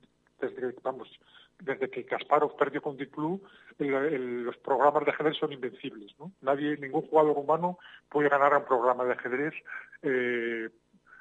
desde, 0.40 0.74
vamos, 0.82 1.10
desde 1.58 1.90
que 1.90 2.06
Kasparov 2.06 2.56
perdió 2.56 2.80
con 2.80 2.96
Deep 2.96 3.14
Blue, 3.14 3.38
el- 3.78 4.44
los 4.44 4.56
programas 4.56 5.04
de 5.04 5.10
ajedrez 5.10 5.36
son 5.36 5.52
invencibles, 5.52 6.18
¿no? 6.18 6.32
Nadie, 6.40 6.78
ningún 6.78 7.02
jugador 7.02 7.36
humano 7.36 7.78
puede 8.08 8.30
ganar 8.30 8.54
a 8.54 8.58
un 8.60 8.64
programa 8.64 9.04
de 9.04 9.12
ajedrez 9.12 9.52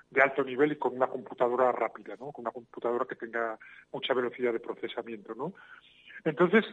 de 0.10 0.22
alto 0.22 0.43
nivel 0.43 0.72
y 0.72 0.78
con 0.78 0.95
una 0.95 1.07
computadora 1.07 1.72
rápida, 1.72 2.16
¿no? 2.20 2.32
Con 2.32 2.43
una 2.43 2.51
computadora 2.51 3.05
que 3.05 3.16
tenga 3.16 3.57
mucha 3.91 4.14
velocidad 4.14 4.53
de 4.53 4.60
procesamiento, 4.60 5.36
¿no? 5.36 5.53
Entonces, 6.24 6.66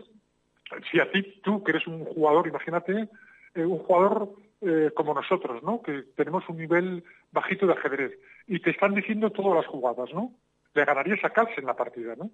si 0.90 1.00
a 1.00 1.10
ti, 1.10 1.40
tú 1.42 1.62
que 1.62 1.72
eres 1.72 1.86
un 1.86 2.04
jugador, 2.04 2.46
imagínate, 2.46 3.08
eh, 3.54 3.64
un 3.64 3.78
jugador 3.78 4.30
eh, 4.62 4.90
como 4.94 5.14
nosotros, 5.14 5.62
¿no? 5.62 5.82
Que 5.82 6.02
tenemos 6.16 6.48
un 6.48 6.56
nivel 6.56 7.04
bajito 7.30 7.66
de 7.66 7.74
ajedrez 7.74 8.18
y 8.46 8.60
te 8.60 8.70
están 8.70 8.94
diciendo 8.94 9.30
todas 9.30 9.54
las 9.54 9.66
jugadas, 9.66 10.12
¿no? 10.12 10.32
Le 10.74 10.84
ganarías 10.84 11.22
a 11.24 11.30
Carlsen 11.30 11.60
en 11.60 11.66
la 11.66 11.76
partida, 11.76 12.14
¿no? 12.16 12.30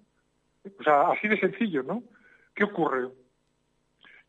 O 0.79 0.83
sea, 0.83 1.11
así 1.11 1.27
de 1.27 1.39
sencillo, 1.39 1.83
¿no? 1.83 2.03
¿Qué 2.55 2.65
ocurre? 2.65 3.09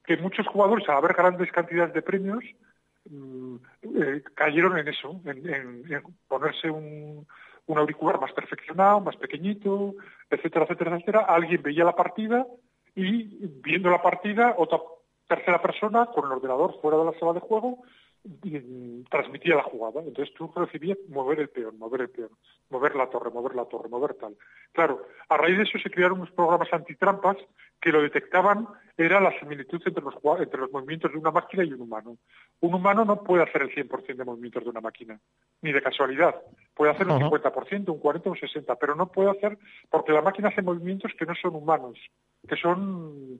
Que 0.05 0.17
muchos 0.17 0.47
jugadores, 0.47 0.87
al 0.89 0.97
haber 0.97 1.13
grandes 1.13 1.51
cantidades 1.51 1.93
de 1.93 2.01
premios, 2.01 2.43
eh, 3.09 4.23
cayeron 4.35 4.77
en 4.77 4.87
eso, 4.87 5.21
en, 5.25 5.83
ponerse 6.27 6.69
un, 6.69 7.25
auricular 7.67 8.19
más 8.19 8.31
perfeccionado, 8.33 9.01
más 9.01 9.15
pequeñito, 9.17 9.95
etcétera, 10.29 10.65
etcétera, 10.65 10.95
etcétera. 10.95 11.19
Alguien 11.21 11.61
veía 11.61 11.83
la 11.83 11.95
partida 11.95 12.45
y 12.95 13.47
viendo 13.63 13.89
la 13.89 14.01
partida, 14.01 14.55
otra 14.57 14.79
tercera 15.27 15.61
persona 15.61 16.05
con 16.07 16.25
el 16.25 16.33
ordenador 16.33 16.79
fuera 16.81 16.97
de 16.97 17.05
la 17.05 17.19
sala 17.19 17.33
de 17.33 17.39
juego 17.39 17.79
mm, 17.79 18.02
transmitía 19.09 19.55
la 19.55 19.63
jugada. 19.63 20.01
Entonces 20.01 20.33
tú 20.35 20.51
recibías 20.55 20.97
mover 21.09 21.39
el 21.39 21.49
peón, 21.49 21.77
mover 21.77 22.01
el 22.01 22.09
peón, 22.09 22.29
mover 22.69 22.95
la 22.95 23.09
torre, 23.09 23.29
mover 23.31 23.55
la 23.55 23.65
torre, 23.65 23.89
mover 23.89 24.13
tal. 24.15 24.35
Claro, 24.71 25.05
a 25.29 25.37
raíz 25.37 25.57
de 25.57 25.63
eso 25.63 25.77
se 25.79 25.89
crearon 25.89 26.19
unos 26.19 26.31
programas 26.31 26.71
antitrampas 26.71 27.37
que 27.81 27.91
lo 27.91 28.01
detectaban 28.01 28.67
era 28.97 29.19
la 29.19 29.37
similitud 29.39 29.81
entre 29.85 30.03
los, 30.03 30.15
entre 30.39 30.59
los 30.61 30.71
movimientos 30.71 31.11
de 31.11 31.17
una 31.17 31.31
máquina 31.31 31.63
y 31.63 31.73
un 31.73 31.81
humano. 31.81 32.17
Un 32.61 32.73
humano 32.73 33.03
no 33.03 33.23
puede 33.23 33.43
hacer 33.43 33.63
el 33.63 33.75
100% 33.75 34.15
de 34.15 34.23
movimientos 34.25 34.63
de 34.63 34.69
una 34.69 34.81
máquina, 34.81 35.19
ni 35.61 35.71
de 35.73 35.81
casualidad. 35.81 36.35
Puede 36.73 36.91
hacer 36.91 37.07
un 37.07 37.13
Ajá. 37.13 37.29
50%, 37.29 37.89
un 37.89 37.99
40%, 38.01 38.27
un 38.27 38.35
60%, 38.35 38.77
pero 38.79 38.95
no 38.95 39.11
puede 39.11 39.31
hacer 39.31 39.57
porque 39.89 40.11
la 40.13 40.21
máquina 40.21 40.49
hace 40.49 40.61
movimientos 40.61 41.11
que 41.17 41.25
no 41.25 41.35
son 41.35 41.55
humanos, 41.55 41.97
que 42.47 42.55
son... 42.55 43.39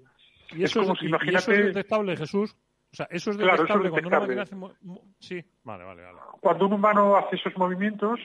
¿Y 0.51 0.63
eso, 0.65 0.81
es 0.81 0.85
como 0.87 0.93
es, 0.93 0.99
si 0.99 1.05
y- 1.07 1.31
y 1.31 1.35
eso 1.35 1.51
es 1.51 1.65
detectable, 1.73 2.17
Jesús? 2.17 2.55
O 2.93 2.95
sea, 2.95 3.07
eso 3.09 3.31
es 3.31 3.37
Claro, 3.37 3.55
eso 3.55 3.63
es 3.63 3.69
detectable 3.83 3.89
cuando 3.89 4.07
una 4.07 4.19
detectable. 4.19 4.35
máquina 4.35 4.41
hace... 4.43 4.55
mo- 4.55 4.93
mo- 4.93 5.01
Sí, 5.19 5.43
vale, 5.63 5.83
vale, 5.83 6.03
vale. 6.03 6.17
cuando 6.41 6.67
un 6.67 6.73
humano 6.73 7.17
hace 7.17 7.35
esos 7.37 7.57
movimientos, 7.57 8.19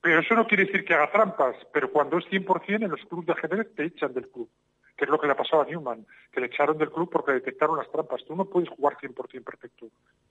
pero 0.00 0.20
eso 0.20 0.34
no 0.34 0.46
quiere 0.46 0.64
decir 0.64 0.84
que 0.84 0.94
haga 0.94 1.10
trampas, 1.12 1.54
pero 1.72 1.90
cuando 1.90 2.18
es 2.18 2.24
100% 2.26 2.84
en 2.84 2.90
los 2.90 3.04
clubes 3.04 3.26
de 3.26 3.32
ajedrez 3.32 3.74
te 3.74 3.84
echan 3.84 4.12
del 4.14 4.28
club, 4.30 4.48
que 4.96 5.04
es 5.04 5.10
lo 5.10 5.18
que 5.20 5.26
le 5.26 5.32
ha 5.32 5.36
pasado 5.36 5.62
a 5.62 5.66
Newman, 5.66 6.06
que 6.32 6.40
le 6.40 6.46
echaron 6.46 6.78
del 6.78 6.90
club 6.90 7.10
porque 7.10 7.32
detectaron 7.32 7.76
las 7.76 7.90
trampas. 7.90 8.24
Tú 8.24 8.34
no 8.36 8.46
puedes 8.46 8.68
jugar 8.70 8.96
100% 8.98 9.44
perfecto. 9.44 9.86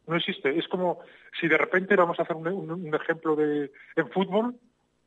No 0.07 0.15
existe. 0.15 0.57
Es 0.57 0.67
como 0.67 0.99
si 1.39 1.47
de 1.47 1.57
repente, 1.57 1.95
vamos 1.95 2.19
a 2.19 2.23
hacer 2.23 2.35
un, 2.35 2.47
un- 2.47 2.71
un 2.71 2.95
ejemplo 2.95 3.35
de 3.35 3.71
en 3.95 4.09
fútbol, 4.09 4.55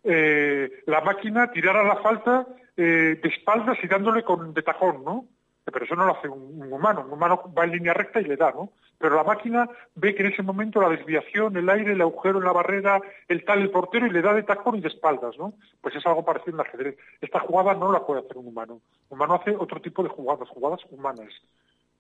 eh, 0.04 0.82
la 0.86 1.00
máquina 1.00 1.50
tirara 1.50 1.82
la 1.82 1.96
falta 1.96 2.46
eh, 2.76 3.18
de 3.20 3.28
espaldas 3.28 3.78
y 3.82 3.88
dándole 3.88 4.22
con 4.22 4.54
de 4.54 4.62
tajón, 4.62 5.02
¿no? 5.04 5.26
Pero 5.72 5.84
eso 5.84 5.96
no 5.96 6.06
lo 6.06 6.16
hace 6.16 6.28
un, 6.28 6.72
humano. 6.72 7.02
Un 7.04 7.12
humano 7.12 7.52
va 7.56 7.64
en 7.64 7.72
línea 7.72 7.92
recta 7.92 8.20
y 8.20 8.24
le 8.24 8.36
da, 8.36 8.52
¿no? 8.52 8.70
Pero 8.98 9.16
la 9.16 9.24
máquina 9.24 9.68
ve 9.96 10.14
que 10.14 10.22
en 10.22 10.32
ese 10.32 10.42
momento 10.42 10.80
la 10.80 10.88
desviación, 10.88 11.56
el 11.56 11.68
aire, 11.68 11.92
el 11.92 12.00
agujero 12.00 12.38
en 12.38 12.44
la 12.44 12.52
barrera, 12.52 13.00
el 13.28 13.44
tal, 13.44 13.60
el 13.60 13.70
portero, 13.70 14.06
y 14.06 14.10
le 14.10 14.22
da 14.22 14.32
de 14.32 14.44
tacón 14.44 14.76
y 14.76 14.80
de 14.80 14.88
espaldas, 14.88 15.36
¿no? 15.36 15.54
Pues 15.80 15.96
es 15.96 16.06
algo 16.06 16.24
parecido 16.24 16.54
en 16.56 16.60
el 16.60 16.66
ajedrez. 16.66 16.96
Esta 17.20 17.40
jugada 17.40 17.74
no 17.74 17.90
la 17.90 18.06
puede 18.06 18.20
hacer 18.20 18.38
un 18.38 18.46
humano. 18.46 18.74
Un 19.08 19.18
humano 19.18 19.34
hace 19.34 19.56
otro 19.56 19.80
tipo 19.80 20.02
de 20.02 20.08
jugadas, 20.08 20.48
jugadas 20.48 20.80
humanas. 20.90 21.30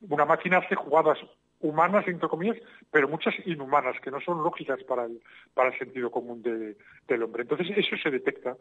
Una 0.08 0.24
máquina 0.24 0.58
hace 0.58 0.76
jugadas 0.76 1.18
humanas, 1.60 2.06
entre 2.06 2.28
comillas, 2.28 2.58
pero 2.90 3.08
muchas 3.08 3.34
inhumanas, 3.46 4.00
que 4.00 4.10
no 4.10 4.20
son 4.20 4.42
lógicas 4.42 4.78
para 4.84 5.06
el, 5.06 5.78
sentido 5.78 6.10
común 6.10 6.42
de- 6.42 6.76
del 7.08 7.22
hombre. 7.22 7.42
Entonces, 7.42 7.68
eso 7.76 7.96
se 7.96 8.10
detecta. 8.10 8.56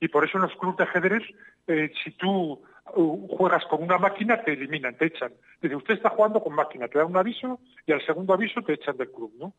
Y 0.00 0.08
por 0.08 0.24
eso 0.24 0.38
en 0.38 0.42
los 0.42 0.54
clubes 0.56 0.76
de 0.76 0.84
ajedrez, 0.84 1.22
eh, 1.66 1.90
si 2.04 2.10
tú 2.12 2.62
uh, 2.94 3.28
juegas 3.36 3.64
con 3.66 3.82
una 3.82 3.98
máquina, 3.98 4.42
te 4.42 4.52
eliminan, 4.52 4.96
te 4.96 5.06
echan. 5.06 5.32
Dice, 5.60 5.74
usted 5.76 5.94
está 5.94 6.10
jugando 6.10 6.42
con 6.42 6.54
máquina, 6.54 6.88
te 6.88 6.98
dan 6.98 7.08
un 7.08 7.16
aviso 7.16 7.60
y 7.86 7.92
al 7.92 8.04
segundo 8.04 8.34
aviso 8.34 8.60
te 8.62 8.74
echan 8.74 8.96
del 8.96 9.10
club, 9.10 9.32
¿no? 9.38 9.54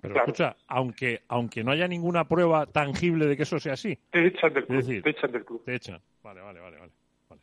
Pero 0.00 0.14
Claro. 0.14 0.26
escucha, 0.28 0.56
aunque, 0.66 1.22
aunque 1.28 1.62
no 1.64 1.70
haya 1.70 1.86
ninguna 1.88 2.26
prueba 2.26 2.66
tangible 2.66 3.26
de 3.26 3.36
que 3.36 3.44
eso 3.44 3.58
sea 3.60 3.74
así, 3.74 3.96
Te 4.10 4.26
echan 4.26 4.52
del 4.52 4.66
club, 4.66 4.76
decir, 4.78 5.02
te 5.02 5.10
echan 5.10 5.32
del 5.32 5.44
club. 5.44 5.64
te 5.64 5.74
echan. 5.74 6.00
Vale, 6.22 6.40
vale, 6.40 6.60
vale. 6.60 6.78
vale. 6.78 6.92
vale. 7.30 7.42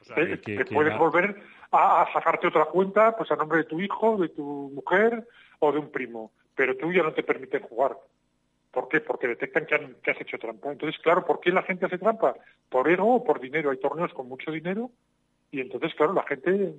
O 0.00 0.04
sea, 0.04 0.16
te, 0.16 0.26
que- 0.28 0.40
que- 0.40 0.56
te 0.58 0.64
que 0.64 0.74
puedes 0.74 0.98
volver 0.98 1.40
a, 1.70 2.02
a 2.02 2.12
sacarte 2.12 2.48
otra 2.48 2.66
cuenta 2.66 3.16
pues 3.16 3.30
a 3.30 3.36
nombre 3.36 3.58
de 3.58 3.64
tu 3.64 3.80
hijo, 3.80 4.18
de 4.18 4.28
tu 4.28 4.70
mujer 4.74 5.26
o 5.60 5.72
de 5.72 5.78
un 5.78 5.90
primo, 5.90 6.32
pero 6.54 6.76
tú 6.76 6.92
ya 6.92 7.02
no 7.02 7.12
te 7.12 7.22
permiten 7.22 7.62
jugar. 7.62 7.96
¿Por 8.74 8.88
qué? 8.88 9.00
Porque 9.00 9.28
detectan 9.28 9.66
que, 9.66 9.74
han- 9.76 9.94
que 10.02 10.10
has 10.10 10.20
hecho 10.20 10.36
trampa. 10.38 10.72
Entonces, 10.72 11.00
claro, 11.00 11.24
¿por 11.24 11.38
qué 11.40 11.50
la 11.52 11.62
gente 11.62 11.86
hace 11.86 11.96
trampa? 11.98 12.34
¿Por 12.68 12.90
ego 12.90 13.14
o 13.14 13.24
por 13.24 13.40
dinero? 13.40 13.70
Hay 13.70 13.78
torneos 13.78 14.12
con 14.12 14.28
mucho 14.28 14.50
dinero 14.50 14.90
y 15.52 15.60
entonces, 15.60 15.94
claro, 15.94 16.12
la 16.12 16.24
gente... 16.24 16.74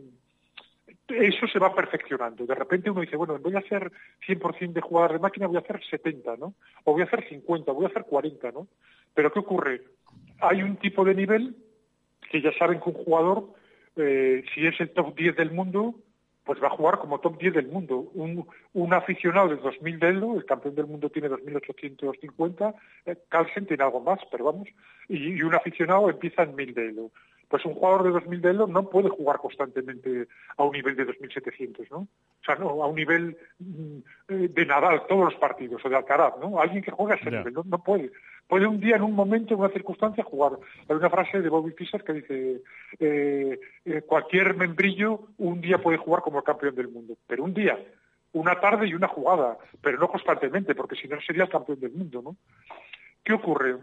Eso 1.07 1.47
se 1.47 1.59
va 1.59 1.73
perfeccionando. 1.73 2.45
De 2.45 2.55
repente 2.55 2.89
uno 2.89 3.01
dice, 3.01 3.15
bueno, 3.15 3.37
voy 3.39 3.55
a 3.55 3.59
hacer 3.59 3.91
100% 4.27 4.73
de 4.73 4.81
jugadas 4.81 5.13
de 5.13 5.19
máquina, 5.19 5.47
voy 5.47 5.57
a 5.57 5.59
hacer 5.59 5.79
70, 5.89 6.35
¿no? 6.37 6.55
O 6.83 6.93
voy 6.93 7.01
a 7.03 7.05
hacer 7.05 7.27
50, 7.29 7.71
voy 7.71 7.85
a 7.85 7.89
hacer 7.89 8.03
40, 8.05 8.51
¿no? 8.51 8.67
Pero 9.13 9.31
¿qué 9.31 9.39
ocurre? 9.39 9.81
Hay 10.41 10.63
un 10.63 10.77
tipo 10.77 11.05
de 11.05 11.13
nivel 11.15 11.55
que 12.31 12.41
ya 12.41 12.51
saben 12.57 12.79
que 12.81 12.89
un 12.89 12.95
jugador, 12.95 13.49
eh, 13.95 14.43
si 14.53 14.65
es 14.65 14.79
el 14.81 14.89
top 14.91 15.15
10 15.15 15.35
del 15.35 15.51
mundo, 15.51 15.95
pues 16.45 16.61
va 16.61 16.67
a 16.67 16.77
jugar 16.77 16.99
como 16.99 17.19
top 17.19 17.39
10 17.39 17.55
del 17.55 17.67
mundo. 17.67 18.11
Un, 18.13 18.47
un 18.73 18.93
aficionado 18.93 19.49
de 19.49 19.57
2000 19.57 19.99
de 19.99 20.09
Elo, 20.09 20.35
el 20.35 20.45
campeón 20.45 20.75
del 20.75 20.85
mundo 20.85 21.09
tiene 21.09 21.27
2850, 21.27 22.75
eh, 23.07 23.17
Carlsen 23.29 23.65
tiene 23.65 23.83
algo 23.83 23.99
más, 23.99 24.19
pero 24.31 24.45
vamos, 24.45 24.67
y, 25.09 25.33
y 25.33 25.41
un 25.41 25.55
aficionado 25.55 26.09
empieza 26.09 26.43
en 26.43 26.55
1000 26.55 26.73
de 26.73 26.89
Elo. 26.89 27.11
Pues 27.47 27.63
un 27.65 27.73
jugador 27.73 28.03
de 28.03 28.09
2000 28.11 28.41
de 28.41 28.49
Elo 28.49 28.67
no 28.67 28.89
puede 28.89 29.09
jugar 29.09 29.37
constantemente 29.37 30.27
a 30.57 30.63
un 30.63 30.71
nivel 30.71 30.95
de 30.95 31.05
2700, 31.05 31.91
¿no? 31.91 31.97
O 31.97 32.43
sea, 32.45 32.55
no, 32.55 32.83
a 32.83 32.87
un 32.87 32.95
nivel 32.95 33.37
mm, 33.59 33.97
eh, 34.29 34.49
de 34.51 34.65
Nadal 34.65 35.05
todos 35.07 35.25
los 35.25 35.35
partidos, 35.35 35.83
o 35.83 35.89
de 35.89 35.95
Alcaraz, 35.95 36.33
¿no? 36.39 36.59
Alguien 36.59 36.83
que 36.83 36.91
juega 36.91 37.15
a 37.15 37.17
ese 37.17 37.31
nivel, 37.31 37.53
no, 37.53 37.63
no 37.65 37.83
puede. 37.83 38.11
Puede 38.47 38.67
un 38.67 38.79
día, 38.79 38.95
en 38.95 39.01
un 39.01 39.13
momento, 39.13 39.53
en 39.53 39.59
una 39.59 39.69
circunstancia, 39.69 40.23
jugar. 40.23 40.53
Hay 40.87 40.95
una 40.95 41.09
frase 41.09 41.41
de 41.41 41.49
Bobby 41.49 41.71
Fischer 41.71 42.03
que 42.03 42.13
dice, 42.13 42.61
eh, 42.99 43.59
eh, 43.85 44.01
cualquier 44.03 44.55
membrillo 44.55 45.29
un 45.37 45.61
día 45.61 45.79
puede 45.79 45.97
jugar 45.97 46.21
como 46.21 46.37
el 46.37 46.43
campeón 46.43 46.75
del 46.75 46.89
mundo, 46.89 47.15
pero 47.25 47.43
un 47.43 47.53
día, 47.53 47.79
una 48.33 48.59
tarde 48.59 48.87
y 48.87 48.93
una 48.93 49.07
jugada, 49.07 49.57
pero 49.81 49.97
no 49.97 50.07
constantemente, 50.07 50.75
porque 50.75 50.95
si 50.95 51.07
no 51.07 51.19
sería 51.21 51.43
el 51.43 51.49
campeón 51.49 51.79
del 51.79 51.91
mundo, 51.91 52.21
¿no? 52.21 52.35
¿Qué 53.23 53.33
ocurre? 53.33 53.77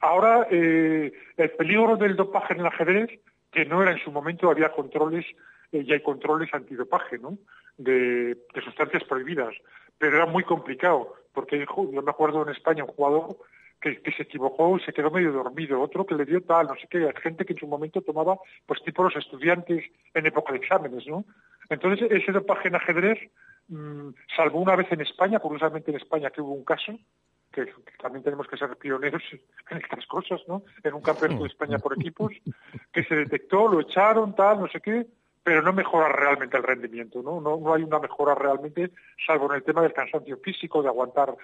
Ahora, 0.00 0.46
eh, 0.50 1.12
el 1.36 1.50
peligro 1.50 1.96
del 1.96 2.16
dopaje 2.16 2.54
en 2.54 2.60
el 2.60 2.66
ajedrez, 2.66 3.10
que 3.50 3.66
no 3.66 3.82
era 3.82 3.92
en 3.92 3.98
su 3.98 4.10
momento, 4.10 4.50
había 4.50 4.72
controles, 4.72 5.26
y 5.72 5.92
hay 5.92 6.00
controles 6.00 6.52
antidopaje, 6.54 7.18
¿no? 7.18 7.38
De, 7.76 8.38
sustancias 8.64 9.04
prohibidas, 9.04 9.54
pero 9.98 10.16
era 10.16 10.26
muy 10.26 10.44
complicado, 10.44 11.14
porque 11.32 11.58
yo 11.58 12.02
me 12.02 12.10
acuerdo 12.10 12.42
en 12.42 12.50
España 12.50 12.84
un 12.84 12.90
jugador 12.90 13.36
que, 13.80 14.00
se 14.16 14.22
equivocó 14.22 14.76
y 14.76 14.80
se 14.80 14.92
quedó 14.92 15.10
medio 15.10 15.32
dormido, 15.32 15.80
otro 15.80 16.06
que 16.06 16.14
le 16.14 16.24
dio 16.24 16.42
tal, 16.42 16.66
no 16.66 16.74
sé 16.76 16.88
qué, 16.88 17.12
gente 17.22 17.44
que 17.44 17.52
en 17.52 17.58
su 17.58 17.66
momento 17.66 18.00
tomaba, 18.02 18.38
pues 18.66 18.82
tipo 18.82 19.02
los 19.02 19.16
estudiantes 19.16 19.84
en 20.14 20.26
época 20.26 20.52
de 20.52 20.58
exámenes, 20.58 21.06
¿no? 21.06 21.24
Entonces, 21.68 22.10
ese 22.10 22.32
dopaje 22.32 22.68
en 22.68 22.76
ajedrez, 22.76 23.18
mm, 23.68 24.10
salvo 24.34 24.60
una 24.60 24.76
vez 24.76 24.90
en 24.92 25.00
España, 25.00 25.38
curiosamente 25.38 25.90
en 25.90 25.98
España 25.98 26.30
que 26.30 26.40
hubo 26.40 26.52
un 26.52 26.64
caso, 26.64 26.98
que 27.52 27.66
también 28.00 28.22
tenemos 28.22 28.46
que 28.48 28.56
ser 28.56 28.76
pioneros 28.76 29.22
en 29.70 29.78
estas 29.78 30.06
cosas, 30.06 30.40
¿no? 30.46 30.62
En 30.82 30.94
un 30.94 31.00
campeonato 31.00 31.42
de 31.42 31.48
España 31.48 31.78
por 31.78 31.94
equipos, 31.94 32.32
que 32.92 33.04
se 33.04 33.14
detectó, 33.14 33.68
lo 33.68 33.80
echaron, 33.80 34.34
tal, 34.34 34.60
no 34.60 34.68
sé 34.68 34.80
qué, 34.80 35.06
pero 35.46 35.62
no 35.62 35.72
mejora 35.72 36.08
realmente 36.08 36.56
el 36.56 36.64
rendimiento, 36.64 37.22
¿no? 37.22 37.40
No, 37.40 37.56
no 37.56 37.72
hay 37.72 37.84
una 37.84 38.00
mejora 38.00 38.34
realmente, 38.34 38.90
salvo 39.24 39.48
en 39.48 39.54
el 39.54 39.62
tema 39.62 39.80
del 39.80 39.92
cansancio 39.92 40.38
físico, 40.38 40.82
de 40.82 40.88
aguantar 40.88 41.36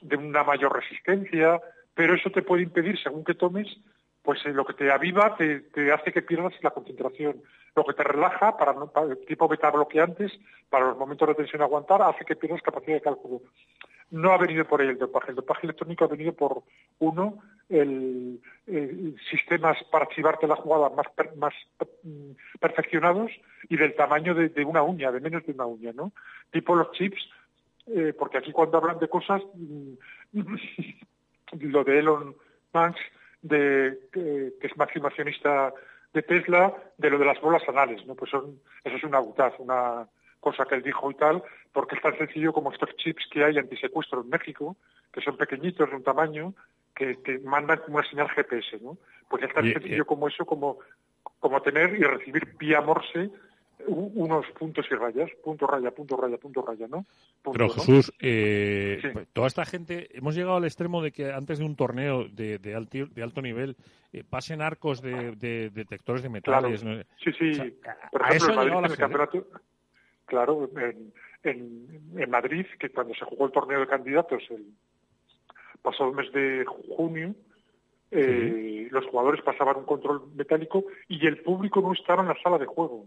de 0.00 0.16
una 0.16 0.44
mayor 0.44 0.72
resistencia, 0.72 1.60
pero 1.92 2.14
eso 2.14 2.30
te 2.30 2.42
puede 2.42 2.62
impedir, 2.62 2.96
según 3.02 3.24
que 3.24 3.34
tomes, 3.34 3.66
pues 4.22 4.38
eh, 4.46 4.52
lo 4.52 4.64
que 4.64 4.74
te 4.74 4.92
aviva 4.92 5.34
te, 5.36 5.64
hace 5.92 6.12
que 6.12 6.22
pierdas 6.22 6.52
la 6.62 6.70
concentración. 6.70 7.42
Lo 7.74 7.84
que 7.84 7.94
te 7.94 8.04
relaja, 8.04 8.56
para, 8.56 8.72
para- 8.72 9.16
tipo 9.26 9.48
beta 9.48 9.68
bloqueantes, 9.72 10.30
para 10.68 10.86
los 10.86 10.96
momentos 10.96 11.26
de 11.26 11.34
tensión 11.34 11.62
aguantar, 11.62 12.02
hace 12.02 12.24
que 12.24 12.36
pierdas 12.36 12.62
capacidad 12.62 12.98
de 12.98 13.02
cálculo. 13.02 13.40
No 14.10 14.32
ha 14.32 14.38
venido 14.38 14.64
por 14.64 14.82
el 14.82 14.98
dopaje. 14.98 15.30
El 15.30 15.36
dopaje 15.36 15.66
electrónico 15.66 16.04
ha 16.04 16.08
venido 16.08 16.32
por, 16.32 16.62
uno, 16.98 17.38
el, 17.68 18.40
el 18.66 19.16
sistemas 19.30 19.78
para 19.90 20.04
archivarte 20.04 20.46
la 20.46 20.56
jugada 20.56 20.90
más, 20.90 21.06
per- 21.14 21.36
más 21.36 21.54
mm, 22.02 22.32
perfeccionados 22.58 23.30
y 23.68 23.76
del 23.76 23.94
tamaño 23.94 24.34
de, 24.34 24.64
una 24.64 24.82
uña, 24.82 25.12
de 25.12 25.20
menos 25.20 25.46
de 25.46 25.52
una 25.52 25.66
uña, 25.66 25.92
¿no? 25.92 26.12
Tipo 26.50 26.74
los 26.74 26.90
chips, 26.92 27.28
eh, 27.86 28.12
porque 28.18 28.38
aquí 28.38 28.52
cuando 28.52 28.78
hablan 28.78 28.98
de 28.98 29.08
cosas, 29.08 29.42
mm, 29.54 29.94
lo 31.60 31.84
de 31.84 31.98
Elon 31.98 32.34
Musk, 32.72 32.98
de, 33.42 33.98
que, 34.12 34.52
es 34.60 34.76
máximo 34.76 35.06
accionista 35.06 35.72
de 36.12 36.22
Tesla, 36.22 36.74
de 36.98 37.10
lo 37.10 37.18
de 37.18 37.24
las 37.24 37.40
bolas 37.40 37.62
anales, 37.68 38.04
¿no? 38.06 38.14
Pues 38.14 38.30
son, 38.30 38.60
eso 38.84 38.96
es 38.96 39.04
una 39.04 39.18
audaz, 39.18 39.54
una 39.58 40.08
cosa 40.40 40.64
que 40.66 40.74
él 40.74 40.82
dijo 40.82 41.10
y 41.10 41.14
tal, 41.14 41.42
porque 41.72 41.96
es 41.96 42.02
tan 42.02 42.16
sencillo 42.18 42.52
como 42.52 42.72
estos 42.72 42.94
chips 42.96 43.24
que 43.30 43.44
hay 43.44 43.58
antisecuestro 43.58 44.22
en 44.22 44.28
México, 44.28 44.76
que 45.12 45.20
son 45.20 45.36
pequeñitos 45.36 45.88
de 45.90 45.96
un 45.96 46.02
tamaño, 46.02 46.54
que, 46.94 47.16
que 47.22 47.38
mandan 47.40 47.78
como 47.84 47.98
una 47.98 48.08
señal 48.08 48.28
GPS, 48.30 48.78
¿no? 48.80 48.98
Pues 49.28 49.42
es 49.44 49.52
tan 49.54 49.64
sencillo 49.72 50.04
como 50.04 50.28
eso, 50.28 50.44
como, 50.44 50.78
como 51.38 51.62
tener 51.62 51.94
y 51.94 52.02
recibir 52.02 52.56
vía 52.58 52.80
Morse 52.80 53.30
unos 53.86 54.44
puntos 54.58 54.84
y 54.90 54.94
rayas, 54.94 55.30
punto 55.42 55.66
raya, 55.66 55.90
punto 55.90 56.14
raya, 56.14 56.36
punto 56.36 56.60
raya, 56.60 56.86
¿no? 56.86 57.06
Punto, 57.40 57.52
Pero 57.52 57.66
¿no? 57.68 57.72
Jesús, 57.72 58.12
eh, 58.20 59.00
toda 59.32 59.46
esta 59.46 59.64
gente, 59.64 60.08
hemos 60.18 60.34
llegado 60.34 60.56
al 60.56 60.64
extremo 60.66 61.02
de 61.02 61.12
que 61.12 61.32
antes 61.32 61.58
de 61.60 61.64
un 61.64 61.76
torneo 61.76 62.24
de, 62.28 62.58
de, 62.58 62.76
alti- 62.76 63.08
de 63.08 63.22
alto 63.22 63.40
nivel 63.40 63.76
eh, 64.12 64.22
pasen 64.28 64.60
arcos 64.60 65.00
de, 65.00 65.34
de 65.36 65.70
detectores 65.70 66.22
de 66.22 66.28
Claro. 66.42 66.68
metales. 66.68 66.84
¿no? 66.84 67.02
Sí, 67.24 67.32
sí. 67.38 67.50
O 67.52 67.54
sea, 67.54 68.10
Por 68.12 68.22
ejemplo, 68.22 68.48
en 68.50 68.56
Madrid, 68.56 68.72
en 68.84 68.90
el 68.90 68.96
campeonato, 68.98 69.46
claro, 70.26 70.70
en, 70.76 71.12
en, 71.44 72.12
en 72.16 72.30
Madrid, 72.30 72.66
que 72.78 72.90
cuando 72.90 73.14
se 73.14 73.24
jugó 73.24 73.46
el 73.46 73.52
torneo 73.52 73.80
de 73.80 73.86
candidatos 73.86 74.42
el 74.50 74.66
pasado 75.82 76.12
mes 76.12 76.30
de 76.32 76.64
junio, 76.66 77.34
eh, 78.10 78.88
los 78.90 79.06
jugadores 79.06 79.42
pasaban 79.42 79.76
un 79.76 79.84
control 79.84 80.22
metálico 80.34 80.84
y 81.08 81.26
el 81.26 81.42
público 81.42 81.80
no 81.80 81.92
estaba 81.92 82.22
en 82.22 82.28
la 82.28 82.42
sala 82.42 82.58
de 82.58 82.66
juego 82.66 83.06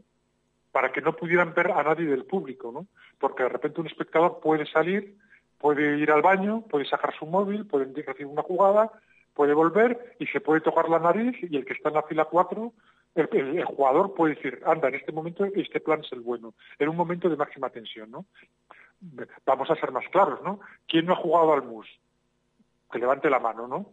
para 0.72 0.92
que 0.92 1.02
no 1.02 1.16
pudieran 1.16 1.54
ver 1.54 1.72
a 1.72 1.84
nadie 1.84 2.06
del 2.06 2.26
público, 2.26 2.72
¿no? 2.72 2.88
Porque 3.20 3.44
de 3.44 3.50
repente 3.50 3.82
un 3.82 3.88
espectador 3.88 4.40
puede 4.42 4.66
salir, 4.66 5.16
puede 5.60 6.00
ir 6.00 6.10
al 6.10 6.22
baño, 6.22 6.64
puede 6.70 6.86
sacar 6.86 7.14
su 7.18 7.26
móvil, 7.26 7.68
puede 7.68 7.86
recibir 7.86 8.26
una 8.26 8.42
jugada, 8.42 8.92
puede 9.36 9.54
volver 9.54 10.16
y 10.20 10.26
se 10.28 10.42
puede 10.42 10.62
tocar 10.62 10.90
la 10.90 11.00
nariz 11.00 11.36
y 11.44 11.56
el 11.56 11.66
que 11.66 11.74
está 11.74 11.90
en 11.90 11.96
la 11.96 12.04
fila 12.04 12.26
4, 12.26 12.74
el, 13.16 13.30
el- 13.32 13.58
el 13.60 13.66
jugador 13.66 14.14
puede 14.14 14.36
decir, 14.36 14.62
anda, 14.66 14.88
en 14.90 14.96
este 14.96 15.12
momento 15.12 15.46
este 15.46 15.80
plan 15.80 16.02
es 16.02 16.12
el 16.14 16.22
bueno, 16.22 16.54
en 16.80 16.90
un 16.90 16.96
momento 16.96 17.30
de 17.30 17.36
máxima 17.38 17.70
tensión, 17.70 18.10
¿no? 18.12 18.26
Vamos 19.46 19.70
a 19.70 19.76
ser 19.76 19.92
más 19.92 20.08
claros, 20.10 20.42
¿no? 20.44 20.60
¿Quién 20.88 21.06
no 21.06 21.14
ha 21.14 21.18
jugado 21.18 21.54
al 21.54 21.64
mus? 21.64 21.88
Que 22.92 23.00
levante 23.00 23.30
la 23.30 23.40
mano, 23.40 23.68
¿no? 23.68 23.88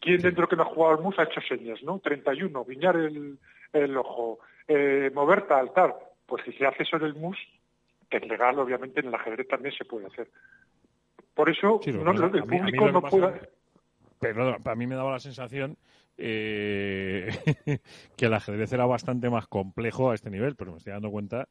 ¿Quién 0.00 0.20
dentro 0.20 0.48
que 0.48 0.56
no 0.56 0.62
ha 0.62 0.66
jugado 0.66 0.96
al 0.96 1.02
mus 1.02 1.18
ha 1.18 1.24
hecho 1.24 1.40
señas, 1.40 1.82
¿no? 1.82 1.98
31, 1.98 2.64
guiñar 2.64 2.96
el, 2.96 3.38
el 3.72 3.96
ojo, 3.96 4.38
eh, 4.68 5.10
mover 5.14 5.46
tal, 5.46 5.72
tal. 5.72 5.94
Pues 6.26 6.44
si 6.44 6.52
se 6.52 6.66
hace 6.66 6.84
eso 6.84 6.96
en 6.96 7.02
el 7.04 7.14
mus, 7.14 7.36
que 8.08 8.18
es 8.18 8.26
legal, 8.28 8.58
obviamente 8.58 9.00
en 9.00 9.06
el 9.08 9.14
ajedrez 9.14 9.48
también 9.48 9.74
se 9.74 9.84
puede 9.84 10.06
hacer. 10.06 10.28
Por 11.34 11.48
eso 11.50 11.80
Sí, 11.82 11.92
no- 11.92 12.10
el 12.12 12.30
mí- 12.30 12.40
mí 12.40 12.58
público 12.58 12.90
no 12.92 13.02
puede... 13.02 13.50
Pero 14.22 14.56
a 14.64 14.74
mí 14.74 14.86
me 14.86 14.94
daba 14.94 15.10
la 15.12 15.18
sensación 15.20 15.76
eh, 16.16 17.28
que 18.16 18.26
el 18.26 18.34
ajedrez 18.34 18.72
era 18.72 18.86
bastante 18.86 19.28
más 19.28 19.46
complejo 19.46 20.10
a 20.10 20.14
este 20.14 20.30
nivel, 20.30 20.54
pero 20.56 20.72
me 20.72 20.78
estoy 20.78 20.92
dando 20.92 21.10
cuenta 21.10 21.48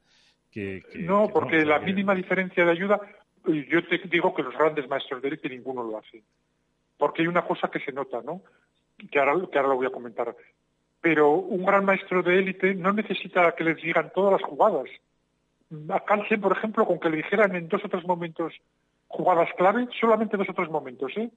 que... 0.50 0.82
que- 0.92 1.00
No, 1.00 1.28
que 1.28 1.34
porque 1.34 1.66
la 1.66 1.80
que- 1.80 1.86
mínima 1.88 2.16
diferencia 2.16 2.64
de 2.66 2.72
ayuda, 2.72 3.00
yo 3.46 3.86
te 3.88 3.98
digo 4.10 4.34
que 4.34 4.44
los 4.44 4.58
grandes 4.58 4.88
maestros 4.88 5.22
de 5.22 5.28
élite 5.30 5.50
ninguno 5.50 5.84
lo 5.84 5.98
hace. 5.98 6.24
Porque 6.98 7.22
hay 7.24 7.28
una 7.28 7.46
cosa 7.46 7.70
que 7.70 7.80
se 7.80 7.92
nota, 7.92 8.22
¿no? 8.24 8.42
Que 9.12 9.20
ahora, 9.20 9.34
que 9.52 9.58
ahora 9.58 9.70
lo 9.70 9.76
voy 9.78 9.88
a 9.88 9.92
comentar. 9.92 10.36
Pero 11.02 11.32
un 11.32 11.66
gran 11.66 11.84
maestro 11.84 12.22
de 12.22 12.38
élite 12.38 12.76
no 12.76 12.94
necesita 12.94 13.54
que 13.56 13.64
les 13.64 13.82
digan 13.82 14.12
todas 14.14 14.34
las 14.40 14.44
jugadas. 14.50 14.86
A 15.90 16.00
Carlsen, 16.06 16.40
por 16.42 16.52
ejemplo, 16.56 16.86
con 16.86 17.00
que 17.00 17.10
le 17.10 17.18
dijeran 17.18 17.56
en 17.56 17.68
dos 17.68 17.84
o 17.84 17.90
tres 17.90 18.06
momentos 18.06 18.54
jugadas 19.08 19.50
clave, 19.58 19.88
solamente 20.00 20.38
dos 20.38 20.48
o 20.50 20.54
tres 20.54 20.70
momentos, 20.70 21.12
¿eh? 21.18 21.32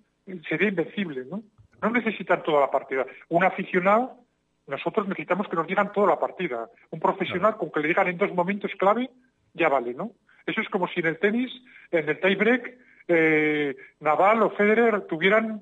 Sería 0.48 0.68
invencible, 0.68 1.24
¿no? 1.24 1.42
No 1.82 1.90
necesitan 1.90 2.42
toda 2.42 2.60
la 2.60 2.70
partida. 2.70 3.04
Un 3.28 3.44
aficionado, 3.44 4.16
nosotros 4.66 5.06
necesitamos 5.06 5.48
que 5.48 5.56
nos 5.56 5.66
digan 5.66 5.92
toda 5.92 6.08
la 6.08 6.18
partida. 6.18 6.68
Un 6.90 7.00
profesional, 7.00 7.56
con 7.56 7.70
que 7.70 7.80
le 7.80 7.88
digan 7.88 8.08
en 8.08 8.16
dos 8.16 8.32
momentos 8.32 8.70
clave, 8.78 9.10
ya 9.52 9.68
vale, 9.68 9.92
¿no? 9.92 10.12
Eso 10.46 10.60
es 10.60 10.68
como 10.68 10.88
si 10.88 11.00
en 11.00 11.06
el 11.06 11.18
tenis, 11.18 11.52
en 11.90 12.08
el 12.08 12.20
tiebreak, 12.20 12.78
eh, 13.08 13.76
Nadal 14.00 14.42
o 14.42 14.50
Federer 14.50 15.02
tuvieran 15.02 15.60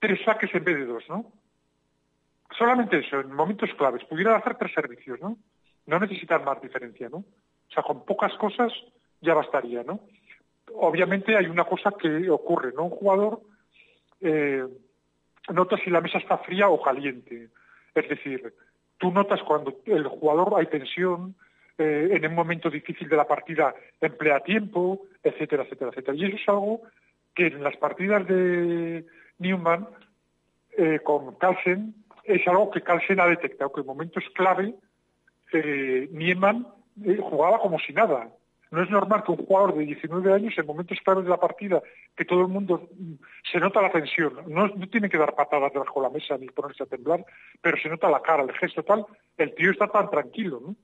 tres 0.00 0.20
saques 0.24 0.52
en 0.54 0.64
vez 0.64 0.76
de 0.76 0.86
dos, 0.86 1.04
¿no? 1.08 1.32
Solamente 2.58 2.98
eso, 2.98 3.20
en 3.20 3.32
momentos 3.32 3.70
claves. 3.78 4.04
Pudieran 4.04 4.34
hacer 4.34 4.56
tres 4.56 4.72
servicios, 4.74 5.20
¿no? 5.20 5.38
No 5.86 5.98
necesitan 5.98 6.44
más 6.44 6.60
diferencia, 6.60 7.08
¿no? 7.08 7.18
O 7.18 7.72
sea, 7.72 7.82
con 7.82 8.04
pocas 8.04 8.34
cosas 8.34 8.72
ya 9.20 9.34
bastaría, 9.34 9.82
¿no? 9.84 10.00
Obviamente 10.74 11.36
hay 11.36 11.46
una 11.46 11.64
cosa 11.64 11.92
que 11.92 12.28
ocurre, 12.30 12.72
¿no? 12.74 12.84
Un 12.84 12.90
jugador 12.90 13.40
eh, 14.22 14.64
nota 15.52 15.76
si 15.78 15.90
la 15.90 16.00
mesa 16.00 16.18
está 16.18 16.38
fría 16.38 16.68
o 16.68 16.80
caliente. 16.80 17.48
Es 17.94 18.08
decir, 18.08 18.54
tú 18.98 19.10
notas 19.10 19.42
cuando 19.42 19.80
el 19.86 20.06
jugador 20.06 20.54
hay 20.56 20.66
tensión, 20.66 21.34
eh, 21.78 22.10
en 22.12 22.26
un 22.26 22.34
momento 22.34 22.70
difícil 22.70 23.08
de 23.08 23.16
la 23.16 23.26
partida 23.26 23.74
emplea 24.00 24.40
tiempo, 24.40 25.02
etcétera, 25.22 25.64
etcétera, 25.64 25.90
etcétera. 25.90 26.16
Y 26.16 26.24
eso 26.26 26.36
es 26.36 26.48
algo 26.48 26.82
que 27.34 27.46
en 27.46 27.62
las 27.62 27.76
partidas 27.76 28.26
de 28.26 29.06
Newman 29.38 29.88
eh, 30.76 31.00
con 31.02 31.34
Carlsen 31.36 31.94
es 32.24 32.46
algo 32.46 32.70
que 32.70 32.82
Carlsen 32.82 33.20
ha 33.20 33.26
detectado, 33.26 33.72
que 33.72 33.80
en 33.80 33.86
momentos 33.86 34.24
clave 34.34 34.74
eh, 35.52 36.08
Niemann 36.12 36.66
eh, 37.04 37.18
jugaba 37.20 37.58
como 37.58 37.78
si 37.78 37.92
nada. 37.92 38.28
No 38.72 38.82
es 38.82 38.88
normal 38.88 39.22
que 39.22 39.32
un 39.32 39.44
jugador 39.44 39.74
de 39.76 39.84
19 39.84 40.32
años, 40.32 40.54
en 40.56 40.66
momentos 40.66 40.98
claves 41.04 41.24
de 41.24 41.30
la 41.30 41.36
partida, 41.36 41.82
que 42.16 42.24
todo 42.24 42.40
el 42.40 42.48
mundo 42.48 42.88
mm, 42.96 43.12
se 43.52 43.60
nota 43.60 43.82
la 43.82 43.92
tensión, 43.92 44.32
no, 44.48 44.72
tiene 44.88 45.10
que 45.10 45.18
dar 45.18 45.34
patadas 45.34 45.74
debajo 45.74 46.00
de 46.00 46.08
la 46.08 46.12
mesa 46.14 46.38
ni 46.38 46.48
ponerse 46.48 46.82
a 46.82 46.86
temblar, 46.86 47.22
pero 47.60 47.76
se 47.76 47.90
nota 47.90 48.08
la 48.08 48.22
cara, 48.22 48.42
el 48.42 48.52
gesto 48.54 48.82
tal, 48.82 49.04
el 49.36 49.54
tío 49.54 49.70
está 49.70 49.88
tan 49.88 50.08
tranquilo, 50.08 50.60
¿no? 50.66 50.74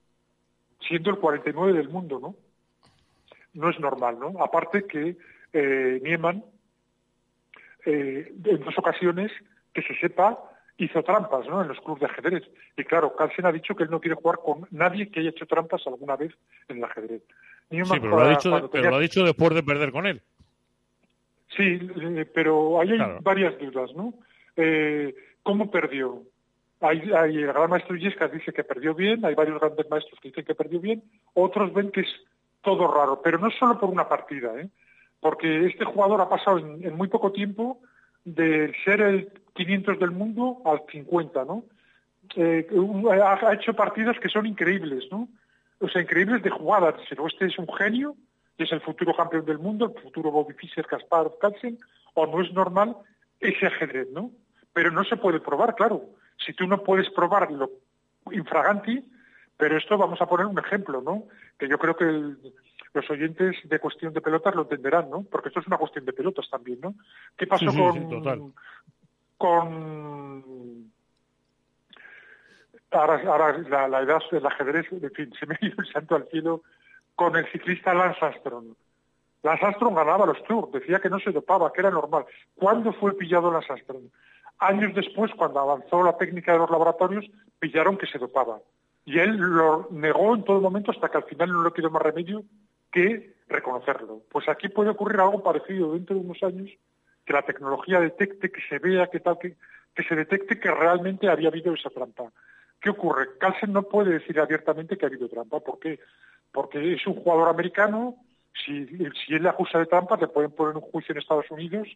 Siendo 0.86 1.09
el 1.11 1.16
49 1.16 1.72
del 1.72 1.89
mundo, 1.89 2.20
¿no? 2.20 2.36
No 3.55 3.70
es 3.70 3.80
normal, 3.80 4.18
¿no? 4.20 4.45
Aparte 4.45 4.86
que 4.86 5.16
eh, 5.55 6.01
Niemann, 6.03 6.45
eh, 7.86 8.34
en 8.45 8.61
dos 8.64 8.76
ocasiones, 8.76 9.32
que 9.72 9.80
se 9.80 9.99
sepa, 9.99 10.39
hizo 10.78 11.03
trampas 11.03 11.47
¿no? 11.49 11.61
en 11.61 11.68
los 11.68 11.80
clubes 11.80 12.01
de 12.01 12.07
ajedrez. 12.07 12.45
Y 12.76 12.84
claro, 12.84 13.14
Carlsen 13.16 13.47
ha 13.47 13.53
dicho 13.53 13.74
que 13.74 13.84
él 13.84 13.91
no 13.91 14.01
quiere 14.01 14.14
jugar 14.14 14.39
con 14.39 14.66
nadie 14.70 15.11
que 15.11 15.20
haya 15.20 15.30
hecho 15.30 15.47
trampas 15.47 15.86
alguna 15.86 16.16
vez 16.16 16.32
en 16.68 16.78
el 16.78 16.84
ajedrez. 16.84 17.22
Sí, 17.70 17.76
pero 18.00 18.08
lo, 18.10 18.20
ha 18.20 18.30
dicho, 18.30 18.50
pero 18.50 18.68
tenía- 18.70 18.90
lo 18.90 18.96
ha 18.96 19.00
dicho 19.00 19.24
después 19.24 19.54
de 19.54 19.62
perder 19.62 19.92
con 19.92 20.06
él. 20.06 20.22
Sí, 21.56 21.78
eh, 22.00 22.26
pero 22.32 22.80
ahí 22.80 22.90
hay 22.92 22.96
Claro. 22.96 23.18
varias 23.22 23.58
dudas, 23.58 23.90
¿no? 23.94 24.14
Eh, 24.56 25.14
¿Cómo 25.42 25.70
perdió? 25.70 26.22
Hay, 26.80 27.10
hay- 27.12 27.36
el 27.38 27.46
gran 27.46 27.70
maestro 27.70 27.96
dice 27.96 28.52
que 28.52 28.64
perdió 28.64 28.94
bien, 28.94 29.24
hay 29.24 29.34
varios 29.34 29.60
grandes 29.60 29.88
maestros 29.90 30.18
que 30.20 30.28
dicen 30.28 30.44
que 30.44 30.54
perdió 30.54 30.80
bien, 30.80 31.02
otros 31.34 31.72
ven 31.72 31.90
que 31.90 32.00
es 32.02 32.08
todo 32.62 32.92
raro, 32.92 33.20
pero 33.22 33.38
no 33.38 33.50
solo 33.50 33.78
por 33.80 33.88
una 33.90 34.08
partida, 34.08 34.58
¿eh? 34.60 34.68
porque 35.20 35.66
este 35.66 35.84
jugador 35.84 36.20
ha 36.20 36.28
pasado 36.28 36.58
en, 36.58 36.84
en 36.84 36.94
muy 36.96 37.08
poco 37.08 37.32
tiempo 37.32 37.80
de 38.24 38.72
ser 38.84 39.00
el 39.00 39.32
500 39.54 39.98
del 39.98 40.10
mundo 40.12 40.62
al 40.64 40.82
50, 40.92 41.44
¿no? 41.44 41.64
Eh, 42.36 42.68
ha 43.22 43.54
hecho 43.54 43.74
partidas 43.74 44.18
que 44.20 44.28
son 44.28 44.46
increíbles, 44.46 45.04
¿no? 45.10 45.28
O 45.80 45.88
sea, 45.88 46.02
increíbles 46.02 46.42
de 46.42 46.50
jugadas. 46.50 46.94
Pero 47.08 47.26
este 47.26 47.46
es 47.46 47.58
un 47.58 47.68
genio, 47.74 48.16
y 48.56 48.64
es 48.64 48.72
el 48.72 48.80
futuro 48.80 49.14
campeón 49.14 49.44
del 49.44 49.58
mundo, 49.58 49.92
el 49.94 50.02
futuro 50.02 50.30
Bobby 50.30 50.54
Fischer, 50.54 50.86
Kasparov, 50.86 51.38
Carlsen, 51.38 51.78
o 52.14 52.26
no 52.26 52.42
es 52.42 52.52
normal 52.52 52.96
ese 53.40 53.66
ajedrez, 53.66 54.08
¿no? 54.10 54.30
Pero 54.72 54.90
no 54.90 55.04
se 55.04 55.16
puede 55.16 55.40
probar, 55.40 55.74
claro. 55.74 56.02
Si 56.44 56.52
tú 56.52 56.66
no 56.66 56.82
puedes 56.82 57.08
probar 57.10 57.50
lo 57.50 57.70
infraganti, 58.32 59.04
pero 59.56 59.76
esto 59.76 59.96
vamos 59.96 60.20
a 60.20 60.26
poner 60.26 60.46
un 60.46 60.58
ejemplo, 60.58 61.00
¿no? 61.00 61.24
Que 61.58 61.68
yo 61.68 61.78
creo 61.78 61.96
que 61.96 62.04
el- 62.04 62.38
los 62.94 63.08
oyentes 63.10 63.56
de 63.64 63.78
cuestión 63.78 64.12
de 64.12 64.20
pelotas 64.20 64.54
lo 64.54 64.62
entenderán, 64.62 65.10
¿no? 65.10 65.22
Porque 65.22 65.48
esto 65.48 65.60
es 65.60 65.66
una 65.66 65.76
cuestión 65.78 66.04
de 66.04 66.12
pelotas 66.12 66.48
también, 66.50 66.80
¿no? 66.80 66.94
¿Qué 67.36 67.46
pasó 67.46 67.66
Sí, 67.70 67.70
sí, 67.70 67.78
con, 67.78 67.94
sí, 67.94 68.52
con 69.36 70.92
ahora, 72.91 73.22
ahora 73.26 73.89
la, 73.89 74.01
edad 74.01 74.20
del 74.30 74.47
ajedrez, 74.47 74.86
en 74.93 75.11
fin, 75.12 75.32
se 75.41 75.47
me 75.47 75.59
ido 75.61 75.76
el 75.78 75.93
santo 75.93 76.16
al 76.16 76.28
cielo 76.28 76.62
con 77.14 77.36
el 77.36 77.47
ciclista 77.51 77.95
Lance 77.95 78.24
Armstrong. 78.24 78.74
Lance 79.43 79.64
Armstrong 79.64 79.95
ganaba 79.95 80.26
los 80.26 80.43
Tours, 80.45 80.72
decía 80.72 81.01
que 81.01 81.11
no 81.11 81.18
se 81.18 81.32
dopaba, 81.32 81.72
que 81.72 81.80
era 81.80 81.91
normal. 81.91 82.24
¿Cuándo 82.55 82.93
fue 82.93 83.16
pillado 83.16 83.51
Lance 83.51 83.72
Armstrong? 83.72 84.05
Años 84.61 84.95
después, 84.95 85.30
cuando 85.36 85.61
avanzó 85.61 86.03
la 86.03 86.16
técnica 86.16 86.53
de 86.53 86.59
los 86.59 86.70
laboratorios, 86.70 87.24
pillaron 87.61 87.97
que 87.97 88.07
se 88.07 88.18
dopaba. 88.18 88.59
Y 89.05 89.18
él 89.20 89.36
lo 89.36 89.89
negó 89.91 90.34
en 90.34 90.45
todo 90.45 90.61
momento 90.61 90.91
hasta 90.91 91.09
que 91.09 91.16
al 91.16 91.24
final 91.24 91.51
no 91.51 91.62
le 91.62 91.72
quedó 91.72 91.91
más 91.91 92.03
remedio 92.03 92.43
que 92.91 93.34
reconocerlo. 93.49 94.22
Pues 94.30 94.49
aquí 94.49 94.68
puede 94.68 94.91
ocurrir 94.91 95.20
algo 95.20 95.43
parecido 95.43 95.93
dentro 95.93 96.16
de 96.16 96.22
unos 96.22 96.43
años, 96.43 96.70
que 97.24 97.32
la 97.32 97.43
tecnología 97.43 98.01
detecte, 98.01 98.51
que 98.51 98.61
se 98.68 98.78
vea, 98.78 99.07
que 99.07 99.20
tal, 99.20 99.39
que, 99.39 99.57
que 99.95 100.03
se 100.03 100.14
detecte 100.14 100.59
que 100.59 100.70
realmente 100.70 101.28
había 101.28 101.49
habido 101.49 101.72
esa 101.74 101.91
trampa. 101.91 102.30
¿Qué 102.80 102.90
ocurre? 102.90 103.38
Carlsen 103.38 103.72
no 103.72 103.82
puede 103.82 104.12
decir 104.12 104.38
abiertamente 104.38 104.96
que 104.96 105.04
ha 105.04 105.08
habido 105.08 105.28
trampa. 105.28 105.60
¿Por 105.60 105.78
qué? 105.78 105.98
Porque 106.52 106.94
es 106.94 107.06
un 107.06 107.14
jugador 107.14 107.48
americano. 107.48 108.16
Si, 108.64 108.86
si 108.86 109.34
él 109.34 109.42
le 109.42 109.48
acusa 109.48 109.78
de 109.78 109.86
trampa, 109.86 110.16
le 110.16 110.28
pueden 110.28 110.52
poner 110.52 110.76
un 110.76 110.82
juicio 110.82 111.12
en 111.12 111.18
Estados 111.18 111.50
Unidos 111.50 111.88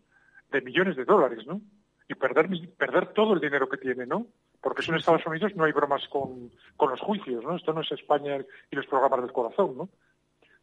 de 0.50 0.60
millones 0.60 0.96
de 0.96 1.04
dólares, 1.04 1.46
¿no? 1.46 1.60
Y 2.08 2.14
perder, 2.14 2.48
perder 2.76 3.12
todo 3.12 3.34
el 3.34 3.40
dinero 3.40 3.68
que 3.68 3.78
tiene, 3.78 4.06
¿no? 4.06 4.26
Porque 4.60 4.82
eso 4.82 4.92
en 4.92 4.98
Estados 4.98 5.26
Unidos 5.26 5.54
no 5.56 5.64
hay 5.64 5.72
bromas 5.72 6.06
con, 6.08 6.50
con 6.76 6.90
los 6.90 7.00
juicios, 7.00 7.42
¿no? 7.42 7.56
Esto 7.56 7.72
no 7.72 7.80
es 7.80 7.90
España 7.90 8.38
y 8.70 8.76
los 8.76 8.86
programas 8.86 9.22
del 9.22 9.32
corazón, 9.32 9.76
¿no? 9.76 9.88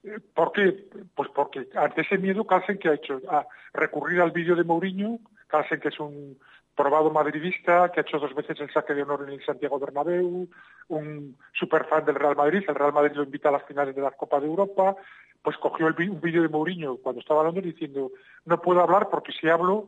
Eh, 0.04 0.20
¿Por 0.34 0.52
qué? 0.52 0.88
Pues 1.16 1.30
porque 1.36 1.68
ante 1.76 2.02
ese 2.02 2.18
miedo, 2.18 2.46
Carlsen 2.46 2.78
que 2.78 2.90
ha 2.90 2.94
hecho, 2.94 3.20
ha 3.30 3.46
recurrido 3.74 4.24
al 4.24 4.32
vídeo 4.32 4.56
de 4.56 4.64
Mourinho, 4.64 5.20
Carlsen 5.48 5.80
que 5.80 5.90
es 5.90 6.00
un 6.00 6.38
probado 6.80 7.12
madridista, 7.12 7.92
que 7.92 8.00
ha 8.00 8.04
hecho 8.04 8.20
dos 8.20 8.34
veces 8.34 8.58
el 8.62 8.72
saque 8.72 8.94
de 8.94 9.04
honor 9.04 9.26
en 9.28 9.34
el 9.34 9.46
Santiago 9.46 9.80
Bernabéu, 9.80 10.48
un 10.88 11.38
superfan 11.52 12.06
del 12.06 12.16
Real 12.16 12.38
Madrid, 12.38 12.64
el 12.66 12.76
Real 12.76 12.94
Madrid 12.94 13.12
lo 13.16 13.24
invita 13.24 13.50
a 13.50 13.52
las 13.52 13.66
finales 13.66 13.94
de 13.94 14.02
la 14.02 14.12
Copa 14.12 14.40
de 14.40 14.48
Europa, 14.48 14.96
pues 15.42 15.58
cogió 15.58 15.88
el, 15.90 16.10
un 16.10 16.22
vídeo 16.22 16.42
de 16.42 16.48
Mourinho 16.48 16.96
cuando 17.04 17.20
estaba 17.20 17.42
hablando 17.42 17.60
diciendo, 17.60 18.12
no 18.46 18.62
puedo 18.62 18.80
hablar 18.80 19.10
porque 19.10 19.34
si 19.34 19.50
hablo, 19.50 19.88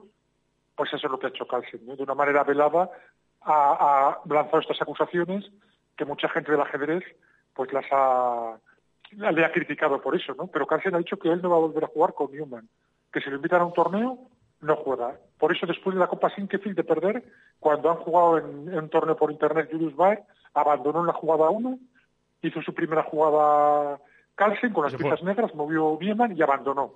pues 0.75 0.91
eso 0.91 1.07
es 1.07 1.11
lo 1.11 1.17
que 1.17 1.27
ha 1.27 1.29
hecho 1.29 1.47
Carlsen, 1.47 1.85
¿no? 1.85 1.95
De 1.95 2.03
una 2.03 2.13
manera 2.13 2.43
velada 2.43 2.89
ha, 3.39 4.09
ha 4.09 4.19
lanzado 4.27 4.59
estas 4.59 4.81
acusaciones 4.81 5.49
que 5.95 6.03
mucha 6.03 6.27
gente 6.27 6.51
del 6.51 6.59
ajedrez 6.59 7.05
pues 7.53 7.71
las 7.71 7.85
ha 7.91 8.57
le 9.11 9.45
ha 9.45 9.51
criticado 9.53 10.01
por 10.01 10.13
eso, 10.13 10.33
¿no? 10.35 10.47
Pero 10.47 10.67
Carlsen 10.67 10.95
ha 10.95 10.97
dicho 10.97 11.17
que 11.17 11.29
él 11.29 11.41
no 11.41 11.51
va 11.51 11.55
a 11.55 11.59
volver 11.67 11.85
a 11.85 11.87
jugar 11.87 12.13
con 12.13 12.33
Newman, 12.33 12.67
que 13.13 13.21
si 13.21 13.29
lo 13.29 13.37
invitan 13.37 13.61
a 13.61 13.65
un 13.65 13.73
torneo 13.73 14.27
no 14.61 14.75
juega. 14.75 15.19
Por 15.37 15.55
eso 15.55 15.65
después 15.65 15.95
de 15.95 15.99
la 15.99 16.07
Copa 16.07 16.29
Sinquefield 16.29 16.77
de 16.77 16.83
perder, 16.83 17.23
cuando 17.59 17.89
han 17.89 17.97
jugado 17.97 18.37
en, 18.37 18.73
un 18.73 18.89
torneo 18.89 19.15
por 19.15 19.31
internet 19.31 19.69
Julius 19.71 19.95
Baer, 19.95 20.23
abandonó 20.53 21.03
la 21.03 21.13
jugada 21.13 21.49
1, 21.49 21.79
hizo 22.43 22.61
su 22.61 22.73
primera 22.73 23.03
jugada 23.03 23.99
Carlsen 24.35 24.73
con 24.73 24.85
las 24.85 24.95
piezas 24.95 25.23
negras, 25.23 25.53
movió 25.55 25.97
Newman 25.99 26.35
y 26.35 26.41
abandonó. 26.41 26.93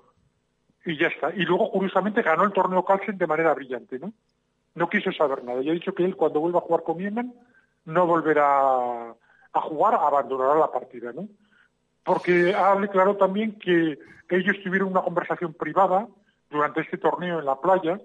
Y 0.85 0.97
ya 0.97 1.07
está. 1.07 1.31
Y 1.33 1.45
luego, 1.45 1.71
curiosamente, 1.71 2.21
ganó 2.21 2.43
el 2.43 2.53
torneo 2.53 2.85
Carlsen 2.85 3.17
de 3.17 3.27
manera 3.27 3.53
brillante, 3.53 3.97
¿no? 3.97 4.13
No 4.75 4.89
quiso 4.89 5.11
saber 5.11 5.43
nada. 5.43 5.61
Y 5.61 5.69
ha 5.69 5.73
dicho 5.73 5.93
que 5.93 6.05
él, 6.05 6.15
cuando 6.15 6.39
vuelva 6.39 6.59
a 6.59 6.63
jugar 6.63 6.83
con 6.83 6.97
Newman, 6.97 7.33
no 7.85 8.05
volverá 8.05 9.09
a 9.53 9.61
jugar, 9.61 9.95
abandonará 9.95 10.55
la 10.55 10.71
partida, 10.71 11.11
¿no? 11.13 11.27
porque 12.05 12.53
ha 12.53 12.75
declarado 12.79 13.17
también 13.17 13.57
que 13.57 13.97
ellos 14.29 14.55
tuvieron 14.63 14.89
una 14.89 15.01
conversación 15.01 15.53
privada 15.53 16.07
durante 16.49 16.81
este 16.81 16.97
torneo 16.97 17.39
en 17.39 17.45
la 17.45 17.59
playa. 17.59 17.99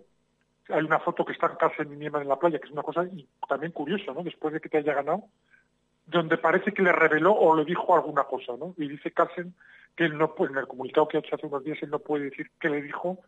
Hay 0.69 0.85
una 0.85 1.01
foto 1.01 1.25
que 1.25 1.33
está 1.33 1.47
en 1.47 1.57
casa 1.57 1.83
en 1.83 1.99
Nieman 1.99 2.23
en 2.23 2.29
la 2.29 2.39
playa, 2.39 2.59
que 2.59 2.67
es 2.67 2.73
una 2.73 2.83
cosa 2.83 3.07
también 3.49 3.73
curiosa, 3.73 4.13
¿no? 4.13 4.23
Después 4.23 4.55
de 4.55 4.61
que 4.61 4.69
te 4.69 4.79
haya 4.79 4.95
ganado, 4.95 5.25
donde 6.07 6.39
parece 6.39 6.73
que 6.73 6.83
le 6.83 6.93
reveló 6.93 7.33
o 7.33 7.57
le 7.57 7.65
dijo 7.65 7.95
alguna 7.95 8.25
cosa, 8.25 8.53
¿no? 8.59 8.75
Y 8.77 8.89
dice 8.89 9.11
Carlsen 9.11 9.55
que 9.97 10.05
él 10.05 10.17
no 10.17 10.35
puede, 10.35 10.53
en 10.53 10.59
el 10.59 10.69
comunicado 10.69 11.09
que 11.09 11.17
ha 11.17 11.21
hecho 11.21 11.35
hace 11.35 11.47
unos 11.47 11.65
días, 11.65 11.79
él 11.83 11.91
no 11.91 11.99
puede 11.99 12.25
decir 12.25 12.51
qué 12.61 12.69
le 12.69 12.83
dijo 12.83 13.19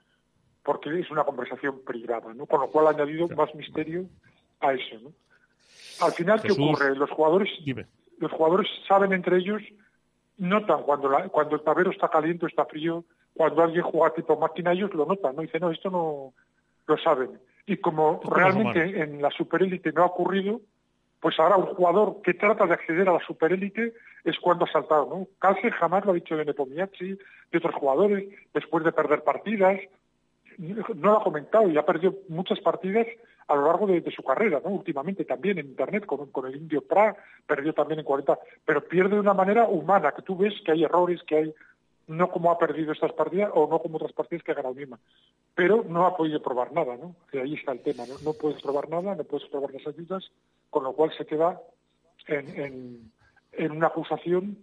porque 0.63 1.01
es 1.01 1.11
una 1.11 1.25
conversación 1.25 1.85
privada, 1.85 2.33
¿no? 2.35 2.47
Con 2.47 2.61
lo 2.61 2.71
cual 2.71 2.87
ha 2.87 2.91
añadido 2.91 3.29
más 3.29 3.53
misterio 3.55 4.07
a 4.61 4.73
eso, 4.73 4.97
¿no? 5.03 5.13
Al 6.01 6.13
final, 6.13 6.41
¿qué 6.41 6.53
ocurre? 6.53 6.95
Los 6.95 7.11
jugadores, 7.11 7.51
los 8.19 8.31
jugadores 8.31 8.69
saben 8.87 9.13
entre 9.13 9.39
ellos 9.39 9.63
notan 10.39 10.83
cuando, 10.83 11.11
cuando 11.31 11.57
el 11.57 11.63
tablero 11.63 11.91
está 11.91 12.09
caliente 12.09 12.45
o 12.45 12.49
está 12.49 12.65
frío, 12.65 13.05
cuando 13.35 13.63
alguien 13.63 13.83
juega 13.83 14.15
tipo 14.15 14.37
máquina, 14.37 14.73
ellos 14.73 14.93
lo 14.95 15.07
notan, 15.07 15.37
¿no? 15.37 15.43
Dicen, 15.43 15.61
no, 15.61 15.71
esto 15.71 15.91
no 15.91 16.33
lo 16.87 16.99
saben. 16.99 17.39
Y 17.67 17.77
como 17.77 18.21
realmente 18.25 19.01
en 19.01 19.23
la 19.23 19.31
superélite 19.31 19.93
no 19.93 20.03
ha 20.03 20.07
ocurrido, 20.07 20.61
pues 21.21 21.39
ahora 21.39 21.57
un 21.57 21.67
jugador 21.67 22.21
que 22.23 22.35
trata 22.35 22.67
de 22.67 22.75
acceder 22.75 23.09
a 23.09 23.13
la 23.13 23.25
superélite 23.25 23.95
es 24.25 24.39
cuando 24.41 24.65
ha 24.65 24.73
saltado, 24.73 25.07
¿no? 25.07 25.27
Carlsen 25.39 25.71
jamás 25.71 26.05
lo 26.05 26.11
ha 26.11 26.15
dicho 26.15 26.37
de 26.37 26.45
Nepomiachi, 26.45 27.19
de 27.51 27.59
otros 27.59 27.75
jugadores, 27.75 28.29
después 28.53 28.85
de 28.85 28.93
perder 28.93 29.23
partidas, 29.23 29.81
no 30.59 30.85
lo 30.95 31.19
ha 31.19 31.25
comentado 31.25 31.69
y 31.69 31.79
ha 31.79 31.87
perdido 31.87 32.15
muchas 32.29 32.61
partidas 32.61 33.07
a 33.49 33.55
lo 33.55 33.67
largo 33.67 33.87
de, 33.87 34.03
su 34.11 34.23
carrera, 34.23 34.61
¿no? 34.65 34.71
Últimamente 34.71 35.25
también 35.25 35.59
en 35.59 35.67
Internet, 35.67 36.07
con, 36.07 36.31
con, 36.31 36.47
el 36.47 36.57
indio 36.57 36.83
Pra, 36.83 37.17
perdió 37.47 37.73
también 37.73 38.01
en 38.01 38.05
40, 38.05 38.39
pero 38.65 38.83
pierde 38.83 39.15
de 39.15 39.21
una 39.21 39.35
manera 39.35 39.67
humana, 39.67 40.13
que 40.13 40.23
tú 40.23 40.37
ves 40.37 40.55
que 40.65 40.73
hay 40.73 40.85
errores, 40.85 41.21
que 41.27 41.37
hay, 41.37 41.55
no 42.07 42.31
como 42.31 42.51
ha 42.51 42.59
perdido 42.59 42.93
estas 42.93 43.13
partidas 43.13 43.51
o 43.55 43.69
no 43.69 43.79
como 43.81 43.97
otras 43.97 44.13
partidas 44.13 44.45
que 44.45 44.53
ha 44.53 44.57
ganado 44.57 44.75
misma, 44.75 44.99
pero 45.55 45.85
no 45.89 46.07
ha 46.07 46.17
podido 46.17 46.43
probar 46.43 46.73
nada, 46.73 46.97
¿no? 46.97 47.15
Que 47.31 47.41
ahí 47.41 47.55
está 47.55 47.73
el 47.73 47.81
tema, 47.81 48.05
¿no? 48.07 48.15
No 48.25 48.33
puedes 48.33 48.61
probar 48.63 48.89
nada, 48.89 49.15
no 49.15 49.25
puedes 49.25 49.49
probar 49.49 49.73
las 49.73 49.87
ayudas, 49.87 50.31
con 50.71 50.85
lo 50.85 50.93
cual 50.93 51.13
se 51.17 51.27
queda 51.27 51.61
en, 52.27 52.61
en, 52.61 53.13
en 53.53 53.73
una 53.73 53.89
acusación 53.89 54.59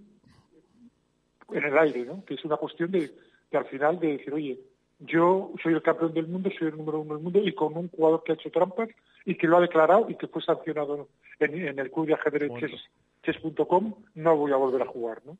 en 1.51 1.63
el 1.63 1.77
aire, 1.77 2.05
¿no? 2.05 2.23
Que 2.25 2.35
es 2.35 2.45
una 2.45 2.57
cuestión 2.57 2.91
de, 2.91 3.11
de 3.51 3.57
al 3.57 3.65
final 3.65 3.99
de 3.99 4.17
decir, 4.17 4.33
oye, 4.33 4.59
yo 4.99 5.53
soy 5.63 5.73
el 5.73 5.81
campeón 5.81 6.13
del 6.13 6.27
mundo, 6.27 6.49
soy 6.57 6.67
el 6.67 6.77
número 6.77 6.99
uno 6.99 7.15
del 7.15 7.23
mundo 7.23 7.39
y 7.39 7.53
con 7.53 7.75
un 7.77 7.89
jugador 7.89 8.23
que 8.23 8.33
ha 8.33 8.35
hecho 8.35 8.51
trampas 8.51 8.89
y 9.25 9.35
que 9.35 9.47
lo 9.47 9.57
ha 9.57 9.61
declarado 9.61 10.09
y 10.09 10.15
que 10.15 10.27
fue 10.27 10.41
sancionado 10.41 11.07
en, 11.39 11.79
el 11.79 11.91
club 11.91 12.07
de 12.07 12.15
ajedrez 12.15 12.51
chess.com, 13.23 13.95
no 14.15 14.37
voy 14.37 14.51
a 14.51 14.57
volver 14.57 14.81
a 14.81 14.87
jugar, 14.87 15.21
¿no? 15.25 15.37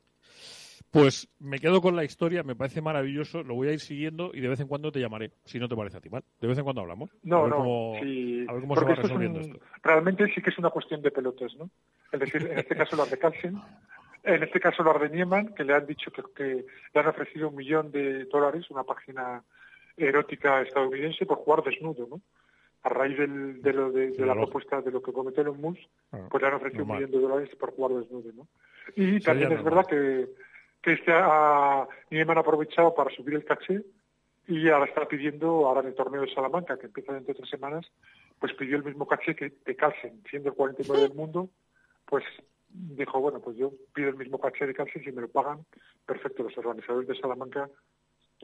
Pues 0.90 1.28
me 1.38 1.60
quedo 1.60 1.80
con 1.80 1.94
la 1.94 2.02
historia, 2.02 2.42
me 2.42 2.56
parece 2.56 2.82
maravilloso, 2.82 3.44
lo 3.44 3.54
voy 3.54 3.68
a 3.68 3.72
ir 3.72 3.78
siguiendo 3.78 4.32
y 4.34 4.40
de 4.40 4.48
vez 4.48 4.58
en 4.58 4.66
cuando 4.66 4.90
te 4.90 4.98
llamaré, 4.98 5.30
si 5.44 5.60
no 5.60 5.68
te 5.68 5.76
parece 5.76 5.98
a 5.98 6.00
ti 6.00 6.08
mal. 6.08 6.24
De 6.40 6.48
vez 6.48 6.58
en 6.58 6.64
cuando 6.64 6.80
hablamos. 6.80 7.10
No, 7.22 7.46
no, 7.46 7.56
cómo, 7.58 7.94
a 7.94 8.00
ver 8.00 8.60
cómo 8.60 8.76
se 8.76 8.84
va 8.84 8.94
resolviendo 8.96 9.38
esto. 9.38 9.60
Realmente 9.84 10.26
sí 10.34 10.42
que 10.42 10.50
es 10.50 10.58
una 10.58 10.70
cuestión 10.70 11.00
de 11.00 11.12
pelotas, 11.12 11.54
¿no? 11.54 11.70
Es 12.10 12.18
decir, 12.18 12.44
en 12.44 12.58
este 12.58 12.74
caso 12.74 12.96
las 12.96 13.08
de 13.08 13.18
Carlsen, 13.18 13.60
en 14.24 14.42
este 14.42 14.58
caso 14.58 14.82
los 14.82 15.00
de 15.00 15.10
Nieman, 15.10 15.54
que 15.54 15.62
le 15.62 15.74
han 15.74 15.86
dicho 15.86 16.10
que, 16.10 16.64
le 16.92 17.00
han 17.00 17.06
ofrecido 17.06 17.50
un 17.50 17.54
millón 17.54 17.92
de 17.92 18.24
dólares, 18.24 18.68
una 18.70 18.82
página 18.82 19.44
erótica 19.96 20.60
estadounidense, 20.62 21.24
por 21.24 21.38
jugar 21.38 21.62
desnudo, 21.62 22.08
¿no? 22.10 22.20
A 22.82 22.88
raíz 22.88 23.16
del, 23.16 23.62
de, 23.62 23.72
lo 23.72 23.92
de, 23.92 24.10
la 24.18 24.34
propuesta 24.34 24.80
de 24.80 24.90
lo 24.90 25.02
que 25.02 25.12
cometió 25.12 25.42
Elon 25.42 25.60
Musk, 25.60 25.82
ah, 26.12 26.26
pues 26.30 26.42
le 26.42 26.48
han 26.48 26.54
ofrecido 26.54 26.82
un 26.82 26.96
millón 26.96 27.10
de 27.12 27.20
dólares 27.20 27.50
por 27.54 27.70
jugar 27.76 28.00
desnudo, 28.00 28.32
¿no? 28.34 28.48
Y 28.96 29.20
también 29.20 29.52
es 29.52 29.62
verdad 29.62 29.86
que 29.86 30.30
que 30.82 30.92
este 30.94 31.12
a, 31.12 31.86
Nieman 32.10 32.38
ha 32.38 32.40
aprovechado 32.40 32.94
para 32.94 33.14
subir 33.14 33.34
el 33.34 33.44
caché 33.44 33.82
y 34.46 34.68
ahora 34.68 34.86
está 34.86 35.06
pidiendo, 35.06 35.66
ahora 35.66 35.80
en 35.80 35.88
el 35.88 35.94
torneo 35.94 36.22
de 36.22 36.34
Salamanca, 36.34 36.78
que 36.78 36.86
empieza 36.86 37.12
dentro 37.12 37.34
de 37.34 37.38
tres 37.38 37.50
semanas, 37.50 37.86
pues 38.38 38.54
pidió 38.54 38.76
el 38.76 38.84
mismo 38.84 39.06
caché 39.06 39.36
que 39.36 39.52
de 39.64 39.76
Carlsen, 39.76 40.22
siendo 40.28 40.48
el 40.48 40.54
49 40.54 41.02
del 41.02 41.14
mundo, 41.14 41.50
pues 42.06 42.24
dijo, 42.68 43.20
bueno, 43.20 43.40
pues 43.40 43.56
yo 43.56 43.72
pido 43.94 44.08
el 44.08 44.16
mismo 44.16 44.40
caché 44.40 44.66
de 44.66 44.74
Carlsen, 44.74 45.04
si 45.04 45.12
me 45.12 45.22
lo 45.22 45.28
pagan, 45.28 45.64
perfecto, 46.06 46.42
los 46.42 46.56
organizadores 46.56 47.08
de 47.08 47.20
Salamanca, 47.20 47.68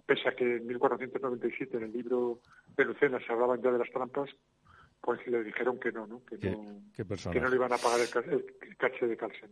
pese 0.04 0.28
a 0.28 0.36
que 0.36 0.56
en 0.56 0.66
1497 0.66 1.76
en 1.76 1.82
el 1.84 1.92
libro 1.92 2.40
de 2.76 2.84
Lucena 2.84 3.18
se 3.24 3.32
hablaban 3.32 3.62
ya 3.62 3.72
de 3.72 3.78
las 3.78 3.90
trampas, 3.90 4.30
pues 5.00 5.26
le 5.26 5.42
dijeron 5.42 5.78
que 5.78 5.92
no, 5.92 6.06
¿no? 6.06 6.24
Que, 6.24 6.36
no, 6.36 7.32
que 7.32 7.40
no 7.40 7.48
le 7.48 7.56
iban 7.56 7.72
a 7.72 7.78
pagar 7.78 8.00
el, 8.00 8.44
el 8.60 8.76
caché 8.76 9.06
de 9.06 9.16
Carlsen. 9.16 9.50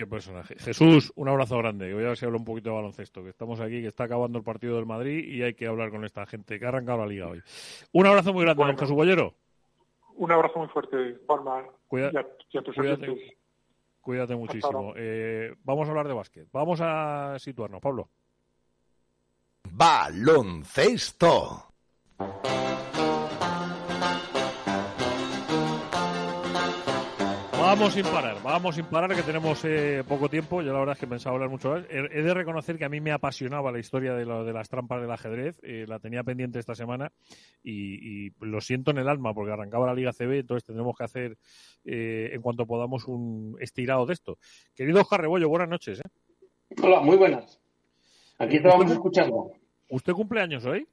Qué 0.00 0.06
personaje. 0.06 0.56
Jesús, 0.58 1.12
un 1.14 1.28
abrazo 1.28 1.58
grande. 1.58 1.92
Voy 1.92 2.04
a 2.04 2.08
ver 2.08 2.16
si 2.16 2.24
hablo 2.24 2.38
un 2.38 2.44
poquito 2.46 2.70
de 2.70 2.76
baloncesto, 2.76 3.22
que 3.22 3.28
estamos 3.28 3.60
aquí, 3.60 3.82
que 3.82 3.88
está 3.88 4.04
acabando 4.04 4.38
el 4.38 4.44
partido 4.44 4.76
del 4.76 4.86
Madrid 4.86 5.28
y 5.28 5.42
hay 5.42 5.52
que 5.52 5.66
hablar 5.66 5.90
con 5.90 6.06
esta 6.06 6.24
gente 6.24 6.58
que 6.58 6.64
ha 6.64 6.68
arrancado 6.68 7.00
la 7.00 7.06
liga 7.06 7.28
hoy. 7.28 7.42
Un 7.92 8.06
abrazo 8.06 8.32
muy 8.32 8.46
grande, 8.46 8.64
Jesús 8.78 8.92
Bollero. 8.92 9.34
Un 10.14 10.32
abrazo 10.32 10.58
muy 10.58 10.68
fuerte, 10.68 11.18
Juanma. 11.26 11.66
cuídate, 11.86 12.26
cuídate 14.00 14.36
muchísimo. 14.36 14.94
Eh, 14.96 15.54
vamos 15.64 15.86
a 15.86 15.90
hablar 15.90 16.08
de 16.08 16.14
básquet. 16.14 16.48
Vamos 16.50 16.80
a 16.82 17.36
situarnos, 17.38 17.82
Pablo. 17.82 18.08
Baloncesto. 19.70 21.74
Vamos 27.70 27.92
sin 27.92 28.02
parar, 28.02 28.36
vamos 28.42 28.74
sin 28.74 28.84
parar, 28.86 29.14
que 29.14 29.22
tenemos 29.22 29.64
eh, 29.64 30.02
poco 30.08 30.28
tiempo. 30.28 30.60
Yo 30.60 30.72
la 30.72 30.80
verdad 30.80 30.94
es 30.94 30.98
que 30.98 31.06
pensaba 31.06 31.36
hablar 31.36 31.50
mucho 31.50 31.70
más. 31.70 31.84
He, 31.88 32.20
de 32.20 32.34
reconocer 32.34 32.76
que 32.76 32.84
a 32.84 32.88
mí 32.88 33.00
me 33.00 33.12
apasionaba 33.12 33.70
la 33.70 33.78
historia 33.78 34.12
de, 34.12 34.26
lo, 34.26 34.44
de 34.44 34.52
las 34.52 34.68
trampas 34.68 35.00
del 35.00 35.10
ajedrez. 35.12 35.60
Eh, 35.62 35.84
la 35.86 36.00
tenía 36.00 36.24
pendiente 36.24 36.58
esta 36.58 36.74
semana 36.74 37.12
y, 37.62 38.32
lo 38.40 38.60
siento 38.60 38.90
en 38.90 38.98
el 38.98 39.08
alma 39.08 39.32
porque 39.34 39.52
arrancaba 39.52 39.86
la 39.86 39.94
Liga 39.94 40.12
CB, 40.12 40.40
entonces 40.40 40.64
tendremos 40.64 40.96
que 40.96 41.04
hacer, 41.04 41.38
eh, 41.84 42.30
en 42.32 42.42
cuanto 42.42 42.66
podamos, 42.66 43.06
un 43.06 43.56
estirado 43.60 44.04
de 44.04 44.14
esto. 44.14 44.38
Querido 44.74 45.02
Oscar 45.02 45.20
Rebollo, 45.20 45.48
buenas 45.48 45.68
noches. 45.68 46.02
Hola, 46.82 46.98
muy 46.98 47.18
buenas. 47.18 47.60
Aquí 48.38 48.60
te 48.60 48.66
vamos 48.66 48.90
escuchando. 48.90 49.52
¿Usted 49.90 50.12
cumple 50.12 50.40
años 50.40 50.64
hoy? 50.64 50.88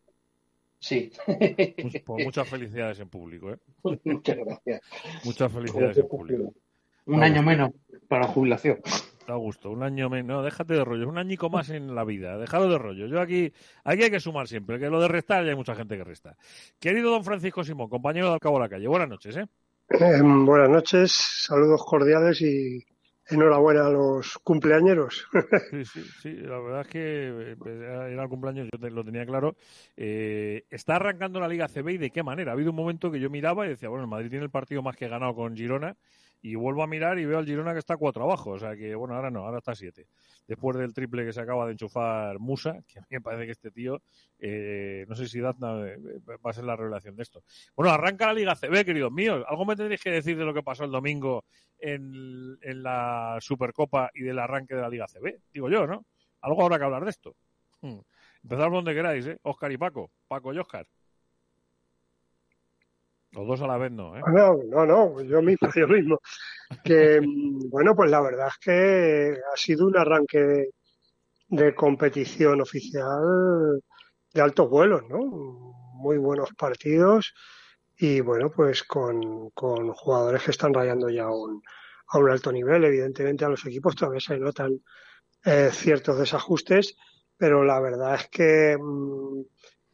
Sí. 0.78 1.12
Pues, 1.26 2.04
pues 2.06 2.24
muchas 2.24 2.48
felicidades 2.48 3.00
en 3.00 3.10
público. 3.10 3.52
¿eh? 3.52 3.58
Muchas 4.04 4.38
gracias. 4.38 4.82
Muchas 5.26 5.52
felicidades 5.52 5.98
en 5.98 6.08
público. 6.08 6.54
Un 7.08 7.24
año 7.24 7.42
menos 7.42 7.72
para 8.08 8.24
la 8.24 8.28
jubilación. 8.28 8.80
Da 9.28 9.36
gusto, 9.36 9.72
un 9.72 9.84
año 9.84 10.10
menos. 10.10 10.28
No, 10.38 10.42
déjate 10.44 10.74
de 10.74 10.86
rollo, 10.86 11.08
un 11.10 11.18
añico 11.18 11.50
más 11.50 11.70
en 11.70 11.94
la 11.96 12.06
vida. 12.06 12.38
Dejado 12.38 12.70
de 12.70 12.78
rollo. 12.78 13.08
Yo 13.08 13.20
aquí, 13.20 13.52
aquí 13.84 14.04
hay 14.04 14.12
que 14.12 14.20
sumar 14.22 14.48
siempre, 14.48 14.80
que 14.80 14.90
lo 14.90 15.02
de 15.02 15.08
restar 15.10 15.44
ya 15.44 15.50
hay 15.50 15.56
mucha 15.58 15.76
gente 15.76 15.98
que 15.98 16.04
resta. 16.04 16.38
Querido 16.80 17.12
don 17.12 17.24
Francisco 17.26 17.64
Simón, 17.64 17.90
compañero 17.90 18.28
de 18.28 18.34
Al 18.34 18.40
Cabo 18.40 18.56
de 18.58 18.64
la 18.64 18.70
Calle, 18.70 18.88
buenas 18.88 19.10
noches, 19.10 19.36
¿eh? 19.36 19.46
Eh, 19.90 20.22
buenas 20.22 20.70
noches, 20.70 21.12
saludos 21.14 21.84
cordiales 21.86 22.42
y 22.42 22.86
enhorabuena 23.30 23.88
a 23.88 23.90
los 23.90 24.38
cumpleañeros. 24.44 25.28
Sí, 25.72 25.84
sí, 25.86 26.02
sí, 26.22 26.32
la 26.34 26.60
verdad 26.60 26.82
es 26.82 26.88
que 26.88 27.00
eh, 27.02 27.56
era 28.14 28.24
el 28.24 28.30
cumpleaños, 28.30 28.70
yo 28.72 28.80
te- 28.80 28.92
lo 28.92 29.04
tenía 29.04 29.26
claro. 29.26 29.56
Eh, 29.98 30.64
está 30.70 30.96
arrancando 30.96 31.40
la 31.42 31.48
Liga 31.50 31.68
CB 31.68 31.90
y 31.94 31.98
de 31.98 32.12
qué 32.12 32.24
manera. 32.24 32.52
Ha 32.52 32.54
habido 32.54 32.70
un 32.72 32.78
momento 32.78 33.12
que 33.12 33.20
yo 33.20 33.30
miraba 33.30 33.66
y 33.66 33.70
decía, 33.70 33.90
bueno, 33.90 34.04
el 34.06 34.10
Madrid 34.10 34.30
tiene 34.30 34.46
el 34.46 34.52
partido 34.52 34.82
más 34.82 34.96
que 34.96 35.10
ganado 35.10 35.36
con 35.36 35.56
Girona 35.56 35.96
y 36.42 36.56
vuelvo 36.56 36.84
a 36.84 36.88
mirar 36.88 37.20
y 37.20 37.26
veo 37.26 37.40
al 37.40 37.46
Girona 37.46 37.74
que 37.74 37.80
está 37.80 37.98
cuatro 37.98 38.24
abajo. 38.24 38.52
O 38.52 38.60
sea 38.60 38.76
que, 38.76 38.96
bueno, 38.96 39.16
ahora 39.16 39.30
no, 39.30 39.46
ahora 39.46 39.58
está 39.58 39.76
siete. 39.76 40.08
Después 40.48 40.78
del 40.78 40.94
triple 40.94 41.26
que 41.26 41.34
se 41.34 41.42
acaba 41.42 41.66
de 41.66 41.74
enchufar 41.74 42.40
Musa, 42.40 42.82
que 42.88 43.00
a 43.00 43.02
mí 43.04 43.08
me 43.12 43.22
parece 43.22 43.46
que 43.46 43.52
este 43.52 43.72
tío, 43.72 44.02
eh, 44.40 45.06
no 45.08 45.16
sé 45.16 45.28
si 45.28 45.40
Dazna 45.40 45.88
eh, 45.88 45.98
va 46.46 46.52
a 46.52 46.54
ser 46.54 46.64
la 46.64 46.76
revelación 46.76 47.16
de 47.16 47.24
esto. 47.24 47.44
Bueno, 47.76 47.92
arranca 47.92 48.28
la 48.28 48.34
Liga 48.34 48.56
CB, 48.56 48.86
queridos 48.86 49.12
míos. 49.12 49.44
Algo 49.48 49.66
me 49.66 49.76
tendréis 49.76 50.02
que 50.02 50.12
decir 50.12 50.38
de 50.38 50.46
lo 50.46 50.54
que 50.54 50.64
pasó 50.64 50.84
el 50.84 50.92
domingo 50.92 51.46
en, 51.80 52.58
en 52.62 52.84
la 52.84 53.38
Supercopa 53.40 54.12
y 54.14 54.24
del 54.24 54.40
arranque 54.40 54.76
de 54.76 54.82
la 54.82 54.90
Liga 54.90 55.08
CB. 55.08 55.42
Digo 55.54 55.70
yo, 55.70 55.88
¿no? 55.88 56.06
Algo 56.42 56.64
habrá 56.64 56.78
que 56.78 56.86
hablar 56.86 57.04
de 57.04 57.10
esto. 57.10 57.36
Hmm. 57.82 58.00
Donde 58.42 58.94
queráis, 58.94 59.26
¿eh? 59.28 59.40
Oscar 59.44 59.72
y 59.72 59.78
Paco. 59.78 60.12
Paco 60.28 60.54
y 60.54 60.58
Oscar. 60.60 60.88
Los 63.38 63.46
dos 63.46 63.62
a 63.62 63.68
la 63.68 63.78
vez 63.78 63.92
no, 63.92 64.18
¿eh? 64.18 64.22
No, 64.34 64.58
no, 64.66 64.86
no, 64.88 65.22
yo 65.22 65.44
mismo, 65.44 65.70
yo 65.76 65.88
mismo. 65.88 66.20
Que, 66.84 67.22
mm, 67.22 67.70
bueno, 67.70 67.96
pues 67.96 68.10
la 68.10 68.20
verdad 68.20 68.48
es 68.48 68.58
que 68.58 69.38
ha 69.54 69.56
sido 69.56 69.86
un 69.86 69.96
arranque 69.96 70.70
de, 71.50 71.76
competición 71.76 72.62
oficial 72.62 73.80
de 74.34 74.42
altos 74.42 74.68
vuelos, 74.68 75.04
¿no? 75.08 75.20
Muy 75.20 76.18
buenos 76.18 76.50
partidos 76.56 77.34
y, 77.96 78.22
bueno, 78.22 78.52
pues 78.52 78.84
con, 78.84 79.52
con 79.52 79.94
jugadores 79.94 80.44
que 80.44 80.52
están 80.52 80.74
rayando 80.74 81.08
ya 81.10 81.30
un, 81.30 81.62
a 82.08 82.18
un 82.18 82.32
alto 82.32 82.52
nivel. 82.52 82.86
Evidentemente 82.86 83.46
a 83.46 83.50
los 83.50 83.64
equipos 83.68 83.96
todavía 83.96 84.20
se 84.20 84.40
notan 84.40 84.82
eh, 85.46 85.70
ciertos 85.72 86.18
desajustes, 86.18 86.96
pero 87.38 87.64
la 87.64 87.80
verdad 87.80 88.16
es 88.16 88.28
que 88.30 88.78
mm, 88.80 89.42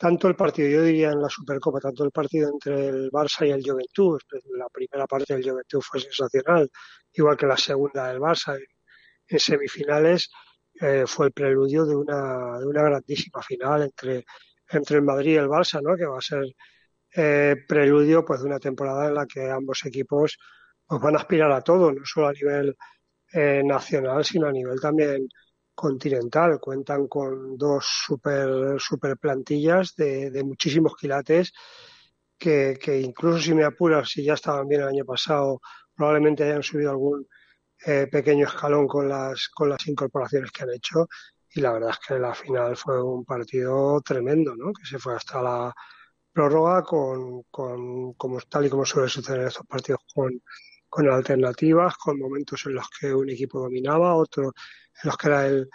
tanto 0.04 0.28
el 0.28 0.36
partido, 0.36 0.68
yo 0.68 0.84
diría 0.84 1.12
en 1.12 1.22
la 1.22 1.30
Supercopa, 1.30 1.80
tanto 1.80 2.04
el 2.04 2.12
partido 2.12 2.50
entre 2.50 2.90
el 2.90 3.10
Barça 3.10 3.48
y 3.48 3.52
el 3.52 3.64
Juventud, 3.66 4.20
la 4.58 4.68
primera 4.68 5.08
parte 5.08 5.34
del 5.34 5.50
Juventud 5.50 5.80
fue 5.80 6.02
sensacional, 6.02 6.70
igual 7.14 7.38
que 7.38 7.46
la 7.46 7.56
segunda 7.56 8.10
del 8.10 8.20
Barça 8.20 8.58
en, 8.58 8.66
en 9.28 9.40
semifinales, 9.40 10.30
eh, 10.82 11.06
fue 11.08 11.28
el 11.28 11.32
preludio 11.32 11.86
de 11.86 11.96
una, 11.96 12.60
de 12.60 12.66
una 12.66 12.82
grandísima 12.84 13.42
final 13.42 13.84
entre, 13.84 14.26
entre 14.72 14.98
el 14.98 15.04
Madrid 15.04 15.36
y 15.36 15.38
el 15.38 15.48
Barça, 15.48 15.82
¿no? 15.82 15.96
que 15.96 16.06
va 16.06 16.18
a 16.18 16.22
ser 16.22 16.54
eh, 17.16 17.56
preludio 17.66 18.26
pues, 18.26 18.42
de 18.42 18.48
una 18.48 18.60
temporada 18.60 19.08
en 19.08 19.16
la 19.16 19.26
que 19.26 19.50
ambos 19.50 19.86
equipos 19.86 20.38
pues, 20.86 21.02
van 21.02 21.16
a 21.16 21.20
aspirar 21.20 21.54
a 21.54 21.62
todo, 21.62 21.94
no 21.94 22.02
solo 22.04 22.28
a 22.28 22.34
nivel 22.34 22.76
eh, 23.32 23.62
nacional, 23.64 24.26
sino 24.26 24.48
a 24.48 24.52
nivel 24.52 24.82
también 24.82 25.30
continental. 25.76 26.60
Cuentan 26.60 27.08
con 27.08 27.58
dos 27.58 27.86
super, 28.06 28.80
super 28.80 29.18
plantillas 29.18 29.96
de, 29.96 30.32
de 30.32 30.44
muchísimos 30.44 30.96
quilates 30.96 31.52
que, 32.38 32.78
que 32.82 33.00
incluso 33.00 33.40
si 33.40 33.54
me 33.54 33.64
apuras, 33.64 34.10
si 34.10 34.24
ya 34.24 34.34
estaban 34.34 34.68
bien 34.68 34.82
el 34.82 34.88
año 34.90 35.06
pasado, 35.06 35.62
probablemente 35.96 36.44
hayan 36.44 36.64
subido 36.64 36.92
algún 36.92 37.28
eh, 37.86 38.08
pequeño 38.12 38.48
escalón 38.48 38.88
con 38.88 39.08
las, 39.10 39.50
con 39.50 39.70
las 39.70 39.86
incorporaciones 39.88 40.52
que 40.52 40.64
han 40.64 40.72
hecho. 40.72 41.08
Y 41.56 41.62
la 41.62 41.72
verdad 41.74 41.92
es 41.92 42.00
que 42.08 42.20
la 42.20 42.34
final 42.34 42.76
fue 42.76 43.02
un 43.04 43.26
partido 43.26 44.02
tremendo, 44.02 44.56
¿no? 44.56 44.74
Que 44.74 44.86
se 44.86 45.00
fue 45.00 45.16
hasta 45.16 45.42
la 45.42 45.74
prórroga 46.32 46.84
con, 46.84 47.44
con 47.52 48.14
como 48.14 48.40
tal 48.42 48.66
y 48.66 48.70
como 48.70 48.86
suele 48.86 49.10
suceder 49.10 49.42
en 49.42 49.48
estos 49.48 49.68
partidos 49.68 50.02
con, 50.14 50.32
con 50.94 51.10
alternativas, 51.10 51.96
con 51.98 52.20
momentos 52.20 52.64
en 52.68 52.76
los 52.76 52.88
que 52.88 53.12
un 53.12 53.28
equipo 53.28 53.60
dominaba, 53.60 54.14
otro 54.14 54.44
en 54.44 55.10
los 55.10 55.18
que 55.18 55.28
era 55.28 55.48
el, 55.48 55.68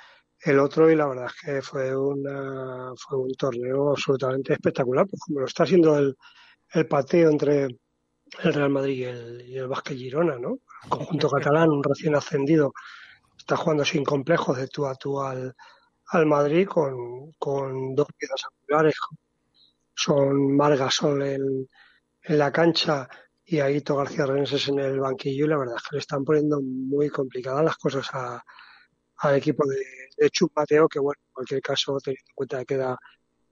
el 0.45 0.59
otro 0.61 0.89
y 0.89 0.95
la 0.95 1.09
verdad 1.09 1.27
es 1.27 1.43
que 1.43 1.63
fue 1.63 1.97
una, 1.97 2.93
fue 2.97 3.19
un 3.19 3.33
torneo 3.33 3.91
absolutamente 3.91 4.53
espectacular, 4.53 5.09
pues 5.09 5.21
como 5.27 5.41
lo 5.41 5.47
está 5.47 5.65
haciendo 5.65 5.99
el, 5.99 6.17
el 6.73 6.87
pateo 6.87 7.31
entre 7.31 7.65
el 7.65 8.55
Real 8.55 8.71
Madrid 8.71 8.99
y 8.99 9.05
el, 9.05 9.43
y 9.49 9.59
el 9.59 9.67
Vázquez 9.67 9.97
Girona, 9.97 10.39
¿no? 10.39 10.61
El 10.85 10.89
conjunto 10.89 11.29
catalán, 11.31 11.71
un 11.71 11.83
recién 11.83 12.15
ascendido, 12.15 12.73
está 13.37 13.57
jugando 13.57 13.85
sin 13.85 14.05
complejos 14.05 14.57
de 14.57 14.69
tú 14.69 14.87
a 14.87 14.95
tú 14.95 15.21
al, 15.21 15.53
al 16.13 16.27
Madrid 16.27 16.69
con, 16.69 17.33
con 17.39 17.97
dos 17.97 18.07
piezas 18.17 18.43
angulares, 18.53 18.95
son 19.97 20.57
Margasol 20.57 21.23
en, 21.23 21.69
en 22.23 22.39
la 22.39 22.53
cancha 22.53 23.09
y 23.51 23.61
Aito 23.61 23.97
García 23.97 24.27
Reneses 24.27 24.69
en 24.69 24.79
el 24.79 25.01
banquillo 25.01 25.47
y 25.47 25.49
la 25.49 25.57
verdad 25.57 25.77
es 25.77 25.83
que 25.83 25.97
le 25.97 26.01
están 26.01 26.23
poniendo 26.23 26.61
muy 26.61 27.09
complicadas 27.09 27.65
las 27.65 27.79
cosas 27.79 28.07
a, 28.13 28.43
al 29.17 29.37
equipo 29.37 29.67
de, 29.67 29.83
de 30.19 30.31
Chup 30.31 30.53
Mateo, 30.55 30.87
que 30.87 30.99
bueno, 30.99 31.19
en 31.27 31.33
cualquier 31.33 31.63
caso, 31.63 31.99
teniendo 31.99 32.29
en 32.29 32.35
cuenta 32.35 32.59
que 32.59 32.67
queda 32.67 32.99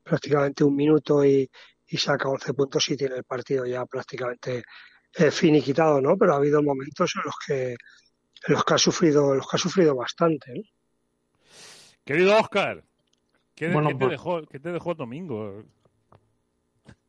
prácticamente 0.03 0.65
un 0.65 0.77
minuto 0.77 1.25
y, 1.25 1.51
y 1.87 1.97
saca 1.97 2.29
11 2.29 2.53
puntos 2.53 2.89
y 2.91 2.97
tiene 2.97 3.17
el 3.17 3.25
partido 3.25 3.65
ya 3.65 3.87
prácticamente 3.87 4.65
eh, 5.15 5.31
finiquitado, 5.31 6.01
¿no? 6.03 6.19
Pero 6.19 6.35
ha 6.35 6.37
habido 6.37 6.63
momentos 6.63 7.13
en 7.17 7.23
los 7.25 7.35
que 7.47 7.77
en 8.49 8.55
los 8.55 8.65
que 8.65 8.75
ha 8.75 8.79
sufrido, 8.79 9.31
en 9.31 9.39
los 9.39 9.49
que 9.49 9.57
ha 9.57 9.59
sufrido 9.59 9.97
bastante. 9.97 10.71
Querido 12.05 12.39
Oscar, 12.39 12.85
¿qué, 13.55 13.71
Bueno, 13.71 13.89
qué 13.89 13.95
te 13.95 14.09
dejó, 14.09 14.43
qué 14.43 14.61
te 14.61 14.73
dejó 14.73 14.93
el 14.93 14.97
domingo? 14.99 15.65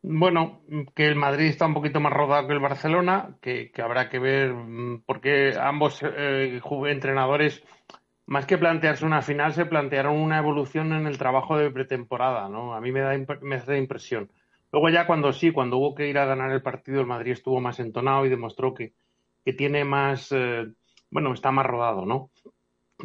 Bueno, 0.10 0.62
que 0.95 1.05
el 1.05 1.16
Madrid 1.16 1.47
está 1.47 1.66
un 1.66 1.74
poquito 1.74 1.99
más 1.99 2.14
rodado 2.14 2.47
que 2.47 2.53
el 2.53 2.62
Barcelona, 2.62 3.38
que, 3.41 3.72
que 3.72 3.82
habrá 3.82 4.08
que 4.08 4.20
ver, 4.20 4.53
mm, 4.53 5.03
porque 5.05 5.53
ambos 5.60 6.01
eh, 6.01 6.62
entrenadores, 6.88 7.62
más 8.26 8.45
que 8.45 8.58
plantearse 8.58 9.05
una 9.05 9.22
final, 9.22 9.53
se 9.53 9.66
plantearon 9.66 10.18
una 10.18 10.38
evolución 10.38 10.93
en 10.93 11.08
el 11.08 11.18
trabajo 11.18 11.58
de 11.58 11.72
pretemporada, 11.72 12.47
¿no? 12.47 12.74
A 12.74 12.80
mí 12.80 12.93
me 12.93 13.01
da, 13.01 13.18
me 13.41 13.60
da 13.60 13.78
impresión. 13.78 14.32
Luego 14.72 14.88
ya 14.88 15.05
cuando 15.05 15.34
sí, 15.34 15.51
cuando 15.51 15.78
hubo 15.78 15.93
que 15.93 16.08
ir 16.08 16.18
a 16.20 16.26
ganar 16.26 16.51
el 16.53 16.62
partido, 16.62 17.01
el 17.01 17.08
Madrid 17.08 17.34
estuvo 17.34 17.60
más 17.60 17.82
entonado 17.82 18.26
y 18.26 18.30
demostró 18.30 18.74
que, 18.74 18.93
que 19.43 19.51
tiene 19.51 19.84
más, 19.84 20.32
eh, 20.32 20.68
bueno, 21.12 21.34
está 21.34 21.51
más 21.51 21.66
rodado, 21.66 22.05
¿no? 22.05 22.32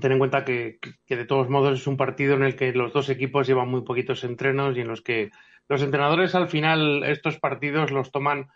Ten 0.01 0.13
en 0.13 0.19
cuenta 0.19 0.45
que, 0.45 0.79
de 1.07 1.25
todos 1.27 1.51
modos 1.51 1.81
es 1.81 1.87
un 1.87 1.97
partido 1.97 2.35
en 2.35 2.43
el 2.43 2.57
que 2.57 2.73
los 2.73 2.93
dos 2.93 3.11
equipos 3.11 3.47
llevan 3.47 3.69
muy 3.69 3.83
poquitos 3.83 4.25
entrenos 4.25 4.77
y 4.77 4.81
en 4.81 4.89
los 4.89 5.03
que 5.03 5.31
los 5.69 5.83
entrenadores 5.83 6.35
al 6.35 6.49
final 6.49 7.05
estos 7.05 7.39
partidos 7.39 7.91
los 7.91 8.11
toman, 8.11 8.49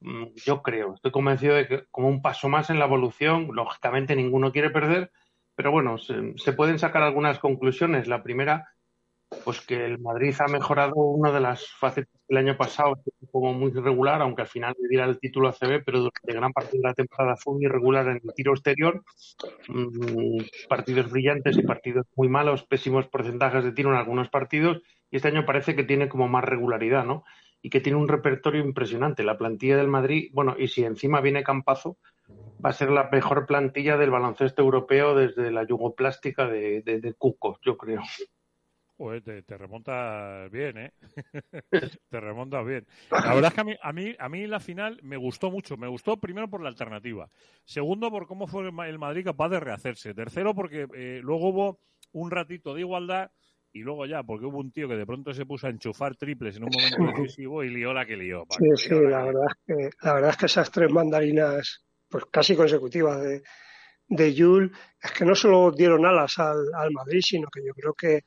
mm, 0.00 0.26
yo 0.34 0.62
creo, 0.62 0.94
estoy 0.94 1.12
convencido 1.12 1.54
de 1.54 1.68
que 1.68 1.84
como 1.90 2.08
un 2.08 2.22
paso 2.22 2.48
más 2.48 2.70
en 2.70 2.78
la 2.78 2.86
evolución, 2.86 3.50
lógicamente 3.52 4.16
ninguno 4.16 4.50
quiere 4.50 4.70
perder, 4.70 5.12
pero 5.54 5.70
bueno, 5.70 5.98
se, 5.98 6.34
se 6.36 6.52
pueden 6.52 6.78
sacar 6.78 7.02
algunas 7.02 7.38
conclusiones. 7.38 8.08
La 8.08 8.22
primera, 8.22 8.72
pues 9.44 9.60
que 9.60 9.84
el 9.84 9.98
Madrid 9.98 10.34
ha 10.40 10.48
mejorado 10.48 10.94
una 10.96 11.30
de 11.30 11.40
las 11.40 11.66
facetas 11.68 12.19
del 12.30 12.38
año 12.38 12.56
pasado, 12.56 12.94
fue 13.04 13.28
como 13.32 13.52
muy 13.52 13.72
irregular, 13.72 14.22
aunque 14.22 14.42
al 14.42 14.48
final 14.48 14.72
le 14.80 14.88
diera 14.88 15.04
el 15.04 15.18
título 15.18 15.48
a 15.48 15.52
CB, 15.52 15.82
pero 15.84 15.98
durante 15.98 16.32
gran 16.32 16.52
parte 16.52 16.78
de 16.78 16.82
la 16.82 16.94
temporada 16.94 17.36
fue 17.36 17.54
muy 17.54 17.64
irregular 17.64 18.06
en 18.06 18.20
el 18.24 18.34
tiro 18.34 18.52
exterior. 18.52 19.02
Mm, 19.66 20.38
partidos 20.68 21.10
brillantes 21.10 21.58
y 21.58 21.62
partidos 21.62 22.06
muy 22.14 22.28
malos, 22.28 22.64
pésimos 22.64 23.08
porcentajes 23.08 23.64
de 23.64 23.72
tiro 23.72 23.90
en 23.90 23.96
algunos 23.96 24.28
partidos, 24.28 24.80
y 25.10 25.16
este 25.16 25.26
año 25.26 25.44
parece 25.44 25.74
que 25.74 25.82
tiene 25.82 26.08
como 26.08 26.28
más 26.28 26.44
regularidad, 26.44 27.04
¿no? 27.04 27.24
Y 27.62 27.68
que 27.68 27.80
tiene 27.80 27.98
un 27.98 28.06
repertorio 28.06 28.62
impresionante. 28.64 29.24
La 29.24 29.36
plantilla 29.36 29.76
del 29.76 29.88
Madrid, 29.88 30.30
bueno, 30.32 30.54
y 30.56 30.68
si 30.68 30.84
encima 30.84 31.20
viene 31.20 31.42
Campazo, 31.42 31.98
va 32.64 32.70
a 32.70 32.74
ser 32.74 32.90
la 32.90 33.08
mejor 33.10 33.44
plantilla 33.44 33.96
del 33.96 34.10
baloncesto 34.10 34.62
europeo 34.62 35.16
desde 35.16 35.50
la 35.50 35.66
yugoplástica 35.66 36.46
de, 36.46 36.82
de, 36.82 37.00
de 37.00 37.14
yo 37.62 37.76
creo. 37.76 38.02
Joder, 39.00 39.22
te, 39.22 39.42
te 39.44 39.56
remontas 39.56 40.50
bien, 40.50 40.76
¿eh? 40.76 40.92
te 42.10 42.20
remontas 42.20 42.66
bien. 42.66 42.86
La 43.24 43.32
verdad 43.32 43.48
es 43.48 43.54
que 43.54 43.60
a 43.62 43.64
mí, 43.64 43.74
a, 43.80 43.92
mí, 43.94 44.14
a 44.18 44.28
mí 44.28 44.46
la 44.46 44.60
final 44.60 45.00
me 45.02 45.16
gustó 45.16 45.50
mucho. 45.50 45.78
Me 45.78 45.88
gustó 45.88 46.18
primero 46.18 46.50
por 46.50 46.60
la 46.62 46.68
alternativa. 46.68 47.26
Segundo, 47.64 48.10
por 48.10 48.26
cómo 48.26 48.46
fue 48.46 48.62
el 48.64 48.72
Ma- 48.72 48.88
el 48.90 48.98
Madrid 48.98 49.24
capaz 49.24 49.48
de 49.48 49.58
rehacerse. 49.58 50.12
Tercero, 50.12 50.54
porque 50.54 50.86
eh, 50.94 51.20
luego 51.22 51.48
hubo 51.48 51.80
un 52.12 52.30
ratito 52.30 52.74
de 52.74 52.80
igualdad 52.82 53.30
y 53.72 53.78
luego 53.80 54.04
ya, 54.04 54.22
porque 54.22 54.44
hubo 54.44 54.58
un 54.58 54.70
tío 54.70 54.86
que 54.86 54.96
de 54.96 55.06
pronto 55.06 55.32
se 55.32 55.46
puso 55.46 55.66
a 55.66 55.70
enchufar 55.70 56.14
triples 56.16 56.58
en 56.58 56.64
un 56.64 56.70
momento 56.70 56.98
decisivo 57.22 57.64
y 57.64 57.70
lió 57.70 57.94
la 57.94 58.04
que 58.04 58.18
lió. 58.18 58.44
Paco. 58.44 58.62
Sí, 58.76 58.88
sí, 58.88 58.94
la 58.94 59.22
verdad 59.24 59.46
es 59.48 59.56
que, 59.66 59.90
la 60.02 60.12
verdad 60.12 60.30
es 60.32 60.36
que 60.36 60.46
esas 60.46 60.70
tres 60.70 60.92
mandarinas, 60.92 61.86
pues 62.06 62.26
casi 62.30 62.54
consecutivas 62.54 63.22
de, 63.22 63.42
de 64.08 64.34
Yul, 64.34 64.70
es 65.02 65.12
que 65.12 65.24
no 65.24 65.34
solo 65.34 65.70
dieron 65.70 66.04
alas 66.04 66.38
al, 66.38 66.66
al 66.74 66.90
Madrid, 66.90 67.20
sino 67.22 67.48
que 67.48 67.64
yo 67.64 67.72
creo 67.72 67.94
que, 67.94 68.24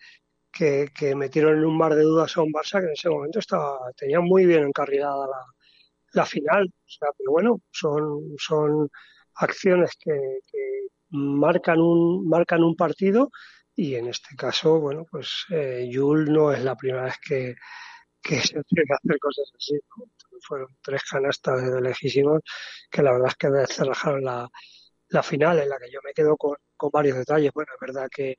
que, 0.53 0.89
que 0.95 1.15
metieron 1.15 1.57
en 1.57 1.65
un 1.65 1.77
mar 1.77 1.95
de 1.95 2.03
dudas 2.03 2.37
a 2.37 2.41
un 2.43 2.53
Barça 2.53 2.79
que 2.79 2.87
en 2.87 2.93
ese 2.93 3.09
momento 3.09 3.39
estaba, 3.39 3.79
tenía 3.97 4.21
muy 4.21 4.45
bien 4.45 4.63
encarrilada 4.63 5.27
la, 5.27 5.45
la 6.13 6.25
final. 6.25 6.67
O 6.67 6.89
sea, 6.89 7.09
pero 7.17 7.31
bueno, 7.31 7.61
son, 7.71 8.35
son 8.37 8.89
acciones 9.35 9.91
que, 9.99 10.11
que 10.51 10.87
marcan 11.09 11.79
un, 11.81 12.27
marcan 12.29 12.63
un 12.63 12.75
partido 12.75 13.29
y 13.75 13.95
en 13.95 14.07
este 14.07 14.35
caso, 14.35 14.79
bueno, 14.79 15.05
pues 15.09 15.45
eh, 15.51 15.87
Yul 15.91 16.31
no 16.31 16.53
es 16.53 16.63
la 16.63 16.75
primera 16.75 17.05
vez 17.05 17.15
que, 17.25 17.55
que 18.21 18.39
se 18.41 18.63
tiene 18.63 18.85
que 18.87 18.93
hacer 18.93 19.19
cosas 19.19 19.51
así. 19.57 19.75
¿no? 19.97 20.05
Fueron 20.41 20.67
tres 20.81 21.03
canastas 21.09 21.71
de 21.71 21.81
lejísimos 21.81 22.41
que 22.91 23.01
la 23.03 23.13
verdad 23.13 23.29
es 23.29 23.35
que 23.35 23.73
cerrajaron 23.73 24.23
la, 24.23 24.49
la 25.09 25.23
final 25.23 25.59
en 25.59 25.69
la 25.69 25.79
que 25.79 25.91
yo 25.91 25.99
me 26.03 26.13
quedo 26.13 26.37
con, 26.37 26.57
con 26.77 26.89
varios 26.91 27.17
detalles. 27.17 27.51
Bueno, 27.53 27.71
es 27.73 27.79
verdad 27.79 28.09
que 28.13 28.35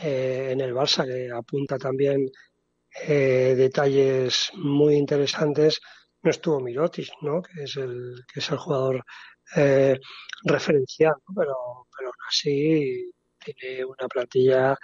eh, 0.00 0.50
en 0.52 0.60
el 0.60 0.74
Barça, 0.74 1.04
que 1.04 1.30
apunta 1.32 1.78
también 1.78 2.30
eh, 3.06 3.54
detalles 3.56 4.50
muy 4.54 4.96
interesantes, 4.96 5.80
no 6.22 6.30
estuvo 6.30 6.60
Mirotic, 6.60 7.08
¿no? 7.22 7.42
que 7.42 7.64
es 7.64 7.76
el 7.76 8.24
que 8.32 8.40
es 8.40 8.50
el 8.50 8.58
jugador 8.58 9.04
eh, 9.56 9.98
referencial, 10.44 11.14
pero, 11.34 11.86
pero 11.96 12.08
aún 12.08 12.26
así 12.28 13.12
tiene 13.38 13.84
una 13.84 14.08
plantilla 14.08 14.76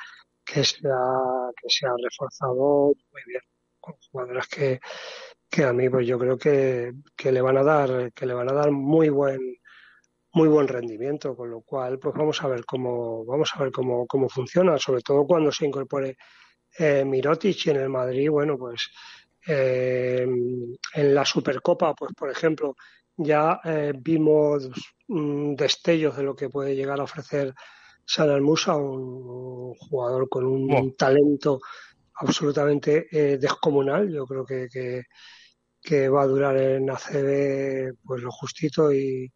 que 0.44 0.64
se 0.64 0.88
ha, 0.88 1.50
que 1.60 1.68
se 1.68 1.86
ha 1.86 1.94
reforzado 2.02 2.94
muy 3.12 3.22
bien 3.26 3.42
con 3.80 3.94
jugadores 4.10 4.46
que, 4.48 4.80
que 5.50 5.64
a 5.64 5.72
mí 5.72 5.88
pues 5.88 6.06
yo 6.06 6.18
creo 6.18 6.38
que, 6.38 6.92
que 7.16 7.32
le 7.32 7.40
van 7.40 7.58
a 7.58 7.62
dar 7.64 8.12
que 8.12 8.26
le 8.26 8.34
van 8.34 8.50
a 8.50 8.54
dar 8.54 8.70
muy 8.70 9.08
buen 9.08 9.40
muy 10.34 10.48
buen 10.48 10.68
rendimiento 10.68 11.36
con 11.36 11.50
lo 11.50 11.60
cual 11.60 11.98
pues 11.98 12.14
vamos 12.14 12.42
a 12.42 12.48
ver 12.48 12.64
cómo 12.64 13.24
vamos 13.24 13.50
a 13.54 13.62
ver 13.62 13.72
cómo, 13.72 14.06
cómo 14.06 14.28
funciona 14.28 14.78
sobre 14.78 15.02
todo 15.02 15.26
cuando 15.26 15.52
se 15.52 15.66
incorpore 15.66 16.16
eh, 16.78 17.04
Mirotic 17.04 17.66
y 17.66 17.70
en 17.70 17.76
el 17.76 17.88
Madrid 17.88 18.30
bueno 18.30 18.56
pues 18.56 18.90
eh, 19.46 20.26
en 20.94 21.14
la 21.14 21.24
Supercopa 21.24 21.94
pues 21.94 22.12
por 22.14 22.30
ejemplo 22.30 22.76
ya 23.16 23.60
eh, 23.64 23.92
vimos 23.96 24.68
mm, 25.08 25.54
destellos 25.54 26.16
de 26.16 26.22
lo 26.22 26.34
que 26.34 26.48
puede 26.48 26.74
llegar 26.74 27.00
a 27.00 27.04
ofrecer 27.04 27.54
San 28.04 28.42
Musa, 28.42 28.76
un, 28.76 29.74
jugador 29.74 30.28
con 30.28 30.44
un 30.44 30.96
talento 30.96 31.60
absolutamente 32.14 33.06
eh, 33.10 33.38
descomunal. 33.38 34.10
Yo 34.12 34.26
creo 34.26 34.44
que, 34.44 34.68
que, 34.70 35.04
que, 35.80 36.08
va 36.08 36.22
a 36.22 36.26
durar 36.26 36.56
en 36.56 36.90
ACB 36.90 37.94
pues 38.04 38.22
lo 38.22 38.30
justito 38.30 38.92
y, 38.92 39.32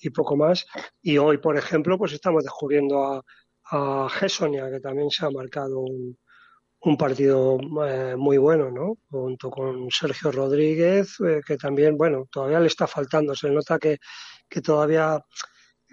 y, 0.00 0.10
poco 0.10 0.36
más. 0.36 0.66
Y 1.02 1.18
hoy, 1.18 1.38
por 1.38 1.56
ejemplo, 1.56 1.98
pues 1.98 2.12
estamos 2.12 2.44
descubriendo 2.44 3.04
a, 3.04 3.22
a 3.70 4.08
Gessonia, 4.10 4.70
que 4.70 4.80
también 4.80 5.10
se 5.10 5.26
ha 5.26 5.30
marcado 5.30 5.80
un, 5.80 6.16
un 6.82 6.96
partido 6.96 7.58
eh, 7.86 8.16
muy 8.16 8.38
bueno, 8.38 8.70
¿no? 8.70 8.96
Junto 9.10 9.50
con 9.50 9.90
Sergio 9.90 10.32
Rodríguez, 10.32 11.16
eh, 11.20 11.40
que 11.46 11.56
también, 11.56 11.96
bueno, 11.96 12.26
todavía 12.30 12.60
le 12.60 12.68
está 12.68 12.86
faltando. 12.86 13.34
Se 13.34 13.50
nota 13.50 13.78
que, 13.78 13.98
que 14.48 14.60
todavía 14.62 15.22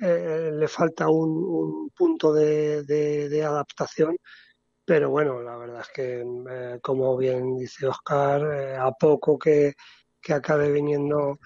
eh, 0.01 0.51
le 0.53 0.67
falta 0.67 1.09
un, 1.09 1.29
un 1.29 1.89
punto 1.91 2.33
de, 2.33 2.83
de, 2.83 3.43
adaptación, 3.43 4.17
pero 4.85 5.09
bueno, 5.09 5.41
la 5.41 5.57
verdad 5.57 5.81
es 5.81 5.89
que, 5.93 6.23
eh, 6.49 6.79
como 6.81 7.17
bien 7.17 7.57
dice 7.57 7.87
Oscar, 7.87 8.77
a 8.79 8.91
poco 8.93 9.37
que, 9.37 9.73
que 10.21 10.33
acabe 10.33 10.71
viniendo 10.71 11.39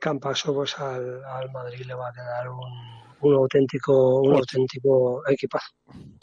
Campaso, 0.00 0.54
pues 0.54 0.78
al, 0.78 1.24
al 1.24 1.50
Madrid 1.50 1.84
le 1.86 1.94
va 1.94 2.08
a 2.08 2.12
quedar 2.12 2.48
un, 2.48 2.70
un 3.20 3.34
auténtico, 3.34 4.20
un 4.20 4.34
auténtico 4.34 5.22
equipazo. 5.28 5.72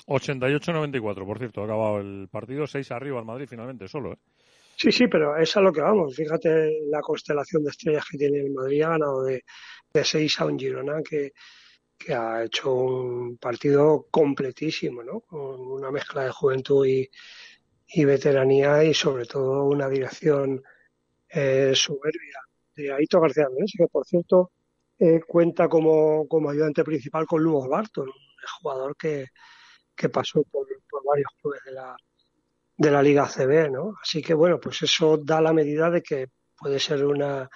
88-94, 0.08 1.26
por 1.26 1.38
cierto, 1.38 1.62
ha 1.62 1.66
acabado 1.66 2.00
el 2.00 2.28
partido 2.30 2.68
6 2.68 2.92
arriba 2.92 3.20
al 3.20 3.26
Madrid 3.26 3.48
finalmente, 3.50 3.88
solo, 3.88 4.14
¿eh? 4.14 4.18
Sí, 4.76 4.92
sí, 4.92 5.08
pero 5.08 5.38
es 5.38 5.56
a 5.58 5.62
lo 5.62 5.72
que 5.72 5.82
vamos. 5.82 6.16
Fíjate 6.16 6.82
la 6.90 7.02
constelación 7.02 7.64
de 7.64 7.70
estrellas 7.70 8.06
que 8.10 8.18
tiene 8.18 8.40
el 8.40 8.52
Madrid, 8.52 8.82
ha 8.82 8.90
ganado 8.90 9.24
de, 9.24 9.44
de 9.94 10.04
6 10.04 10.42
a 10.42 10.46
un 10.46 10.58
Girona 10.58 11.02
que, 11.04 11.34
que 11.98 12.14
ha 12.14 12.44
hecho 12.44 12.74
un 12.74 13.38
partido 13.38 14.08
completísimo, 14.10 15.04
¿no? 15.04 15.20
Con 15.22 15.60
una 15.60 15.92
mezcla 15.92 16.24
de 16.24 16.32
juventud 16.32 16.86
y, 16.88 17.08
y 17.88 18.06
veteranía 18.06 18.84
y 18.84 18.94
sobre 18.94 19.26
todo 19.26 19.66
una 19.66 19.88
dirección 19.88 20.64
eh, 21.30 21.74
soberbia 21.76 22.41
de 22.76 22.92
Aito 22.94 23.20
García 23.20 23.48
Menés, 23.50 23.74
que 23.78 23.88
por 23.88 24.06
cierto 24.06 24.52
eh, 25.00 25.22
cuenta 25.28 25.68
como, 25.68 26.28
como 26.28 26.50
ayudante 26.50 26.84
principal 26.84 27.26
con 27.26 27.42
Lugo 27.44 27.68
Barton, 27.68 28.08
un 28.08 28.14
jugador 28.62 28.96
que, 28.96 29.28
que 29.96 30.10
pasó 30.10 30.44
por, 30.44 30.68
varios 31.06 31.32
clubes 31.42 31.62
de 31.66 31.72
la, 31.72 31.96
de 32.78 32.92
la 32.92 33.02
Liga 33.02 33.28
CB, 33.28 33.72
¿no? 33.72 33.94
Así 34.02 34.22
que 34.22 34.34
bueno, 34.34 34.60
pues 34.60 34.82
eso 34.84 35.18
da 35.18 35.42
la 35.42 35.54
medida 35.54 35.90
de 35.90 36.02
que 36.02 36.28
puede 36.58 36.80
ser 36.80 37.04
una, 37.06 37.50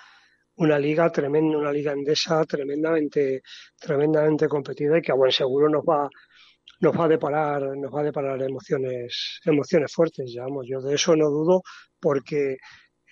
una 0.57 0.80
liga 0.80 1.11
tremenda, 1.11 1.57
una 1.57 1.72
liga 1.72 1.91
endesa 1.91 2.43
tremendamente, 2.45 3.41
tremendamente 3.80 4.47
competida 4.47 4.97
y 4.97 5.01
que 5.01 5.11
a 5.11 5.16
buen 5.16 5.32
seguro 5.32 5.70
nos 5.70 5.84
va, 5.84 6.09
nos 6.80 6.99
va 6.99 7.05
a 7.05 7.07
deparar, 7.07 7.78
nos 7.78 7.93
va 7.93 8.01
a 8.01 8.03
deparar 8.03 8.41
emociones, 8.41 9.39
emociones 9.45 9.93
fuertes. 9.93 10.34
Yo 10.34 10.82
de 10.82 10.95
eso 10.95 11.16
no 11.16 11.30
dudo 11.30 11.61
porque 11.99 12.57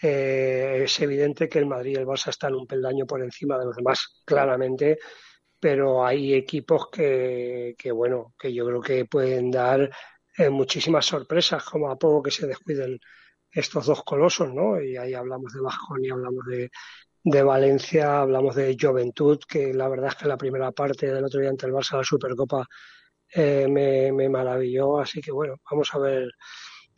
eh, 0.04 0.82
es 0.84 1.00
evidente 1.00 1.48
que 1.48 1.60
el 1.60 1.66
Madrid 1.66 1.94
y 1.94 1.96
el 1.96 2.06
Barça 2.06 2.30
están 2.30 2.56
un 2.56 2.68
peldaño 2.68 3.06
por 3.06 3.22
encima 3.24 3.58
de 3.58 3.66
los 3.66 3.76
demás, 3.76 4.22
claramente, 4.26 5.00
pero 5.60 6.06
hay 6.06 6.34
equipos 6.34 6.90
que, 6.92 7.74
que 7.78 7.92
bueno, 7.92 8.34
que 8.38 8.54
yo 8.54 8.66
creo 8.66 8.82
que 8.82 9.06
pueden 9.06 9.50
dar 9.50 9.90
eh, 10.38 10.50
muchísimas 10.50 11.06
sorpresas, 11.06 11.64
como 11.64 11.90
a 11.90 11.98
poco 11.98 12.24
que 12.24 12.32
se 12.32 12.48
descuiden 12.48 13.00
estos 13.52 13.86
dos 13.86 14.04
colosos, 14.04 14.54
¿no? 14.54 14.82
Y 14.82 14.98
ahí 14.98 15.14
hablamos 15.14 15.54
de 15.54 15.60
y 16.02 16.10
hablamos 16.12 16.46
de, 16.48 16.70
de 17.24 17.44
Valencia, 17.44 18.22
hablamos 18.22 18.56
de 18.56 18.76
Juventud, 18.80 19.40
que 19.48 19.74
la 19.74 19.88
verdad 19.88 20.10
es 20.10 20.16
que 20.16 20.28
la 20.28 20.38
primera 20.38 20.72
parte 20.74 21.08
del 21.14 21.24
otro 21.26 21.40
día 21.40 21.50
ante 21.50 21.66
el 21.68 21.74
Barça, 21.74 21.98
la 21.98 22.04
Supercopa, 22.04 22.68
eh, 23.34 23.68
me, 23.70 24.12
me 24.12 24.30
maravilló, 24.30 25.00
así 25.00 25.22
que 25.22 25.32
bueno, 25.32 25.56
vamos 25.72 25.90
a 25.94 26.00
ver 26.00 26.30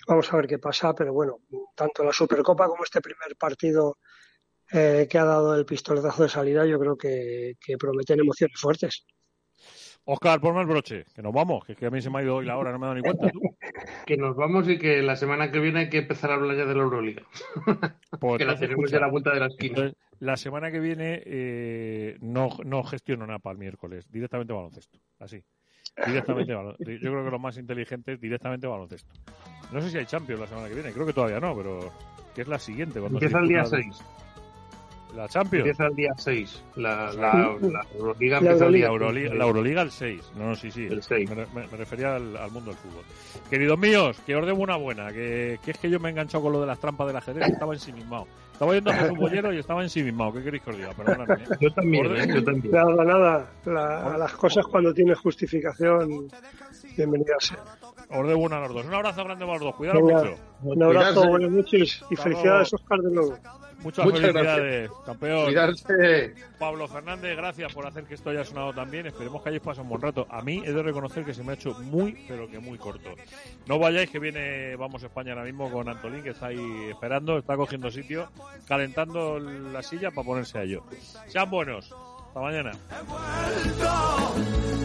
Vamos 0.08 0.32
a 0.32 0.38
ver 0.38 0.48
qué 0.48 0.60
pasa, 0.60 0.94
pero 0.94 1.14
bueno, 1.14 1.40
tanto 1.76 2.04
la 2.04 2.14
Supercopa 2.14 2.68
como 2.68 2.84
este 2.84 3.02
primer 3.02 3.36
partido 3.38 3.98
eh, 4.72 5.08
que 5.10 5.18
ha 5.18 5.26
dado 5.26 5.56
el 5.56 5.66
pistoletazo 5.66 6.24
de 6.24 6.30
salida, 6.30 6.66
yo 6.66 6.80
creo 6.80 6.98
que, 6.98 7.56
que 7.60 7.78
prometen 7.78 8.20
emociones 8.20 8.60
fuertes. 8.60 9.06
Oscar, 10.08 10.40
ponme 10.40 10.62
el 10.62 10.68
broche, 10.68 11.06
que 11.16 11.24
nos 11.24 11.34
vamos, 11.34 11.66
que, 11.66 11.72
es 11.72 11.78
que 11.80 11.88
a 11.88 11.90
mí 11.90 12.00
se 12.00 12.12
me 12.12 12.20
ha 12.20 12.24
ido 12.24 12.36
hoy 12.36 12.46
la 12.46 12.58
hora, 12.58 12.72
no 12.72 12.78
me 12.78 12.86
he 12.86 12.88
dado 12.88 12.96
ni 12.96 13.02
cuenta. 13.02 13.32
¿tú? 13.32 13.40
que 14.06 14.18
nos 14.18 14.36
vamos 14.36 14.70
y 14.70 14.78
que 14.78 15.02
la 15.02 15.16
semana 15.16 15.52
que 15.52 15.60
viene 15.60 15.80
hay 15.80 15.90
que 15.90 15.98
empezar 15.98 16.30
a 16.30 16.36
hablar 16.36 16.56
ya 16.56 16.66
de 16.66 16.76
la 16.76 16.84
Euroliga. 16.84 17.24
Pues 18.20 18.38
que 18.38 18.46
la 18.46 18.56
tenemos 18.56 18.86
escucha, 18.86 18.92
ya 18.92 18.98
a 18.98 19.02
la 19.02 19.12
vuelta 19.12 19.34
de 19.34 19.40
la 19.40 19.48
esquina. 19.48 19.94
La 20.20 20.38
semana 20.38 20.72
que 20.72 20.80
viene 20.80 21.22
eh, 21.26 22.18
no, 22.22 22.50
no 22.64 22.84
gestiono 22.84 23.26
nada 23.26 23.40
para 23.40 23.54
el 23.54 23.60
miércoles, 23.60 24.10
directamente 24.10 24.54
baloncesto, 24.54 25.00
así. 25.20 25.44
Directamente. 26.06 26.52
Yo 26.52 26.76
creo 26.78 27.26
que 27.26 27.32
lo 27.32 27.40
más 27.40 27.58
inteligente 27.58 28.14
es 28.14 28.22
directamente 28.22 28.68
baloncesto. 28.68 29.14
No 29.72 29.82
sé 29.82 29.90
si 29.90 29.98
hay 29.98 30.06
Champions 30.06 30.42
la 30.42 30.48
semana 30.48 30.68
que 30.68 30.76
viene, 30.76 30.92
creo 30.92 31.06
que 31.06 31.14
todavía 31.14 31.40
no, 31.40 31.56
pero 31.56 31.92
que 32.34 32.42
es 32.42 32.48
la 32.48 32.60
siguiente. 32.60 33.00
Cuando 33.00 33.18
Empieza 33.18 33.40
el 33.40 33.48
día 33.48 33.66
6. 33.66 34.04
La 35.16 35.28
Champions. 35.28 35.66
Empieza 35.68 35.88
el 35.88 35.96
día 35.96 36.12
6. 36.18 36.64
La, 36.76 37.12
la, 37.14 37.58
la 37.62 37.86
Euroliga 37.96 38.38
empieza 38.38 38.66
el 38.66 38.74
día 38.74 38.86
la 38.88 38.92
Euroliga, 38.92 39.34
la 39.34 39.46
Euroliga 39.46 39.82
el 39.82 39.92
6. 39.92 40.32
No, 40.36 40.48
no, 40.50 40.56
sí, 40.56 40.72
sí. 40.72 40.86
El 40.86 41.02
6. 41.02 41.30
Me, 41.30 41.36
me, 41.36 41.68
me 41.68 41.78
refería 41.78 42.16
al, 42.16 42.36
al, 42.36 42.52
mundo 42.52 42.72
del 42.72 42.80
fútbol. 42.80 43.04
Queridos 43.50 43.80
míos, 43.80 44.22
que 44.26 44.36
os 44.36 44.46
debo 44.46 44.64
una 44.64 44.76
buena. 44.76 45.12
Que, 45.12 45.60
que, 45.64 45.72
es 45.72 45.78
que 45.78 45.90
yo 45.90 46.00
me 46.00 46.10
he 46.10 46.12
enganchado 46.12 46.44
con 46.44 46.54
lo 46.54 46.62
de 46.62 46.68
las 46.68 46.80
trampas 46.80 47.08
del 47.08 47.16
ajedrez. 47.16 47.50
Estaba 47.50 47.74
ensimismado. 47.74 48.28
Estaba 48.54 48.74
yendo 48.74 48.90
a 48.90 48.94
Jesús 48.94 49.18
Bollero 49.18 49.54
y 49.54 49.60
estaba 49.60 49.84
ensimismado. 49.84 50.34
¿Qué 50.34 50.44
queréis 50.44 50.64
que 50.64 50.70
os 50.70 50.78
diga? 50.78 50.94
Perdóname. 50.94 51.44
¿eh? 51.44 51.48
Yo 51.60 51.72
también, 51.74 52.06
¿eh? 52.16 52.28
yo 52.36 52.44
también. 52.44 52.74
Nada, 52.74 53.04
nada. 53.04 53.52
La, 53.66 54.18
las 54.18 54.34
cosas 54.34 54.66
cuando 54.66 54.94
tiene 54.94 55.14
justificación, 55.16 56.30
bienvenidas. 56.96 57.54
Os 58.10 58.28
debo 58.28 58.44
una 58.44 58.58
a 58.58 58.60
los 58.62 58.74
dos. 58.74 58.86
Un 58.86 58.94
abrazo 58.94 59.24
grande 59.24 59.46
para 59.46 59.58
los 59.58 59.64
dos. 59.66 59.76
Cuidado 59.76 60.00
mucho. 60.00 60.36
Un 60.64 60.84
abrazo, 60.84 61.06
Cuidarse. 61.14 61.30
buenas 61.30 61.52
noches 61.52 62.06
y 62.10 62.16
felicidades, 62.16 62.74
Oscar, 62.74 63.00
de 63.00 63.12
nuevo. 63.12 63.38
Muchas, 63.86 64.04
Muchas 64.04 64.22
felicidades, 64.22 64.90
gracias. 64.90 65.06
campeón. 65.06 65.46
Cuidarse. 65.46 66.34
Pablo 66.58 66.88
Fernández, 66.88 67.38
gracias 67.38 67.72
por 67.72 67.86
hacer 67.86 68.04
que 68.06 68.16
esto 68.16 68.32
haya 68.32 68.44
sonado 68.44 68.74
tan 68.74 68.90
bien. 68.90 69.06
Esperemos 69.06 69.44
que 69.44 69.50
hayáis 69.50 69.62
pasado 69.62 69.84
un 69.84 69.90
buen 69.90 70.02
rato. 70.02 70.26
A 70.28 70.42
mí 70.42 70.64
he 70.66 70.74
de 70.74 70.82
reconocer 70.82 71.24
que 71.24 71.36
se 71.36 71.44
me 71.44 71.52
ha 71.52 71.54
hecho 71.56 71.76
muy, 71.82 72.26
pero 72.28 72.50
que 72.50 72.58
muy 72.58 72.80
corto. 72.80 73.12
No 73.68 73.78
vayáis, 73.78 74.10
que 74.10 74.18
viene 74.18 74.76
Vamos 74.76 75.04
a 75.04 75.06
España 75.06 75.34
ahora 75.34 75.46
mismo 75.46 75.72
con 75.72 75.88
Antolín, 75.88 76.24
que 76.24 76.32
está 76.32 76.48
ahí 76.48 76.90
esperando, 76.90 77.38
está 77.38 77.56
cogiendo 77.56 77.92
sitio, 77.92 78.28
calentando 78.68 79.38
la 79.40 79.84
silla 79.84 80.10
para 80.10 80.26
ponerse 80.26 80.58
a 80.58 80.64
ello. 80.64 80.84
Sean 81.28 81.50
buenos. 81.52 81.94
Hasta 82.28 82.40
mañana. 82.40 82.72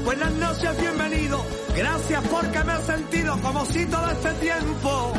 Buenas 0.05 0.33
noches, 0.33 0.79
bienvenido. 0.81 1.43
Gracias 1.75 2.29
porque 2.29 2.65
me 2.65 2.75
he 2.75 2.83
sentido 2.83 3.39
como 3.41 3.65
si 3.65 3.87
todo 3.87 4.11
este 4.11 4.31
tiempo 4.35 5.13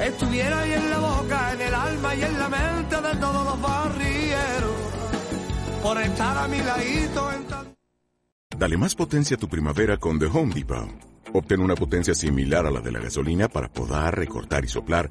estuviera 0.00 0.60
ahí 0.60 0.72
en 0.72 0.90
la 0.90 0.98
boca, 0.98 1.52
en 1.52 1.60
el 1.60 1.74
alma 1.74 2.14
y 2.14 2.22
en 2.22 2.38
la 2.38 2.48
mente 2.48 2.96
de 2.96 3.16
todos 3.16 3.44
los 3.44 3.60
barrieros. 3.60 4.76
Por 5.82 6.00
estar 6.02 6.38
a 6.38 6.48
mi 6.48 6.58
ladito 6.58 7.32
en 7.32 7.44
tan... 7.44 7.76
Dale 8.58 8.76
más 8.76 8.94
potencia 8.94 9.36
a 9.36 9.38
tu 9.38 9.48
primavera 9.48 9.96
con 9.96 10.18
The 10.18 10.26
Home 10.26 10.54
Depot. 10.54 10.88
Obtén 11.32 11.60
una 11.60 11.74
potencia 11.74 12.14
similar 12.14 12.66
a 12.66 12.70
la 12.70 12.80
de 12.80 12.92
la 12.92 13.00
gasolina 13.00 13.48
para 13.48 13.68
podar, 13.68 14.16
recortar 14.16 14.64
y 14.64 14.68
soplar 14.68 15.10